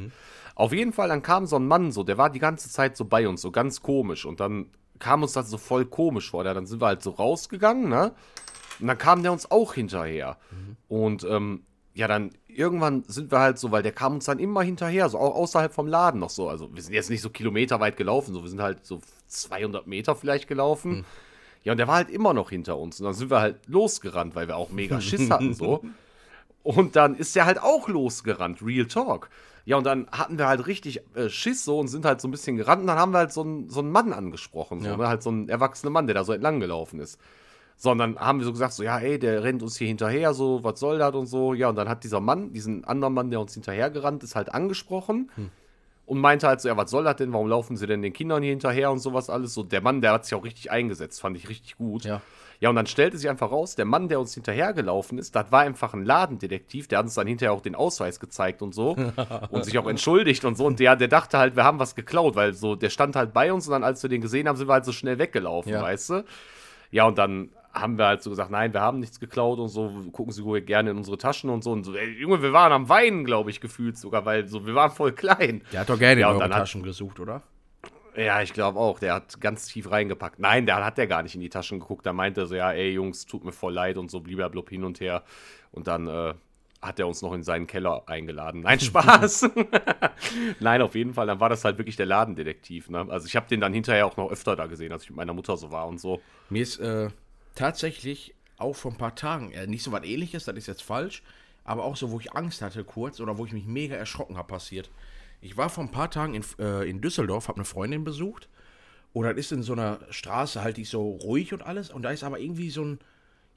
Auf 0.55 0.71
jeden 0.71 0.93
Fall, 0.93 1.09
dann 1.09 1.21
kam 1.21 1.47
so 1.47 1.57
ein 1.57 1.67
Mann 1.67 1.91
so, 1.91 2.03
der 2.03 2.17
war 2.17 2.29
die 2.29 2.39
ganze 2.39 2.69
Zeit 2.69 2.95
so 2.95 3.05
bei 3.05 3.27
uns, 3.27 3.41
so 3.41 3.51
ganz 3.51 3.81
komisch. 3.81 4.25
Und 4.25 4.39
dann 4.39 4.67
kam 4.99 5.23
uns 5.23 5.33
das 5.33 5.49
so 5.49 5.57
voll 5.57 5.85
komisch 5.85 6.29
vor. 6.29 6.45
Ja, 6.45 6.53
dann 6.53 6.65
sind 6.65 6.81
wir 6.81 6.87
halt 6.87 7.03
so 7.03 7.11
rausgegangen, 7.11 7.89
ne? 7.89 8.13
Und 8.79 8.87
dann 8.87 8.97
kam 8.97 9.23
der 9.23 9.31
uns 9.31 9.49
auch 9.49 9.73
hinterher. 9.73 10.37
Und 10.87 11.23
ähm, 11.23 11.63
ja, 11.93 12.07
dann 12.07 12.31
irgendwann 12.47 13.03
sind 13.07 13.31
wir 13.31 13.39
halt 13.39 13.57
so, 13.57 13.71
weil 13.71 13.83
der 13.83 13.93
kam 13.93 14.15
uns 14.15 14.25
dann 14.25 14.39
immer 14.39 14.61
hinterher, 14.63 15.07
so 15.07 15.17
auch 15.17 15.35
außerhalb 15.35 15.73
vom 15.73 15.87
Laden 15.87 16.19
noch 16.19 16.29
so. 16.29 16.49
Also 16.49 16.73
wir 16.75 16.81
sind 16.81 16.93
jetzt 16.93 17.09
nicht 17.09 17.21
so 17.21 17.29
kilometerweit 17.29 17.95
gelaufen, 17.95 18.33
so 18.33 18.43
wir 18.43 18.49
sind 18.49 18.61
halt 18.61 18.85
so 18.85 18.99
200 19.27 19.87
Meter 19.87 20.15
vielleicht 20.15 20.47
gelaufen. 20.47 21.05
Ja, 21.63 21.71
und 21.71 21.77
der 21.77 21.87
war 21.87 21.95
halt 21.95 22.09
immer 22.09 22.33
noch 22.33 22.49
hinter 22.49 22.77
uns. 22.77 22.99
Und 22.99 23.05
dann 23.05 23.13
sind 23.13 23.31
wir 23.31 23.39
halt 23.39 23.67
losgerannt, 23.67 24.35
weil 24.35 24.47
wir 24.47 24.57
auch 24.57 24.71
mega 24.71 25.01
Schiss 25.01 25.29
hatten 25.29 25.53
so. 25.53 25.83
Und 26.63 26.95
dann 26.95 27.15
ist 27.15 27.35
der 27.35 27.45
halt 27.45 27.61
auch 27.61 27.87
losgerannt, 27.87 28.59
Real 28.63 28.87
Talk. 28.87 29.29
Ja, 29.65 29.77
und 29.77 29.83
dann 29.85 30.07
hatten 30.11 30.37
wir 30.37 30.47
halt 30.47 30.67
richtig 30.67 31.01
äh, 31.15 31.27
Schiss 31.29 31.65
so 31.65 31.79
und 31.79 31.87
sind 31.87 32.05
halt 32.05 32.21
so 32.21 32.27
ein 32.27 32.31
bisschen 32.31 32.55
gerannt. 32.55 32.81
Und 32.81 32.87
dann 32.87 32.99
haben 32.99 33.11
wir 33.11 33.17
halt 33.17 33.33
so 33.33 33.41
einen, 33.41 33.69
so 33.69 33.79
einen 33.79 33.91
Mann 33.91 34.13
angesprochen, 34.13 34.79
so, 34.81 34.87
Ja. 34.87 34.97
ne? 34.97 35.07
halt 35.07 35.23
so 35.23 35.31
einen 35.31 35.49
erwachsenen 35.49 35.91
Mann, 35.91 36.05
der 36.07 36.13
da 36.13 36.23
so 36.23 36.33
entlang 36.33 36.59
gelaufen 36.59 36.99
ist. 36.99 37.19
So, 37.77 37.91
und 37.91 37.97
dann 37.97 38.17
haben 38.17 38.39
wir 38.39 38.45
so 38.45 38.51
gesagt, 38.53 38.73
so, 38.73 38.83
ja, 38.83 38.99
ey, 38.99 39.19
der 39.19 39.43
rennt 39.43 39.61
uns 39.63 39.75
hier 39.75 39.87
hinterher, 39.87 40.33
so, 40.33 40.63
was 40.63 40.79
soll 40.79 40.99
das 40.99 41.13
und 41.15 41.25
so. 41.25 41.53
Ja, 41.53 41.69
und 41.69 41.75
dann 41.75 41.89
hat 41.89 42.03
dieser 42.03 42.21
Mann, 42.21 42.53
diesen 42.53 42.85
anderen 42.85 43.13
Mann, 43.13 43.31
der 43.31 43.39
uns 43.41 43.53
hinterhergerannt 43.55 44.23
ist, 44.23 44.35
halt 44.35 44.53
angesprochen 44.53 45.29
und 46.05 46.19
meinte 46.21 46.47
halt 46.47 46.61
so, 46.61 46.67
ja, 46.69 46.77
was 46.77 46.89
soll 46.91 47.03
das 47.03 47.15
denn? 47.17 47.33
Warum 47.33 47.47
laufen 47.49 47.75
sie 47.75 47.87
denn 47.87 48.01
den 48.03 48.13
Kindern 48.13 48.43
hier 48.43 48.51
hinterher 48.51 48.91
und 48.91 48.99
sowas 48.99 49.29
alles? 49.29 49.53
So, 49.55 49.63
der 49.63 49.81
Mann, 49.81 49.99
der 50.01 50.11
hat 50.13 50.25
sich 50.25 50.35
auch 50.35 50.43
richtig 50.45 50.71
eingesetzt, 50.71 51.19
fand 51.19 51.35
ich 51.35 51.49
richtig 51.49 51.77
gut. 51.77 52.05
Ja. 52.05 52.21
Ja, 52.59 52.69
und 52.69 52.75
dann 52.75 52.85
stellte 52.87 53.17
sich 53.17 53.29
einfach 53.29 53.51
raus, 53.51 53.75
der 53.75 53.85
Mann, 53.85 54.07
der 54.07 54.19
uns 54.19 54.33
hinterhergelaufen 54.33 55.17
ist, 55.17 55.35
das 55.35 55.51
war 55.51 55.61
einfach 55.61 55.93
ein 55.93 56.03
Ladendetektiv, 56.05 56.87
der 56.87 56.99
hat 56.99 57.05
uns 57.05 57.15
dann 57.15 57.27
hinterher 57.27 57.51
auch 57.53 57.61
den 57.61 57.75
Ausweis 57.75 58.19
gezeigt 58.19 58.61
und 58.61 58.73
so 58.73 58.95
und 59.49 59.65
sich 59.65 59.77
auch 59.77 59.87
entschuldigt 59.87 60.45
und 60.45 60.55
so. 60.57 60.65
Und 60.65 60.79
der, 60.79 60.95
der 60.95 61.07
dachte 61.09 61.37
halt, 61.37 61.55
wir 61.55 61.63
haben 61.63 61.79
was 61.79 61.95
geklaut, 61.95 62.35
weil 62.35 62.53
so, 62.53 62.75
der 62.75 62.89
stand 62.89 63.15
halt 63.15 63.33
bei 63.33 63.51
uns 63.51 63.67
und 63.67 63.71
dann, 63.73 63.83
als 63.83 64.01
wir 64.03 64.09
den 64.09 64.21
gesehen 64.21 64.47
haben, 64.47 64.55
sind 64.55 64.67
wir 64.69 64.73
halt 64.73 64.85
so 64.85 64.91
schnell 64.91 65.19
weggelaufen, 65.19 65.71
Ja. 65.71 65.81
weißt 65.81 66.09
du? 66.11 66.25
Ja, 66.91 67.05
und 67.05 67.17
dann 67.17 67.49
haben 67.73 67.97
wir 67.97 68.05
halt 68.05 68.23
so 68.23 68.29
gesagt, 68.29 68.51
nein, 68.51 68.71
wir 68.73 68.79
haben 68.79 68.99
nichts 68.99 69.19
geklaut 69.19 69.59
und 69.59 69.67
so, 69.67 69.91
gucken 70.13 70.31
Sie 70.31 70.45
wohl 70.45 70.61
gerne 70.61 70.91
in 70.91 70.97
unsere 70.97 71.17
Taschen 71.17 71.49
und 71.49 71.61
so. 71.61 71.71
Und 71.73 71.83
so, 71.83 71.93
ey, 71.93 72.07
Junge, 72.21 72.41
wir 72.41 72.53
waren 72.53 72.71
am 72.71 72.87
Weinen, 72.87 73.25
glaube 73.25 73.49
ich, 73.49 73.59
gefühlt 73.59 73.97
sogar, 73.97 74.23
weil 74.25 74.47
so, 74.47 74.65
wir 74.65 74.75
waren 74.75 74.91
voll 74.91 75.11
klein. 75.11 75.61
Der 75.73 75.81
hat 75.81 75.89
doch 75.89 75.99
gerne 75.99 76.21
Ja, 76.21 76.27
in 76.29 76.33
eure 76.35 76.43
dann 76.43 76.53
hat- 76.53 76.59
Taschen 76.61 76.83
gesucht, 76.83 77.19
oder? 77.19 77.41
Ja, 78.17 78.41
ich 78.41 78.53
glaube 78.53 78.79
auch. 78.79 78.99
Der 78.99 79.13
hat 79.13 79.41
ganz 79.41 79.67
tief 79.67 79.91
reingepackt. 79.91 80.39
Nein, 80.39 80.65
der 80.65 80.83
hat 80.83 80.97
der 80.97 81.07
gar 81.07 81.23
nicht 81.23 81.35
in 81.35 81.41
die 81.41 81.49
Taschen 81.49 81.79
geguckt. 81.79 82.05
Da 82.05 82.13
meinte 82.13 82.41
er 82.41 82.47
so, 82.47 82.55
ja, 82.55 82.71
ey 82.71 82.91
Jungs, 82.91 83.25
tut 83.25 83.43
mir 83.43 83.51
voll 83.51 83.73
leid 83.73 83.97
und 83.97 84.09
so 84.09 84.19
blub 84.21 84.69
hin 84.69 84.83
und 84.83 84.99
her. 84.99 85.23
Und 85.71 85.87
dann 85.87 86.07
äh, 86.07 86.33
hat 86.81 86.99
er 86.99 87.07
uns 87.07 87.21
noch 87.21 87.33
in 87.33 87.43
seinen 87.43 87.67
Keller 87.67 88.03
eingeladen. 88.07 88.61
Nein, 88.61 88.79
Spaß. 88.81 89.49
Nein, 90.59 90.81
auf 90.81 90.95
jeden 90.95 91.13
Fall. 91.13 91.27
Dann 91.27 91.39
war 91.39 91.49
das 91.49 91.65
halt 91.65 91.77
wirklich 91.77 91.95
der 91.95 92.05
Ladendetektiv. 92.05 92.89
Ne? 92.89 93.05
Also 93.09 93.27
ich 93.27 93.35
habe 93.35 93.47
den 93.47 93.59
dann 93.59 93.73
hinterher 93.73 94.05
auch 94.05 94.17
noch 94.17 94.31
öfter 94.31 94.55
da 94.55 94.67
gesehen, 94.67 94.91
als 94.91 95.03
ich 95.03 95.09
mit 95.09 95.17
meiner 95.17 95.33
Mutter 95.33 95.57
so 95.57 95.71
war 95.71 95.87
und 95.87 95.99
so. 95.99 96.21
Mir 96.49 96.61
ist 96.61 96.79
äh, 96.79 97.09
tatsächlich 97.55 98.33
auch 98.57 98.75
vor 98.75 98.91
ein 98.91 98.97
paar 98.97 99.15
Tagen, 99.15 99.51
äh, 99.51 99.67
nicht 99.67 99.83
so 99.83 99.91
was 99.91 100.03
ähnliches, 100.03 100.45
das 100.45 100.55
ist 100.55 100.67
jetzt 100.67 100.83
falsch, 100.83 101.23
aber 101.63 101.83
auch 101.83 101.95
so, 101.95 102.11
wo 102.11 102.19
ich 102.19 102.33
Angst 102.33 102.61
hatte 102.61 102.83
kurz 102.83 103.19
oder 103.19 103.37
wo 103.37 103.45
ich 103.45 103.51
mich 103.51 103.65
mega 103.65 103.95
erschrocken 103.95 104.37
habe, 104.37 104.47
passiert. 104.47 104.89
Ich 105.45 105.57
war 105.57 105.69
vor 105.69 105.83
ein 105.83 105.91
paar 105.91 106.09
Tagen 106.09 106.33
in, 106.33 106.43
äh, 106.57 106.89
in 106.89 107.01
Düsseldorf, 107.01 107.47
habe 107.47 107.57
eine 107.57 107.65
Freundin 107.65 108.03
besucht 108.03 108.49
und 109.13 109.25
das 109.25 109.37
ist 109.37 109.51
in 109.51 109.61
so 109.61 109.73
einer 109.73 109.99
Straße 110.09 110.63
halt 110.63 110.79
nicht 110.79 110.89
so 110.89 111.11
ruhig 111.11 111.53
und 111.53 111.61
alles 111.61 111.91
und 111.91 112.01
da 112.01 112.09
ist 112.09 112.23
aber 112.23 112.39
irgendwie 112.39 112.71
so 112.71 112.83
ein, 112.83 112.99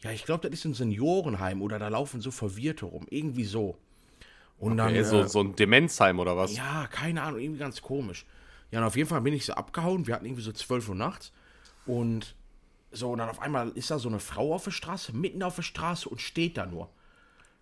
ja, 0.01 0.11
ich 0.11 0.27
glaube, 0.27 0.49
das 0.49 0.59
ist 0.59 0.67
ein 0.67 0.75
Seniorenheim 0.75 1.63
oder 1.63 1.79
da 1.79 1.89
laufen 1.89 2.21
so 2.21 2.31
Verwirrte 2.31 2.85
rum, 2.85 3.07
irgendwie 3.09 3.45
so. 3.45 3.79
Und 4.59 4.77
dann, 4.77 4.95
Ey, 4.95 5.03
so, 5.03 5.23
äh, 5.23 5.29
so 5.29 5.41
ein 5.41 5.57
Demenzheim 5.57 6.19
oder 6.19 6.37
was? 6.37 6.55
ja, 6.55 6.87
keine 6.89 7.23
Ahnung, 7.23 7.41
irgendwie 7.41 7.61
ganz 7.61 7.81
komisch. 7.81 8.27
Ja, 8.71 8.81
und 8.81 8.85
auf 8.85 8.97
jeden 8.97 9.09
Fall 9.09 9.23
bin 9.23 9.33
ich 9.33 9.47
so 9.47 9.55
abgehauen. 9.55 10.07
Wir 10.07 10.15
hatten 10.15 10.27
irgendwie 10.27 10.43
so 10.43 10.53
12 10.53 10.91
Uhr 10.91 10.95
nachts. 10.95 11.33
Und 11.87 12.37
so, 12.91 13.13
und 13.13 13.19
dann 13.19 13.31
auf 13.31 13.41
einmal 13.41 13.71
ist 13.71 13.91
da 13.91 13.99
so 13.99 14.09
eine 14.09 14.19
Frau 14.19 14.55
auf 14.55 14.65
der 14.65 14.73
Straße, 14.73 15.17
mitten 15.17 15.43
auf 15.43 15.57
der 15.57 15.63
Straße 15.63 16.09
und 16.09 16.21
steht 16.21 16.59
da 16.59 16.67
nur. 16.67 16.91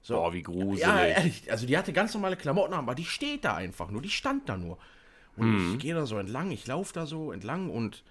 So. 0.06 0.14
Boah, 0.14 0.32
wie 0.32 0.42
gruselig. 0.44 0.78
Ja, 0.82 1.04
ehrlich, 1.04 1.50
also 1.50 1.66
die 1.66 1.76
hatte 1.76 1.92
ganz 1.92 2.14
normale 2.14 2.36
Klamotten 2.36 2.72
an, 2.74 2.78
aber 2.80 2.94
die 2.94 3.04
steht 3.04 3.44
da 3.44 3.56
einfach 3.56 3.90
nur, 3.90 4.00
die 4.00 4.08
stand 4.08 4.48
da 4.48 4.56
nur. 4.56 4.78
Und 5.36 5.48
Mhm. 5.48 5.72
ich 5.74 5.78
gehe 5.80 5.94
da 5.96 6.06
so 6.06 6.16
entlang, 6.16 6.52
ich 6.52 6.64
laufe 6.68 6.92
da 6.94 7.06
so 7.06 7.32
entlang 7.32 7.70
und 7.70 8.04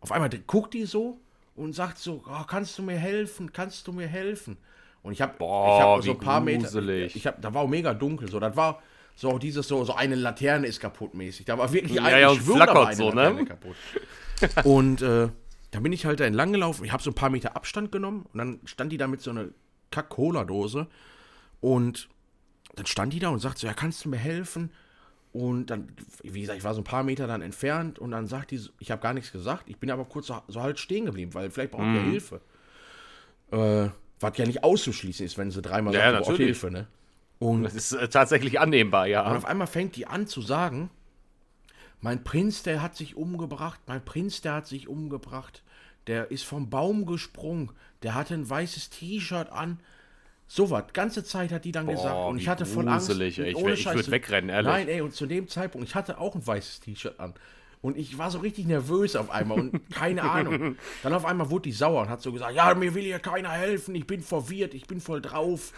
auf 0.00 0.10
einmal 0.10 0.30
guckt 0.46 0.72
die 0.72 0.86
so 0.86 1.18
und 1.54 1.74
sagt 1.74 1.98
so, 1.98 2.24
oh, 2.26 2.44
kannst 2.46 2.78
du 2.78 2.82
mir 2.82 2.96
helfen, 2.96 3.52
kannst 3.52 3.86
du 3.86 3.92
mir 3.92 4.06
helfen? 4.08 4.56
Und 5.02 5.12
ich 5.12 5.20
habe 5.20 5.34
hab 5.44 6.02
so 6.02 6.12
ein 6.12 6.18
paar 6.18 6.40
Meter, 6.40 6.62
gruselig. 6.62 7.14
ich 7.14 7.26
hab, 7.26 7.42
da 7.42 7.52
war 7.52 7.60
auch 7.64 7.68
mega 7.68 7.92
dunkel, 7.92 8.30
so, 8.30 8.40
das 8.40 8.56
war 8.56 8.82
so 9.14 9.30
auch 9.32 9.38
dieses 9.38 9.68
so, 9.68 9.84
so 9.84 9.94
eine 9.94 10.14
Laterne 10.14 10.66
ist 10.66 10.80
kaputt 10.80 11.12
mäßig. 11.12 11.44
Da 11.44 11.58
war 11.58 11.70
wirklich 11.70 11.96
Ja, 11.96 12.04
eine, 12.04 12.20
ja, 12.22 12.32
ich 12.32 12.38
und 12.38 12.54
flackert 12.56 12.86
eine 12.86 12.96
so, 12.96 13.10
ne? 13.12 13.44
Kaputt. 13.44 13.76
Und 14.64 15.02
äh, 15.02 15.28
da 15.72 15.80
bin 15.80 15.92
ich 15.92 16.06
halt 16.06 16.20
da 16.20 16.24
entlang 16.24 16.52
gelaufen. 16.52 16.84
Ich 16.86 16.92
habe 16.92 17.02
so 17.02 17.10
ein 17.10 17.14
paar 17.14 17.28
Meter 17.30 17.54
Abstand 17.54 17.92
genommen 17.92 18.24
und 18.32 18.38
dann 18.38 18.60
stand 18.64 18.92
die 18.92 18.96
da 18.96 19.06
mit 19.06 19.20
so 19.20 19.30
einer 19.30 19.46
Kack-Cola-Dose 19.90 20.86
und 21.64 22.10
dann 22.76 22.84
stand 22.84 23.14
die 23.14 23.20
da 23.20 23.30
und 23.30 23.38
sagt 23.38 23.56
so, 23.56 23.66
ja, 23.66 23.72
kannst 23.72 24.04
du 24.04 24.10
mir 24.10 24.18
helfen? 24.18 24.70
Und 25.32 25.66
dann, 25.70 25.88
wie 26.22 26.42
gesagt, 26.42 26.58
ich 26.58 26.64
war 26.64 26.74
so 26.74 26.82
ein 26.82 26.84
paar 26.84 27.04
Meter 27.04 27.26
dann 27.26 27.40
entfernt 27.40 27.98
und 27.98 28.10
dann 28.10 28.26
sagt 28.26 28.50
die, 28.50 28.58
so- 28.58 28.70
ich 28.80 28.90
habe 28.90 29.00
gar 29.00 29.14
nichts 29.14 29.32
gesagt, 29.32 29.64
ich 29.68 29.78
bin 29.78 29.90
aber 29.90 30.04
kurz 30.04 30.26
so, 30.26 30.42
so 30.46 30.60
halt 30.60 30.78
stehen 30.78 31.06
geblieben, 31.06 31.32
weil 31.32 31.50
vielleicht 31.50 31.70
braucht 31.70 31.84
ihr 31.94 32.02
Mhm. 32.02 32.10
Hilfe. 32.10 32.40
Äh, 33.50 33.88
was 34.20 34.36
ja 34.36 34.46
nicht 34.46 34.62
auszuschließen 34.62 35.24
ist, 35.24 35.38
wenn 35.38 35.50
sie 35.50 35.62
dreimal 35.62 35.94
Ja, 35.94 36.00
sagt, 36.00 36.12
ihr 36.12 36.20
natürlich. 36.20 36.46
Hilfe, 36.46 36.70
ne? 36.70 36.86
Und 37.38 37.62
Das 37.62 37.74
ist 37.74 37.92
äh, 37.92 38.08
tatsächlich 38.08 38.60
annehmbar, 38.60 39.04
und 39.04 39.10
ja. 39.10 39.24
auf 39.34 39.44
einmal 39.46 39.66
fängt 39.66 39.96
die 39.96 40.06
an 40.06 40.26
zu 40.26 40.42
sagen, 40.42 40.90
mein 42.00 42.22
Prinz, 42.24 42.62
der 42.62 42.82
hat 42.82 42.94
sich 42.94 43.16
umgebracht, 43.16 43.80
mein 43.86 44.04
Prinz, 44.04 44.42
der 44.42 44.52
hat 44.54 44.66
sich 44.66 44.88
umgebracht, 44.88 45.62
der 46.06 46.30
ist 46.30 46.44
vom 46.44 46.68
Baum 46.68 47.06
gesprungen, 47.06 47.70
der 48.02 48.14
hatte 48.14 48.34
ein 48.34 48.48
weißes 48.48 48.90
T-Shirt 48.90 49.50
an. 49.50 49.80
So 50.46 50.70
was, 50.70 50.84
ganze 50.92 51.24
Zeit 51.24 51.52
hat 51.52 51.64
die 51.64 51.72
dann 51.72 51.86
gesagt. 51.86 52.14
Und 52.28 52.38
ich 52.38 52.48
hatte 52.48 52.66
voll 52.66 52.86
Angst. 52.88 53.08
gruselig, 53.08 53.38
ey. 53.38 53.50
Ich 53.50 53.56
ohne 53.56 53.72
ich 53.74 53.82
Scheiß. 53.82 53.94
würd 53.96 54.10
wegrennen, 54.10 54.50
ehrlich. 54.50 54.70
Nein, 54.70 54.88
ey, 54.88 55.00
und 55.00 55.14
zu 55.14 55.26
dem 55.26 55.48
Zeitpunkt, 55.48 55.88
ich 55.88 55.94
hatte 55.94 56.18
auch 56.18 56.34
ein 56.34 56.46
weißes 56.46 56.80
T-Shirt 56.80 57.18
an. 57.18 57.34
Und 57.80 57.98
ich 57.98 58.16
war 58.16 58.30
so 58.30 58.38
richtig 58.38 58.66
nervös 58.66 59.14
auf 59.14 59.30
einmal 59.30 59.58
und 59.60 59.90
keine 59.94 60.22
Ahnung. 60.22 60.76
Dann 61.02 61.12
auf 61.12 61.24
einmal 61.26 61.50
wurde 61.50 61.64
die 61.64 61.72
sauer 61.72 62.02
und 62.02 62.08
hat 62.08 62.22
so 62.22 62.32
gesagt, 62.32 62.54
ja, 62.54 62.72
mir 62.74 62.94
will 62.94 63.02
hier 63.02 63.18
keiner 63.18 63.50
helfen, 63.50 63.94
ich 63.94 64.06
bin 64.06 64.22
verwirrt, 64.22 64.72
ich 64.74 64.86
bin 64.86 65.00
voll 65.00 65.20
drauf. 65.20 65.72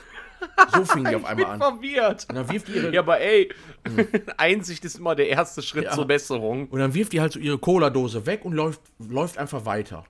So 0.72 0.84
fing 0.84 1.04
die 1.04 1.14
auf 1.16 1.22
Ich 1.22 1.26
einmal 1.28 1.34
bin 1.34 1.46
an. 1.46 1.58
verwirrt. 1.58 2.26
Und 2.28 2.34
dann 2.36 2.48
wirft 2.50 2.68
die 2.68 2.72
ihre 2.72 2.92
Ja, 2.94 3.00
aber 3.00 3.20
ey, 3.20 3.48
Einsicht 4.36 4.84
ist 4.84 4.98
immer 4.98 5.14
der 5.16 5.28
erste 5.28 5.62
Schritt 5.62 5.84
Ja. 5.84 5.92
zur 5.92 6.06
Besserung. 6.06 6.68
Und 6.68 6.78
dann 6.78 6.94
wirft 6.94 7.12
die 7.12 7.20
halt 7.20 7.32
so 7.32 7.38
ihre 7.40 7.58
Cola-Dose 7.58 8.24
weg 8.26 8.44
und 8.44 8.52
läuft, 8.52 8.80
läuft 8.98 9.38
einfach 9.38 9.64
weiter. 9.64 10.04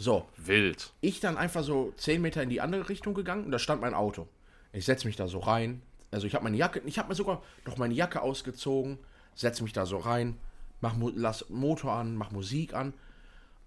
So, 0.00 0.26
Wild. 0.36 0.92
ich 1.00 1.18
dann 1.20 1.36
einfach 1.36 1.64
so 1.64 1.92
10 1.96 2.22
Meter 2.22 2.42
in 2.42 2.50
die 2.50 2.60
andere 2.60 2.88
Richtung 2.88 3.14
gegangen 3.14 3.44
und 3.44 3.50
da 3.50 3.58
stand 3.58 3.80
mein 3.80 3.94
Auto. 3.94 4.28
Ich 4.72 4.84
setze 4.84 5.06
mich 5.06 5.16
da 5.16 5.26
so 5.26 5.40
rein. 5.40 5.82
Also 6.12 6.26
ich 6.26 6.34
habe 6.34 6.44
meine 6.44 6.56
Jacke, 6.56 6.80
ich 6.86 6.98
habe 6.98 7.08
mir 7.08 7.14
sogar 7.16 7.42
noch 7.66 7.76
meine 7.78 7.94
Jacke 7.94 8.22
ausgezogen, 8.22 8.98
setze 9.34 9.62
mich 9.64 9.72
da 9.72 9.86
so 9.86 9.98
rein, 9.98 10.38
mach, 10.80 10.94
lass 11.14 11.50
Motor 11.50 11.92
an, 11.92 12.14
mach 12.14 12.30
Musik 12.30 12.74
an. 12.74 12.94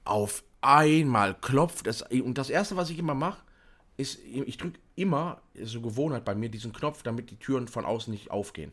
Auf 0.06 0.44
einmal 0.62 1.36
klopft 1.36 1.86
es. 1.88 2.02
Und 2.02 2.38
das 2.38 2.50
erste, 2.50 2.78
was 2.78 2.90
ich 2.90 2.98
immer 2.98 3.14
mache, 3.14 3.42
ist, 3.98 4.18
ich 4.24 4.58
drücke 4.58 4.80
immer, 4.96 5.42
so 5.62 5.82
Gewohnheit 5.82 6.24
bei 6.26 6.34
mir, 6.34 6.50
diesen 6.50 6.72
Knopf, 6.74 7.04
damit 7.04 7.30
die 7.30 7.36
Türen 7.38 7.68
von 7.68 7.86
außen 7.86 8.12
nicht 8.12 8.32
aufgehen. 8.32 8.72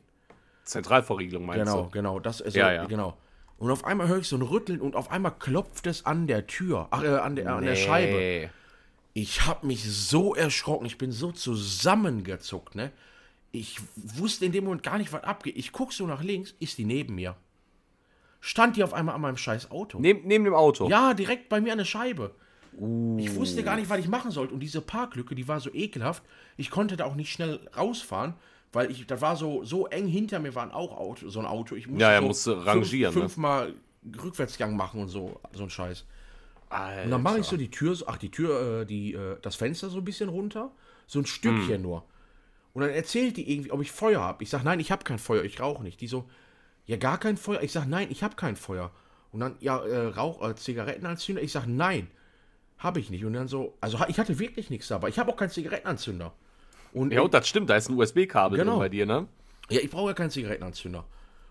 Zentralverriegelung 0.64 1.44
meinst 1.44 1.64
Genau, 1.66 1.82
du? 1.84 1.90
genau. 1.90 2.20
Das 2.20 2.40
ist 2.40 2.54
Ja, 2.54 2.72
ja. 2.72 2.84
genau. 2.84 3.16
Und 3.58 3.70
auf 3.70 3.84
einmal 3.84 4.08
höre 4.08 4.18
ich 4.18 4.28
so 4.28 4.36
ein 4.36 4.42
Rütteln 4.42 4.80
und 4.80 4.94
auf 4.94 5.10
einmal 5.10 5.32
klopft 5.36 5.86
es 5.86 6.06
an 6.06 6.26
der 6.26 6.46
Tür, 6.46 6.86
ach, 6.90 7.02
äh, 7.02 7.08
an, 7.08 7.34
der, 7.36 7.54
an 7.54 7.64
der 7.64 7.74
Scheibe. 7.74 8.50
Ich 9.14 9.46
habe 9.46 9.66
mich 9.66 9.84
so 9.84 10.34
erschrocken, 10.34 10.86
ich 10.86 10.96
bin 10.96 11.10
so 11.10 11.32
zusammengezuckt, 11.32 12.76
ne? 12.76 12.92
Ich 13.50 13.80
wusste 13.96 14.44
in 14.44 14.52
dem 14.52 14.64
Moment 14.64 14.82
gar 14.82 14.98
nicht, 14.98 15.12
was 15.12 15.24
abgeht. 15.24 15.56
Ich 15.56 15.72
gucke 15.72 15.92
so 15.92 16.06
nach 16.06 16.22
links, 16.22 16.54
ist 16.60 16.78
die 16.78 16.84
neben 16.84 17.14
mir. 17.14 17.34
Stand 18.40 18.76
die 18.76 18.84
auf 18.84 18.94
einmal 18.94 19.14
an 19.14 19.22
meinem 19.22 19.36
scheiß 19.36 19.70
Auto. 19.70 19.98
Neben, 19.98 20.28
neben 20.28 20.44
dem 20.44 20.54
Auto. 20.54 20.88
Ja, 20.88 21.14
direkt 21.14 21.48
bei 21.48 21.60
mir 21.60 21.72
an 21.72 21.78
der 21.78 21.84
Scheibe. 21.84 22.34
Ich 23.16 23.34
wusste 23.34 23.64
gar 23.64 23.74
nicht, 23.74 23.90
was 23.90 23.98
ich 23.98 24.08
machen 24.08 24.30
sollte. 24.30 24.54
Und 24.54 24.60
diese 24.60 24.80
Parklücke, 24.80 25.34
die 25.34 25.48
war 25.48 25.58
so 25.58 25.72
ekelhaft. 25.72 26.22
Ich 26.56 26.70
konnte 26.70 26.96
da 26.96 27.06
auch 27.06 27.16
nicht 27.16 27.32
schnell 27.32 27.58
rausfahren, 27.76 28.34
weil 28.72 28.90
ich, 28.90 29.06
da 29.06 29.20
war 29.20 29.36
so, 29.36 29.64
so 29.64 29.86
eng 29.86 30.06
hinter 30.06 30.38
mir 30.38 30.54
war 30.54 30.62
ein 30.62 30.70
auch 30.72 30.96
Auto, 30.96 31.28
so 31.28 31.40
ein 31.40 31.46
Auto. 31.46 31.74
Ich 31.74 31.86
musste 31.86 32.02
Ja, 32.02 32.12
ja, 32.12 32.20
so 32.20 32.26
musste 32.26 32.66
rangieren, 32.66 33.14
ne? 33.14 33.20
Fünf, 33.20 33.32
fünfmal 33.32 33.74
Rückwärtsgang 34.22 34.76
machen 34.76 35.00
und 35.02 35.08
so, 35.08 35.40
so 35.52 35.62
ein 35.64 35.70
Scheiß. 35.70 36.04
Alter. 36.70 37.04
Und 37.04 37.10
dann 37.10 37.22
mache 37.22 37.38
ich 37.40 37.46
so 37.46 37.56
die 37.56 37.70
Tür, 37.70 37.94
so- 37.94 38.06
ach, 38.06 38.18
die 38.18 38.30
Tür, 38.30 38.80
äh, 38.82 38.86
die, 38.86 39.14
äh, 39.14 39.36
das 39.40 39.56
Fenster 39.56 39.88
so 39.88 39.98
ein 39.98 40.04
bisschen 40.04 40.28
runter. 40.28 40.70
So 41.06 41.18
ein 41.18 41.26
Stückchen 41.26 41.76
Hm. 41.76 41.82
nur. 41.82 42.04
Und 42.74 42.82
dann 42.82 42.90
erzählt 42.90 43.38
die 43.38 43.50
irgendwie, 43.50 43.70
ob 43.72 43.80
ich 43.80 43.90
Feuer 43.90 44.20
habe. 44.20 44.44
Ich 44.44 44.50
sage, 44.50 44.64
nein, 44.64 44.78
ich 44.78 44.92
habe 44.92 45.02
kein 45.02 45.18
Feuer, 45.18 45.42
ich 45.44 45.58
rauche 45.60 45.82
nicht. 45.82 46.00
Die 46.02 46.06
so, 46.06 46.28
ja, 46.84 46.96
gar 46.96 47.18
kein 47.18 47.36
Feuer. 47.38 47.62
Ich 47.62 47.72
sage, 47.72 47.88
nein, 47.88 48.08
ich 48.10 48.22
habe 48.22 48.36
kein 48.36 48.54
Feuer. 48.56 48.90
Und 49.32 49.40
dann, 49.40 49.56
ja, 49.60 49.78
äh, 49.84 50.06
Rauch, 50.08 50.46
äh, 50.46 50.54
Zigarettenanzünder. 50.54 51.42
Ich 51.42 51.52
sage, 51.52 51.70
nein, 51.70 52.08
habe 52.76 53.00
ich 53.00 53.08
nicht. 53.10 53.24
Und 53.24 53.32
dann 53.32 53.48
so, 53.48 53.74
also 53.80 53.98
ich 54.08 54.18
hatte 54.18 54.38
wirklich 54.38 54.68
nichts 54.70 54.88
dabei. 54.88 55.08
Ich 55.08 55.18
habe 55.18 55.32
auch 55.32 55.36
keinen 55.36 55.50
Zigarettenanzünder. 55.50 56.32
Und 56.98 57.12
Ja, 57.12 57.22
und 57.22 57.32
das 57.34 57.48
stimmt, 57.48 57.70
da 57.70 57.76
ist 57.76 57.88
ein 57.88 57.96
USB-Kabel 57.96 58.58
Genau. 58.58 58.78
bei 58.78 58.88
dir, 58.88 59.06
ne? 59.06 59.26
ja, 59.70 59.80
ich 59.80 59.90
brauche 59.90 60.08
ja 60.08 60.14
keinen 60.14 60.30
Zigarettenanzünder. 60.30 61.04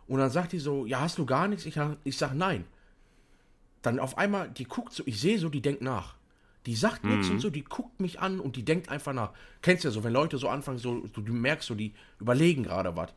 Und 0.08 0.20
dann 0.20 0.30
sagt 0.30 0.52
die 0.54 0.60
so, 0.60 0.86
ja, 0.86 1.02
hast 1.02 1.18
du 1.18 1.26
gar 1.26 1.48
nichts? 1.48 1.66
Ich, 1.66 1.78
ich 2.04 2.18
sag, 2.18 2.34
nein. 2.34 2.66
Dann 3.82 4.00
auf 4.00 4.18
einmal, 4.18 4.50
die 4.50 4.64
guckt 4.66 4.94
so, 4.94 5.04
ich 5.06 5.20
sehe 5.20 5.38
so, 5.40 5.50
die 5.50 5.62
denkt 5.62 5.82
nach. 5.82 6.16
Die 6.66 6.76
sagt 6.76 7.04
Mhm. 7.04 7.12
nichts 7.12 7.30
und 7.30 7.40
so, 7.40 7.50
die 7.50 7.64
guckt 7.64 8.00
mich 8.02 8.20
an 8.20 8.40
und 8.40 8.56
die 8.56 8.64
denkt 8.64 8.90
einfach 8.90 9.14
nach. 9.14 9.32
Kennst 9.62 9.84
ja 9.84 9.92
so, 9.92 10.04
wenn 10.04 10.14
Leute 10.14 10.38
so 10.38 10.50
anfangen, 10.50 10.80
so, 10.80 11.00
du, 11.14 11.22
du 11.22 11.34
merkst 11.34 11.68
so, 11.68 11.76
die 11.76 11.94
überlegen 12.20 12.64
gerade 12.64 12.96
was. 12.96 13.14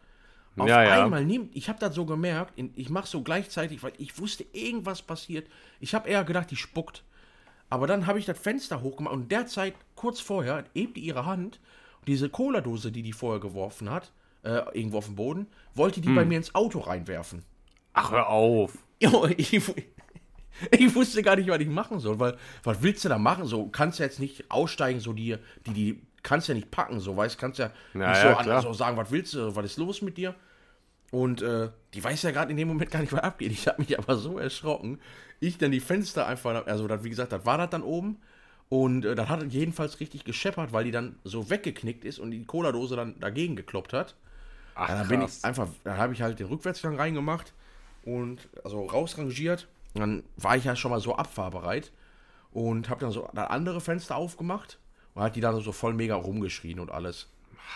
Auf 0.57 0.69
Ja, 0.69 0.83
ja. 0.83 1.05
einmal 1.05 1.25
nimmt, 1.25 1.55
ich 1.57 1.69
habe 1.69 1.79
das 1.79 1.95
so 1.95 2.05
gemerkt, 2.05 2.55
ich 2.75 2.91
mache 2.91 3.07
so 3.07 3.23
gleichzeitig, 3.23 3.83
weil 3.83 3.93
ich 3.99 4.19
wusste, 4.19 4.45
irgendwas 4.53 5.01
passiert. 5.03 5.49
Ich 5.81 5.95
habe 5.95 6.09
eher 6.09 6.25
gedacht, 6.25 6.51
die 6.51 6.57
spuckt. 6.57 7.03
Aber 7.71 7.87
dann 7.87 8.07
habe 8.07 8.19
ich 8.19 8.27
das 8.27 8.39
Fenster 8.39 8.83
hochgemacht 8.83 9.15
und 9.15 9.31
derzeit, 9.31 9.75
kurz 9.95 10.21
vorher, 10.21 10.65
hebt 10.75 10.97
die 10.97 11.01
ihre 11.03 11.25
Hand 11.25 11.61
und 12.01 12.09
diese 12.09 12.29
Cola-Dose, 12.29 12.91
die 12.93 13.03
die 13.03 13.13
vorher 13.13 13.41
geworfen 13.41 13.91
hat, 13.91 14.13
äh, 14.43 14.63
irgendwo 14.73 14.99
auf 14.99 15.07
dem 15.07 15.17
Boden, 15.17 15.47
wollte 15.75 16.01
die 16.01 16.09
Hm. 16.09 16.15
bei 16.15 16.25
mir 16.25 16.37
ins 16.39 16.55
Auto 16.55 16.81
reinwerfen. 16.81 17.45
Ach, 17.93 18.11
hör 18.11 18.29
auf. 18.29 18.79
Ich, 19.39 19.53
ich 20.79 20.95
wusste 20.95 21.23
gar 21.23 21.37
nicht, 21.37 21.49
was 21.49 21.59
ich 21.61 21.69
machen 21.69 22.01
soll, 22.01 22.19
weil, 22.19 22.37
was 22.65 22.83
willst 22.83 23.05
du 23.05 23.09
da 23.09 23.19
machen? 23.19 23.47
So, 23.47 23.69
kannst 23.69 23.99
du 23.99 24.03
jetzt 24.03 24.21
nicht 24.21 24.51
aussteigen, 24.51 25.01
so 25.01 25.13
die, 25.15 25.37
die, 25.67 25.73
die 25.73 26.03
kannst 26.23 26.49
ja 26.49 26.55
nicht 26.55 26.71
packen, 26.71 27.01
so, 27.01 27.17
weißt, 27.17 27.39
kannst 27.39 27.59
ja 27.59 27.71
Ja, 27.95 28.11
nicht 28.11 28.23
ja, 28.23 28.43
so, 28.45 28.51
an, 28.51 28.63
so 28.63 28.73
sagen, 28.75 28.97
was 28.99 29.11
willst 29.11 29.33
du, 29.35 29.55
was 29.57 29.65
ist 29.65 29.79
los 29.79 30.03
mit 30.03 30.19
dir? 30.19 30.35
Und 31.11 31.43
äh, 31.43 31.71
die 31.95 32.05
weiß 32.05 32.23
ja 32.23 32.31
gerade 32.31 32.51
in 32.51 32.57
dem 32.57 32.69
Moment 32.69 32.91
gar 32.91 33.01
nicht, 33.01 33.13
was 33.13 33.21
abgeht. 33.23 33.53
Ich 33.53 33.67
habe 33.67 33.81
mich 33.81 33.99
aber 33.99 34.17
so 34.17 34.39
erschrocken. 34.39 35.01
Ich 35.41 35.57
dann 35.59 35.71
die 35.73 35.81
Fenster 35.81 36.27
einfach, 36.27 36.67
also 36.67 36.87
das, 36.87 37.03
wie 37.03 37.11
gesagt, 37.11 37.33
das 37.33 37.47
war 37.47 37.59
das 37.59 37.71
dann 37.71 37.83
oben. 37.83 38.19
Und 38.71 39.05
äh, 39.05 39.15
das 39.15 39.29
hat 39.29 39.43
jedenfalls 39.53 40.01
richtig 40.01 40.25
gescheppert, 40.25 40.73
weil 40.73 40.85
die 40.85 40.93
dann 40.93 41.17
so 41.25 41.51
weggeknickt 41.51 42.05
ist 42.05 42.19
und 42.19 42.31
die 42.31 42.45
Cola-Dose 42.45 42.97
dann 42.97 43.19
dagegen 43.21 43.57
gekloppt 43.57 43.93
hat. 43.93 44.15
Ach, 44.77 44.89
Ja, 44.89 44.95
dann 44.99 45.09
bin 45.09 45.23
ich 45.23 45.45
einfach, 45.45 45.69
dann 45.85 45.99
habe 45.99 46.15
ich 46.15 46.23
halt 46.23 46.39
den 46.39 46.47
Rückwärtsgang 46.47 46.97
reingemacht 46.97 47.53
und 48.05 48.49
also 48.65 48.87
rausrangiert. 48.87 49.67
Und 49.95 50.01
dann 50.01 50.23
war 50.37 50.57
ich 50.57 50.65
ja 50.65 50.77
schon 50.77 50.93
mal 50.93 51.01
so 51.01 51.17
abfahrbereit 51.17 51.91
und 52.53 52.89
habe 52.89 53.01
dann 53.01 53.11
so 53.11 53.29
das 53.35 53.51
andere 53.51 53.81
Fenster 53.81 54.17
aufgemacht 54.17 54.79
und 55.15 55.23
hat 55.23 55.35
die 55.35 55.41
dann 55.41 55.61
so 55.61 55.73
voll 55.73 55.93
mega 55.93 56.15
rumgeschrien 56.15 56.79
und 56.79 56.93
alles. 56.93 57.29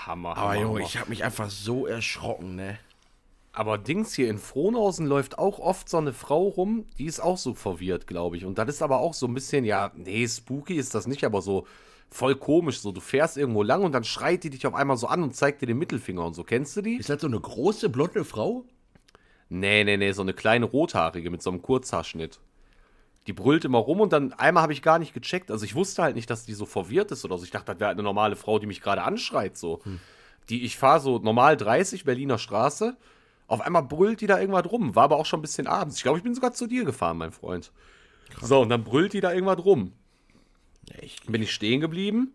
Hammer, 0.07 0.37
Aber 0.37 0.53
Hammer, 0.53 0.55
Junge, 0.61 0.83
ich 0.83 0.97
habe 0.97 1.11
mich 1.11 1.25
einfach 1.25 1.51
so 1.51 1.87
erschrocken, 1.87 2.55
ne? 2.55 2.79
Aber 3.57 3.79
Dings 3.79 4.13
hier 4.15 4.29
in 4.29 4.39
Frohnhausen 4.39 5.07
läuft 5.07 5.39
auch 5.39 5.61
oft 5.61 5.89
so 5.89 5.99
eine 5.99 6.13
Frau 6.13 6.49
rum, 6.49 6.87
die 6.99 7.05
ist 7.05 7.21
auch 7.21 7.39
so 7.39 7.55
verwirrt, 7.55 8.09
glaube 8.09 8.37
ich. 8.37 8.45
Und 8.45 8.59
das 8.59 8.69
ist 8.69 8.83
aber 8.83 8.99
auch 8.99 9.15
so 9.15 9.27
ein 9.27 9.35
bisschen, 9.35 9.65
ja, 9.65 9.93
nee, 9.95 10.27
spooky 10.27 10.75
ist 10.75 10.93
das 10.95 11.07
nicht, 11.07 11.25
aber 11.25 11.41
so 11.41 11.65
voll 12.11 12.35
komisch. 12.35 12.81
So, 12.81 12.91
du 12.91 13.01
fährst 13.01 13.37
irgendwo 13.37 13.63
lang 13.63 13.85
und 13.85 13.93
dann 13.93 14.03
schreit 14.03 14.43
die 14.43 14.51
dich 14.51 14.67
auf 14.67 14.75
einmal 14.75 14.97
so 14.97 15.07
an 15.07 15.23
und 15.23 15.37
zeigt 15.37 15.63
dir 15.63 15.67
den 15.67 15.79
Mittelfinger 15.79 16.25
und 16.25 16.35
so. 16.35 16.43
Kennst 16.43 16.77
du 16.77 16.83
die? 16.83 16.97
Ist 16.97 17.09
das 17.09 17.21
so 17.21 17.29
eine 17.29 17.39
große 17.39 17.91
blonde 17.91 18.25
Frau? 18.25 18.65
Nee, 19.49 19.85
nee, 19.85 19.97
nee, 19.97 20.11
so 20.11 20.23
eine 20.23 20.35
kleine 20.35 20.67
rothaarige 20.67 21.31
mit 21.31 21.41
so 21.41 21.51
einem 21.51 21.63
Kurzhaarschnitt. 21.63 22.41
Die 23.29 23.33
brüllt 23.33 23.65
immer 23.65 23.79
rum 23.79 24.01
und 24.01 24.13
dann 24.13 24.33
einmal 24.33 24.65
habe 24.65 24.73
ich 24.73 24.83
gar 24.83 24.99
nicht 24.99 25.15
gecheckt. 25.15 25.53
Also 25.53 25.65
ich 25.65 25.77
wusste 25.77 26.03
halt 26.03 26.17
nicht, 26.17 26.29
dass 26.29 26.45
die 26.45 26.55
so 26.55 26.67
verwirrt 26.67 27.13
ist 27.13 27.25
oder 27.25 27.39
so. 27.39 27.45
Ich 27.45 27.53
dachte, 27.53 27.67
das 27.67 27.79
wäre 27.79 27.89
halt 27.89 27.99
eine 27.99 28.03
normale 28.03 28.35
Frau, 28.35 28.59
die 28.59 28.67
mich 28.67 28.81
gerade 28.81 29.03
anschreit 29.03 29.57
so. 29.57 29.81
Die, 30.49 30.65
ich 30.65 30.77
fahre 30.77 31.01
so 31.01 31.19
normal 31.19 31.57
30 31.57 32.05
Berliner 32.05 32.39
Straße. 32.39 32.97
Auf 33.47 33.61
einmal 33.61 33.83
brüllt 33.83 34.21
die 34.21 34.27
da 34.27 34.41
irgendwas 34.41 34.71
rum. 34.71 34.95
War 34.95 35.05
aber 35.05 35.17
auch 35.17 35.27
schon 35.27 35.41
ein 35.41 35.43
bisschen 35.43 35.67
abends. 35.67 35.97
Ich 35.97 36.03
glaube, 36.03 36.19
ich 36.19 36.25
bin 36.25 36.35
sogar 36.35 36.53
zu 36.53 36.67
dir 36.67 36.85
gefahren, 36.85 37.19
mein 37.19 37.33
Freund. 37.33 37.73
So, 38.41 38.61
und 38.63 38.71
dann 38.71 38.85
brüllt 38.85 39.13
die 39.13 39.21
da 39.21 39.33
irgendwas 39.33 39.65
rum. 39.65 39.93
Echt? 40.91 41.31
Bin 41.31 41.43
ich 41.43 41.53
stehen 41.53 41.81
geblieben 41.81 42.35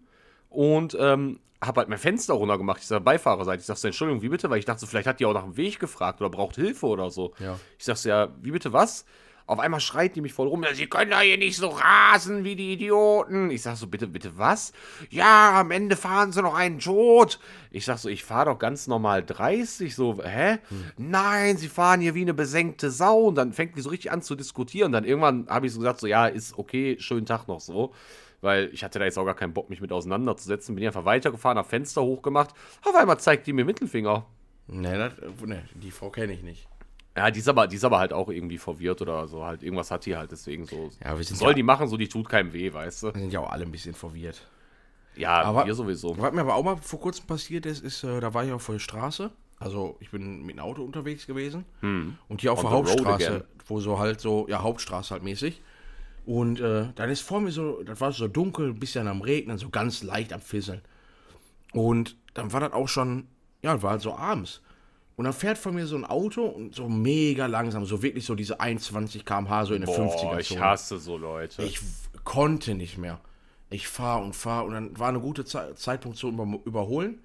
und 0.49 0.95
ähm, 0.99 1.39
habe 1.61 1.79
halt 1.79 1.89
mein 1.89 1.97
Fenster 1.97 2.35
runtergemacht. 2.35 2.81
Ich 2.81 2.87
sage, 2.87 3.03
Beifahrerseite. 3.03 3.59
Ich 3.59 3.65
sag 3.65 3.77
so, 3.77 3.87
Entschuldigung, 3.87 4.21
wie 4.21 4.29
bitte? 4.29 4.49
Weil 4.49 4.59
ich 4.59 4.65
dachte, 4.65 4.81
so, 4.81 4.87
vielleicht 4.87 5.07
hat 5.07 5.19
die 5.19 5.25
auch 5.25 5.33
nach 5.33 5.43
dem 5.43 5.57
Weg 5.57 5.79
gefragt 5.79 6.21
oder 6.21 6.29
braucht 6.29 6.55
Hilfe 6.55 6.85
oder 6.87 7.09
so. 7.09 7.33
Ja. 7.39 7.59
Ich 7.77 7.85
sag 7.85 7.97
so, 7.97 8.09
ja, 8.09 8.29
wie 8.41 8.51
bitte 8.51 8.71
was? 8.71 9.05
Auf 9.49 9.57
einmal 9.57 9.79
schreit 9.79 10.15
die 10.15 10.21
mich 10.21 10.33
voll 10.33 10.47
rum. 10.47 10.63
Sie 10.73 10.85
können 10.85 11.09
da 11.09 11.21
hier 11.21 11.39
nicht 11.39 11.57
so 11.57 11.69
rasen 11.69 12.43
wie 12.43 12.55
die 12.55 12.71
Idioten. 12.71 13.49
Ich 13.49 13.63
sag 13.63 13.77
so, 13.77 13.87
bitte, 13.87 14.05
bitte 14.05 14.37
was? 14.37 14.73
Ja, 15.09 15.59
am 15.59 15.71
Ende 15.71 15.95
fahren 15.95 16.31
sie 16.31 16.43
noch 16.43 16.53
einen 16.53 16.77
tot. 16.77 17.39
Ich 17.71 17.83
sag 17.85 17.97
so, 17.97 18.09
ich 18.09 18.23
fahre 18.23 18.51
doch 18.51 18.59
ganz 18.59 18.85
normal 18.85 19.25
30. 19.25 19.95
So, 19.95 20.23
hä? 20.23 20.59
Nein, 20.97 21.57
sie 21.57 21.67
fahren 21.67 21.99
hier 21.99 22.13
wie 22.13 22.21
eine 22.21 22.35
besenkte 22.35 22.91
Sau. 22.91 23.21
Und 23.21 23.35
dann 23.35 23.51
fängt 23.51 23.75
die 23.75 23.81
so 23.81 23.89
richtig 23.89 24.11
an 24.11 24.21
zu 24.21 24.35
diskutieren. 24.35 24.91
Dann 24.91 25.03
irgendwann 25.03 25.47
habe 25.49 25.65
ich 25.65 25.73
so 25.73 25.79
gesagt, 25.79 25.99
so, 25.99 26.05
ja, 26.05 26.27
ist 26.27 26.55
okay, 26.55 26.97
schönen 26.99 27.25
Tag 27.25 27.47
noch 27.47 27.59
so. 27.59 27.95
Weil 28.41 28.69
ich 28.71 28.83
hatte 28.83 28.99
da 28.99 29.05
jetzt 29.05 29.17
auch 29.17 29.25
gar 29.25 29.33
keinen 29.33 29.53
Bock, 29.53 29.71
mich 29.71 29.81
mit 29.81 29.91
auseinanderzusetzen. 29.91 30.75
Bin 30.75 30.85
einfach 30.85 31.05
weitergefahren, 31.05 31.57
hab 31.57 31.67
Fenster 31.67 32.03
hochgemacht. 32.03 32.53
Auf 32.85 32.93
einmal 32.93 33.19
zeigt 33.19 33.47
die 33.47 33.53
mir 33.53 33.65
Mittelfinger. 33.65 34.27
Ne, 34.67 34.95
das, 34.95 35.47
ne, 35.47 35.67
die 35.73 35.89
Frau 35.89 36.11
kenne 36.11 36.33
ich 36.33 36.43
nicht. 36.43 36.67
Ja, 37.19 37.29
die 37.31 37.39
ist, 37.39 37.49
aber, 37.49 37.67
die 37.67 37.75
ist 37.75 37.83
aber 37.83 37.99
halt 37.99 38.13
auch 38.13 38.29
irgendwie 38.29 38.57
verwirrt 38.57 39.01
oder 39.01 39.27
so. 39.27 39.43
Halt, 39.43 39.61
irgendwas 39.61 39.91
hat 39.91 40.05
die 40.05 40.15
halt 40.15 40.31
deswegen 40.31 40.65
so. 40.65 40.89
Ja, 41.03 41.17
wir 41.17 41.23
sind 41.25 41.35
Soll 41.35 41.49
ja- 41.49 41.53
die 41.55 41.63
machen, 41.63 41.87
so 41.89 41.97
die 41.97 42.07
tut 42.07 42.29
keinem 42.29 42.53
weh, 42.53 42.71
weißt 42.71 43.03
du? 43.03 43.07
Wir 43.13 43.19
sind 43.19 43.33
ja 43.33 43.41
auch 43.41 43.49
alle 43.51 43.65
ein 43.65 43.71
bisschen 43.71 43.93
verwirrt. 43.93 44.47
Ja, 45.17 45.41
Aber- 45.41 45.65
wir 45.65 45.73
sowieso. 45.75 46.17
Was 46.17 46.31
mir 46.33 46.41
aber 46.41 46.55
auch 46.55 46.63
mal 46.63 46.77
vor 46.77 47.01
kurzem 47.01 47.27
passiert 47.27 47.65
ist, 47.65 47.83
ist, 47.83 48.05
äh, 48.05 48.21
da 48.21 48.33
war 48.33 48.45
ich 48.45 48.53
auf 48.53 48.65
der 48.65 48.79
Straße 48.79 49.31
Also 49.59 49.97
ich 49.99 50.11
bin 50.11 50.45
mit 50.45 50.55
dem 50.55 50.59
Auto 50.63 50.81
unterwegs 50.85 51.27
gewesen. 51.27 51.65
Und 51.81 52.39
hier 52.39 52.53
auf 52.53 52.59
On 52.59 52.63
der 52.65 52.71
Hauptstraße, 52.71 53.45
wo 53.67 53.81
so 53.81 53.99
halt 53.99 54.21
so, 54.21 54.47
ja, 54.47 54.61
Hauptstraße 54.61 55.11
halt 55.11 55.23
mäßig. 55.23 55.61
Und 56.25 56.61
äh, 56.61 56.85
dann 56.95 57.09
ist 57.09 57.19
vor 57.21 57.41
mir 57.41 57.51
so, 57.51 57.83
das 57.83 57.99
war 57.99 58.13
so 58.13 58.29
dunkel, 58.29 58.69
ein 58.69 58.79
bisschen 58.79 59.09
am 59.09 59.19
Regnen, 59.21 59.57
so 59.57 59.67
ganz 59.69 60.01
leicht 60.03 60.31
am 60.31 60.39
Fisseln. 60.39 60.81
Und 61.73 62.15
dann 62.33 62.53
war 62.53 62.61
das 62.61 62.71
auch 62.71 62.87
schon, 62.87 63.27
ja, 63.61 63.81
war 63.83 63.91
halt 63.91 64.01
so 64.01 64.13
abends. 64.15 64.61
Und 65.19 65.25
dann 65.25 65.33
fährt 65.33 65.57
vor 65.57 65.73
mir 65.73 65.85
so 65.85 65.97
ein 65.97 66.05
Auto 66.05 66.45
und 66.45 66.73
so 66.73 66.87
mega 66.87 67.45
langsam, 67.45 67.83
so 67.83 68.01
wirklich 68.01 68.25
so 68.25 68.35
diese 68.35 68.61
21 68.61 69.25
km/h, 69.25 69.65
so 69.65 69.73
in 69.73 69.81
der 69.81 69.89
50er 69.89 70.05
Boah, 70.05 70.17
Zone. 70.17 70.39
ich 70.39 70.57
hasse 70.57 70.97
so 70.97 71.17
Leute. 71.17 71.61
Ich 71.61 71.81
konnte 72.23 72.73
nicht 72.73 72.97
mehr. 72.97 73.19
Ich 73.69 73.89
fahre 73.89 74.23
und 74.23 74.33
fahre 74.33 74.65
und 74.65 74.75
dann 74.75 74.97
war 74.97 75.09
eine 75.09 75.19
gute 75.19 75.43
Ze 75.43 75.75
Zeitpunkt 75.75 76.17
zu 76.17 76.29
über 76.29 76.47
überholen. 76.63 77.19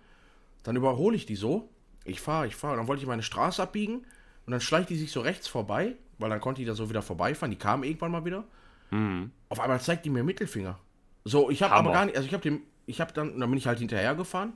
Dann 0.65 0.75
überhole 0.75 1.15
ich 1.15 1.25
die 1.25 1.37
so. 1.37 1.69
Ich 2.05 2.21
fahre, 2.21 2.49
ich 2.49 2.57
fahre. 2.57 2.73
Und 2.73 2.79
dann 2.81 2.89
wollte 2.89 3.03
ich 3.03 3.07
meine 3.07 3.23
Straße 3.23 3.63
abbiegen 3.63 3.99
und 4.45 4.51
dann 4.51 4.61
schleicht 4.61 4.91
die 4.91 4.97
sich 4.97 5.13
so 5.13 5.21
rechts 5.21 5.47
vorbei, 5.47 5.95
weil 6.19 6.31
dann 6.31 6.41
konnte 6.41 6.63
die 6.63 6.67
da 6.67 6.75
so 6.75 6.91
wieder 6.91 7.01
vorbeifahren. 7.01 7.53
Die 7.53 7.59
kam 7.59 7.85
irgendwann 7.85 8.11
mal 8.11 8.25
wieder. 8.25 8.43
Auf 9.49 9.61
einmal 9.61 9.81
zeigt 9.81 10.05
die 10.05 10.11
mir 10.11 10.25
Mittelfinger. 10.25 10.81
So, 11.23 11.49
ich 11.49 11.63
habe 11.63 11.73
aber 11.73 11.93
gar 11.93 12.07
nicht, 12.07 12.17
also 12.17 12.27
ich 12.27 12.35
habe 12.35 12.43
dem, 12.43 12.63
ich 12.87 13.01
habe 13.01 13.13
dann, 13.13 13.39
dann 13.39 13.49
bin 13.49 13.57
ich 13.57 13.69
halt 13.69 13.79
hinterher 13.79 14.17
gefahren. 14.17 14.55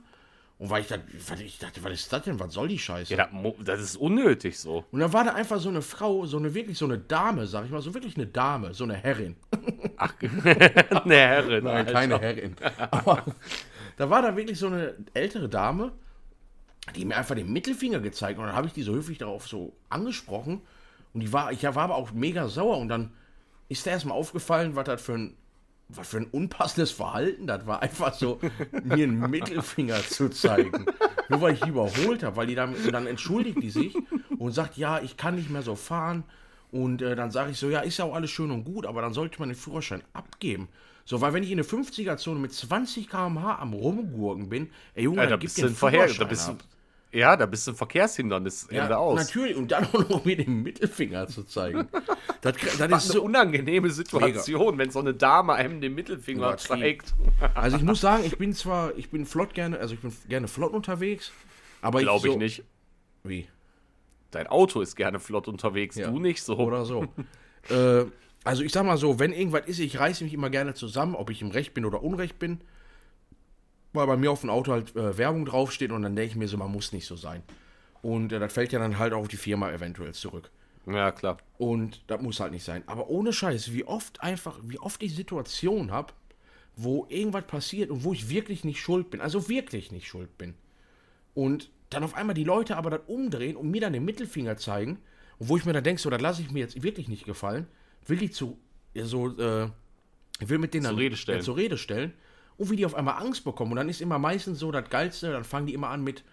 Und 0.59 0.69
weil 0.69 0.81
ich, 0.81 0.91
weil 0.91 1.41
ich 1.41 1.57
dachte, 1.57 1.81
was 1.83 1.93
ist 1.93 2.11
das 2.11 2.23
denn? 2.23 2.37
Was 2.37 2.53
soll 2.53 2.67
die 2.67 2.77
Scheiße? 2.77 3.15
ja, 3.15 3.29
das, 3.31 3.53
das 3.63 3.79
ist 3.79 3.95
unnötig 3.95 4.59
so. 4.59 4.83
Und 4.91 4.99
dann 4.99 5.13
war 5.13 5.23
da 5.23 5.33
einfach 5.33 5.57
so 5.59 5.69
eine 5.69 5.81
Frau, 5.81 6.25
so 6.25 6.37
eine 6.37 6.53
wirklich 6.53 6.77
so 6.77 6.83
eine 6.83 6.97
Dame, 6.99 7.47
sag 7.47 7.63
ich 7.63 7.71
mal, 7.71 7.81
so 7.81 7.93
wirklich 7.93 8.17
eine 8.17 8.27
Dame, 8.27 8.73
so 8.73 8.83
eine 8.83 8.95
Herrin. 8.95 9.37
Eine 9.99 11.15
Herrin. 11.15 11.63
Nein, 11.63 11.75
Alter. 11.75 11.91
keine 11.91 12.19
Herrin. 12.19 12.55
Aber 12.91 13.23
da 13.97 14.09
war 14.09 14.21
da 14.21 14.35
wirklich 14.35 14.57
so 14.57 14.67
eine 14.67 14.95
ältere 15.13 15.49
Dame, 15.49 15.91
die 16.95 17.05
mir 17.05 17.17
einfach 17.17 17.35
den 17.35 17.51
Mittelfinger 17.51 17.99
gezeigt 17.99 18.39
und 18.39 18.45
dann 18.45 18.55
habe 18.55 18.67
ich 18.67 18.73
die 18.73 18.83
so 18.83 18.93
höflich 18.93 19.17
darauf 19.17 19.47
so 19.47 19.73
angesprochen 19.89 20.61
und 21.13 21.19
die 21.21 21.33
war, 21.33 21.51
ich 21.51 21.63
war 21.63 21.77
aber 21.77 21.95
auch 21.95 22.11
mega 22.11 22.47
sauer 22.47 22.77
und 22.77 22.87
dann 22.87 23.11
ist 23.67 23.85
da 23.85 23.91
erstmal 23.91 24.17
aufgefallen, 24.17 24.75
was 24.75 24.85
das 24.85 25.01
für 25.01 25.13
ein, 25.13 25.37
was 25.89 26.07
für 26.07 26.17
ein 26.17 26.27
unpassendes 26.27 26.91
Verhalten 26.91 27.47
das 27.47 27.65
war, 27.65 27.81
einfach 27.81 28.13
so 28.13 28.39
mir 28.83 29.03
einen 29.03 29.29
Mittelfinger 29.29 30.01
zu 30.01 30.29
zeigen. 30.29 30.85
Nur 31.27 31.41
weil 31.41 31.53
ich 31.53 31.61
die 31.61 31.69
überholt 31.69 32.23
habe, 32.23 32.35
weil 32.35 32.47
die 32.47 32.55
dann, 32.55 32.75
dann 32.91 33.07
entschuldigt 33.07 33.61
die 33.61 33.69
sich 33.69 33.95
und 34.37 34.51
sagt, 34.51 34.77
ja, 34.77 35.01
ich 35.01 35.17
kann 35.17 35.35
nicht 35.35 35.49
mehr 35.49 35.61
so 35.61 35.75
fahren. 35.75 36.23
Und 36.71 37.01
äh, 37.01 37.15
dann 37.15 37.31
sage 37.31 37.51
ich 37.51 37.57
so, 37.57 37.69
ja, 37.69 37.79
ist 37.79 37.97
ja 37.97 38.05
auch 38.05 38.13
alles 38.13 38.29
schön 38.29 38.51
und 38.51 38.63
gut, 38.63 38.85
aber 38.85 39.01
dann 39.01 39.13
sollte 39.13 39.39
man 39.39 39.49
den 39.49 39.55
Führerschein 39.55 40.03
abgeben. 40.13 40.69
So, 41.05 41.21
weil 41.21 41.33
wenn 41.33 41.41
ich 41.41 41.49
in 41.49 41.57
der 41.57 41.65
50er-Zone 41.65 42.39
mit 42.39 42.53
20 42.53 43.09
km/h 43.09 43.57
am 43.57 43.73
Rumgurken 43.73 44.49
bin, 44.49 44.69
ey 44.93 45.05
Junge, 45.05 45.23
Ja, 45.23 45.29
da 45.29 45.37
bist 45.37 45.57
den 45.57 45.65
ein 45.65 45.75
Verkehr, 45.75 46.07
da 46.07 46.25
bist 46.25 46.47
du. 46.47 46.57
Ja, 47.11 47.35
da 47.35 47.45
bist 47.45 47.65
du 47.67 47.71
ein 47.71 47.75
Verkehrshindernis 47.75 48.67
Ja, 48.71 48.83
Ende 48.83 48.97
aus. 48.97 49.19
natürlich. 49.19 49.55
Und 49.57 49.71
dann 49.71 49.85
auch 49.85 50.07
noch 50.09 50.25
mir 50.25 50.37
den 50.37 50.61
Mittelfinger 50.63 51.27
zu 51.27 51.43
zeigen. 51.43 51.87
Das, 52.41 52.55
das 52.55 52.77
Das 52.77 53.03
ist 53.03 53.09
eine 53.11 53.19
so, 53.19 53.23
unangenehme 53.23 53.89
Situation, 53.91 54.77
wenn 54.77 54.91
so 54.91 54.99
eine 54.99 55.13
Dame 55.13 55.53
einem 55.55 55.81
den 55.81 55.93
Mittelfinger 55.93 56.55
zeigt. 56.55 57.13
also 57.53 57.75
ich 57.75 57.83
muss 57.83 57.99
sagen, 57.99 58.23
ich 58.23 58.37
bin 58.37 58.53
zwar, 58.53 58.95
ich 58.97 59.09
bin 59.09 59.25
flott 59.25 59.53
gerne, 59.53 59.77
also 59.77 59.93
ich 59.93 59.99
bin 59.99 60.13
gerne 60.29 60.47
flott 60.47 60.71
unterwegs, 60.71 61.33
aber 61.81 61.99
Glaube 61.99 62.27
ich 62.27 62.33
so, 62.33 62.39
nicht. 62.39 62.63
Wie? 63.25 63.45
Dein 64.31 64.47
Auto 64.47 64.79
ist 64.79 64.95
gerne 64.95 65.19
flott 65.19 65.49
unterwegs, 65.49 65.97
Ja. 65.97 66.09
du 66.09 66.17
nicht 66.19 66.41
so. 66.43 66.55
Oder 66.59 66.85
so. 66.85 67.07
äh, 67.69 68.05
also 68.45 68.63
ich 68.63 68.71
sag 68.71 68.85
mal 68.85 68.95
so, 68.95 69.19
wenn 69.19 69.33
irgendwas 69.33 69.65
ist, 69.67 69.79
ich 69.79 69.99
reiße 69.99 70.23
mich 70.23 70.33
immer 70.33 70.49
gerne 70.49 70.75
zusammen, 70.75 71.15
ob 71.15 71.29
ich 71.31 71.41
im 71.41 71.51
Recht 71.51 71.73
bin 71.73 71.83
oder 71.83 72.01
Unrecht 72.03 72.39
bin. 72.39 72.61
Weil 73.93 74.07
bei 74.07 74.17
mir 74.17 74.31
auf 74.31 74.41
dem 74.41 74.49
Auto 74.49 74.71
halt 74.71 74.95
äh, 74.95 75.17
Werbung 75.17 75.45
draufsteht 75.45 75.91
und 75.91 76.03
dann 76.03 76.15
denke 76.15 76.31
ich 76.31 76.35
mir 76.35 76.47
so, 76.47 76.57
man 76.57 76.71
muss 76.71 76.93
nicht 76.93 77.05
so 77.05 77.15
sein. 77.15 77.43
Und 78.01 78.31
äh, 78.31 78.39
das 78.39 78.53
fällt 78.53 78.71
ja 78.71 78.79
dann 78.79 78.99
halt 78.99 79.13
auch 79.13 79.21
auf 79.21 79.27
die 79.27 79.37
Firma 79.37 79.71
eventuell 79.71 80.13
zurück. 80.13 80.51
Ja, 80.85 81.11
klar. 81.11 81.37
Und 81.57 82.01
das 82.07 82.21
muss 82.21 82.39
halt 82.39 82.51
nicht 82.51 82.63
sein. 82.63 82.83
Aber 82.87 83.09
ohne 83.09 83.33
Scheiß, 83.33 83.73
wie 83.73 83.85
oft 83.85 84.21
einfach, 84.21 84.59
wie 84.63 84.79
oft 84.79 85.01
ich 85.03 85.15
Situation 85.15 85.91
habe, 85.91 86.13
wo 86.75 87.05
irgendwas 87.09 87.45
passiert 87.45 87.89
und 87.89 88.03
wo 88.03 88.13
ich 88.13 88.29
wirklich 88.29 88.63
nicht 88.63 88.79
schuld 88.79 89.09
bin. 89.09 89.21
Also 89.21 89.49
wirklich 89.49 89.91
nicht 89.91 90.07
schuld 90.07 90.37
bin. 90.37 90.53
Und 91.33 91.69
dann 91.89 92.03
auf 92.03 92.15
einmal 92.15 92.33
die 92.33 92.43
Leute 92.43 92.77
aber 92.77 92.89
dann 92.89 93.01
umdrehen 93.01 93.55
und 93.55 93.69
mir 93.69 93.81
dann 93.81 93.93
den 93.93 94.05
Mittelfinger 94.05 94.57
zeigen. 94.57 94.99
Und 95.39 95.49
wo 95.49 95.57
ich 95.57 95.65
mir 95.65 95.73
dann 95.73 95.83
denke, 95.83 96.01
so, 96.01 96.09
das 96.09 96.21
lasse 96.21 96.41
ich 96.41 96.51
mir 96.51 96.59
jetzt 96.59 96.81
wirklich 96.81 97.07
nicht 97.07 97.25
gefallen. 97.25 97.67
Will 98.05 98.17
die 98.17 98.31
zu, 98.31 98.57
ja, 98.93 99.05
so, 99.05 99.27
äh, 99.37 99.69
will 100.39 100.57
mit 100.57 100.73
denen 100.73 100.83
Zur 100.85 100.91
dann, 100.91 100.99
Rede 100.99 101.17
stellen. 101.17 101.39
Ja, 101.39 101.43
zur 101.43 101.57
Rede 101.57 101.77
stellen. 101.77 102.13
Und 102.59 102.69
wie 102.69 102.75
die 102.75 102.85
auf 102.85 102.93
einmal 102.93 103.15
Angst 103.21 103.43
bekommen. 103.43 103.71
Und 103.71 103.77
dann 103.77 103.89
ist 103.89 104.01
immer 104.01 104.19
meistens 104.19 104.59
so 104.59 104.71
das 104.71 104.87
Geilste, 104.89 105.31
dann 105.31 105.43
fangen 105.43 105.65
die 105.65 105.73
immer 105.73 105.89
an 105.89 106.03
mit, 106.03 106.23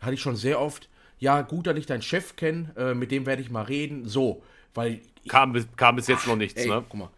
hatte 0.00 0.14
ich 0.14 0.20
schon 0.22 0.36
sehr 0.36 0.60
oft, 0.60 0.88
ja, 1.18 1.42
gut, 1.42 1.66
dass 1.66 1.76
ich 1.76 1.84
deinen 1.86 2.00
Chef 2.02 2.36
kenne, 2.36 2.72
äh, 2.76 2.94
mit 2.94 3.10
dem 3.10 3.26
werde 3.26 3.42
ich 3.42 3.50
mal 3.50 3.62
reden. 3.64 4.08
So, 4.08 4.42
weil 4.72 5.00
Kam, 5.28 5.52
bis- 5.52 5.66
kam 5.76 5.96
bis 5.96 6.06
jetzt 6.06 6.26
noch 6.26 6.36
nichts, 6.36 6.60
Ey, 6.62 6.68
ne? 6.68 6.84
guck 6.88 6.98
mal. 7.00 7.10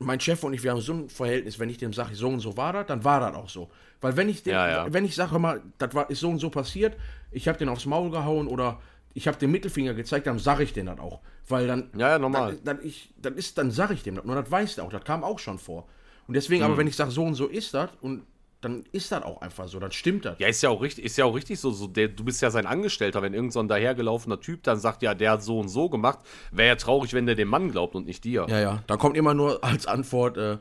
mein 0.00 0.18
Chef 0.20 0.42
und 0.42 0.54
ich, 0.54 0.62
wir 0.64 0.72
haben 0.72 0.80
so 0.80 0.92
ein 0.92 1.08
Verhältnis, 1.08 1.58
wenn 1.58 1.68
ich 1.70 1.78
dem 1.78 1.92
sage, 1.92 2.14
so 2.16 2.28
und 2.28 2.40
so 2.40 2.56
war 2.56 2.72
das, 2.72 2.86
dann 2.86 3.04
war 3.04 3.20
das 3.20 3.34
auch 3.36 3.48
so. 3.48 3.70
Weil 4.00 4.16
wenn 4.16 4.28
ich 4.28 4.42
dem, 4.42 4.54
Ja, 4.54 4.68
ja. 4.68 4.92
wenn 4.92 5.04
ich 5.04 5.14
sage, 5.14 5.38
mal, 5.38 5.62
das 5.78 5.94
war, 5.94 6.10
ist 6.10 6.20
so 6.20 6.30
und 6.30 6.38
so 6.38 6.50
passiert, 6.50 6.96
ich 7.30 7.46
habe 7.46 7.58
den 7.58 7.68
aufs 7.68 7.86
Maul 7.86 8.10
gehauen 8.10 8.48
oder 8.48 8.80
ich 9.14 9.28
habe 9.28 9.38
den 9.38 9.50
Mittelfinger 9.50 9.94
gezeigt, 9.94 10.26
dann 10.26 10.38
sage 10.38 10.64
ich 10.64 10.72
den 10.72 10.86
das 10.86 10.98
auch. 10.98 11.20
Weil 11.48 11.66
dann, 11.66 11.90
Ja, 11.96 12.10
ja, 12.10 12.18
normal. 12.18 12.56
dann, 12.64 12.78
dann, 12.78 12.86
ich, 12.86 13.12
dann, 13.20 13.34
ist, 13.36 13.56
dann 13.58 13.70
sage 13.70 13.94
ich 13.94 14.02
dem 14.02 14.16
das. 14.16 14.24
Nur 14.24 14.34
das 14.34 14.50
weiß 14.50 14.74
der 14.76 14.84
auch, 14.84 14.90
das 14.90 15.04
kam 15.04 15.22
auch 15.24 15.38
schon 15.38 15.58
vor. 15.58 15.86
Und 16.26 16.34
deswegen, 16.34 16.62
Hm. 16.62 16.70
aber 16.70 16.78
wenn 16.78 16.86
ich 16.86 16.96
sage, 16.96 17.10
so 17.10 17.22
und 17.24 17.34
so 17.34 17.46
ist 17.46 17.74
das, 17.74 17.90
und 18.00 18.22
dann 18.60 18.84
ist 18.90 19.12
das 19.12 19.22
auch 19.22 19.42
einfach 19.42 19.68
so, 19.68 19.78
dann 19.78 19.92
stimmt 19.92 20.24
das. 20.24 20.38
Ja, 20.38 20.48
ist 20.48 20.62
ja 20.62 20.70
auch 20.70 20.82
richtig, 20.82 21.04
ist 21.04 21.16
ja 21.18 21.24
auch 21.24 21.34
richtig 21.34 21.60
so, 21.60 21.70
so 21.70 21.86
der, 21.86 22.08
du 22.08 22.24
bist 22.24 22.42
ja 22.42 22.50
sein 22.50 22.66
Angestellter, 22.66 23.22
wenn 23.22 23.34
irgend 23.34 23.52
so 23.52 23.60
ein 23.60 23.68
dahergelaufener 23.68 24.40
Typ 24.40 24.62
dann 24.64 24.78
sagt, 24.78 25.02
ja, 25.02 25.14
der 25.14 25.32
hat 25.32 25.42
so 25.42 25.60
und 25.60 25.68
so 25.68 25.88
gemacht, 25.88 26.20
wäre 26.50 26.68
ja 26.68 26.76
traurig, 26.76 27.12
wenn 27.12 27.26
der 27.26 27.34
dem 27.34 27.48
Mann 27.48 27.70
glaubt 27.70 27.94
und 27.94 28.06
nicht 28.06 28.24
dir. 28.24 28.46
Ja, 28.48 28.58
ja. 28.58 28.82
Da 28.86 28.96
kommt 28.96 29.16
immer 29.16 29.34
nur 29.34 29.62
als 29.62 29.86
Antwort, 29.86 30.36
äh, 30.38 30.58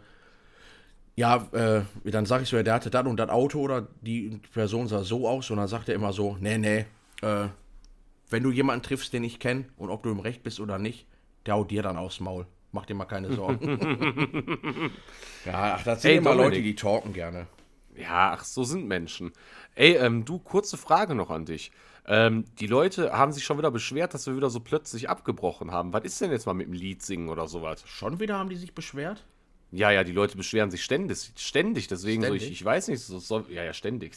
ja, 1.15 1.47
äh, 1.53 1.81
dann 2.03 2.25
sage 2.25 2.43
ich 2.43 2.49
so, 2.49 2.57
ja, 2.57 2.63
der 2.63 2.73
hatte 2.73 2.89
das 2.89 3.05
und 3.07 3.17
das 3.17 3.29
Auto 3.29 3.59
oder 3.61 3.87
die 4.01 4.41
Person 4.53 4.87
sah 4.87 5.03
so 5.03 5.27
aus 5.27 5.49
und 5.49 5.57
dann 5.57 5.69
sagt 5.69 5.87
er 5.87 5.95
immer 5.95 6.11
so, 6.11 6.35
nee, 6.39 6.57
nee, 6.57 6.85
äh, 7.21 7.47
wenn 8.29 8.43
du 8.43 8.51
jemanden 8.51 8.83
triffst, 8.83 9.13
den 9.13 9.23
ich 9.23 9.39
kenne 9.39 9.65
und 9.77 9.89
ob 9.89 10.03
du 10.03 10.11
im 10.11 10.19
Recht 10.19 10.43
bist 10.43 10.59
oder 10.59 10.77
nicht, 10.77 11.07
der 11.45 11.53
haut 11.55 11.71
dir 11.71 11.81
dann 11.83 11.95
aufs 11.95 12.19
Maul. 12.19 12.45
Mach 12.75 12.85
dir 12.85 12.93
mal 12.93 13.05
keine 13.05 13.31
Sorgen. 13.33 14.91
ja, 15.45 15.75
ach, 15.77 15.83
das 15.85 16.01
sind 16.01 16.11
Ey, 16.11 16.17
immer 16.17 16.31
Dominik. 16.31 16.51
Leute, 16.51 16.61
die 16.61 16.75
talken 16.75 17.13
gerne. 17.13 17.47
Ja, 17.95 18.33
ach, 18.33 18.43
so 18.43 18.65
sind 18.65 18.85
Menschen. 18.85 19.31
Ey, 19.75 19.93
ähm, 19.95 20.25
du, 20.25 20.39
kurze 20.39 20.75
Frage 20.75 21.15
noch 21.15 21.29
an 21.29 21.45
dich. 21.45 21.71
Ähm, 22.05 22.43
die 22.59 22.67
Leute 22.67 23.13
haben 23.13 23.31
sich 23.31 23.45
schon 23.45 23.57
wieder 23.57 23.71
beschwert, 23.71 24.13
dass 24.13 24.27
wir 24.27 24.35
wieder 24.35 24.49
so 24.49 24.59
plötzlich 24.59 25.09
abgebrochen 25.09 25.71
haben. 25.71 25.93
Was 25.93 26.03
ist 26.03 26.19
denn 26.19 26.31
jetzt 26.31 26.47
mal 26.47 26.53
mit 26.53 26.67
dem 26.67 26.73
Lied 26.73 27.01
singen 27.01 27.29
oder 27.29 27.47
sowas? 27.47 27.81
Schon 27.87 28.19
wieder 28.19 28.37
haben 28.37 28.49
die 28.49 28.57
sich 28.57 28.75
beschwert? 28.75 29.25
Ja, 29.71 29.89
ja, 29.91 30.03
die 30.03 30.11
Leute 30.11 30.35
beschweren 30.35 30.69
sich 30.69 30.83
ständig, 30.83 31.31
ständig, 31.37 31.87
deswegen 31.87 32.23
so, 32.23 32.33
ich, 32.33 32.41
Ständig? 32.41 32.59
ich 32.59 32.65
weiß 32.65 32.89
nicht, 32.89 32.99
so, 32.99 33.19
soll, 33.19 33.45
ja, 33.49 33.63
ja, 33.63 33.71
ständig. 33.71 34.15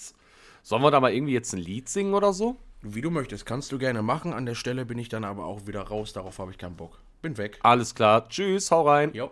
Sollen 0.65 0.83
wir 0.83 0.91
da 0.91 0.99
mal 0.99 1.15
irgendwie 1.15 1.33
jetzt 1.33 1.53
ein 1.55 1.61
Lied 1.61 1.89
singen 1.89 2.13
oder 2.13 2.33
so? 2.33 2.57
Wie 2.83 3.03
du 3.03 3.11
möchtest, 3.11 3.47
kannst 3.47 3.71
du 3.71 3.79
gerne 3.79 4.03
machen. 4.03 4.33
An 4.33 4.47
der 4.47 4.57
Stelle 4.57 4.85
bin 4.85 4.99
ich 4.99 5.09
dann 5.09 5.23
aber 5.23 5.45
auch 5.47 5.69
wieder 5.69 5.83
raus. 5.83 6.13
Darauf 6.13 6.41
habe 6.41 6.51
ich 6.51 6.59
keinen 6.59 6.77
Bock. 6.77 6.99
Bin 7.23 7.37
weg. 7.37 7.59
Alles 7.62 7.95
klar, 7.95 8.29
tschüss, 8.29 8.71
hau 8.71 8.83
rein. 8.89 9.12
Jo. 9.12 9.31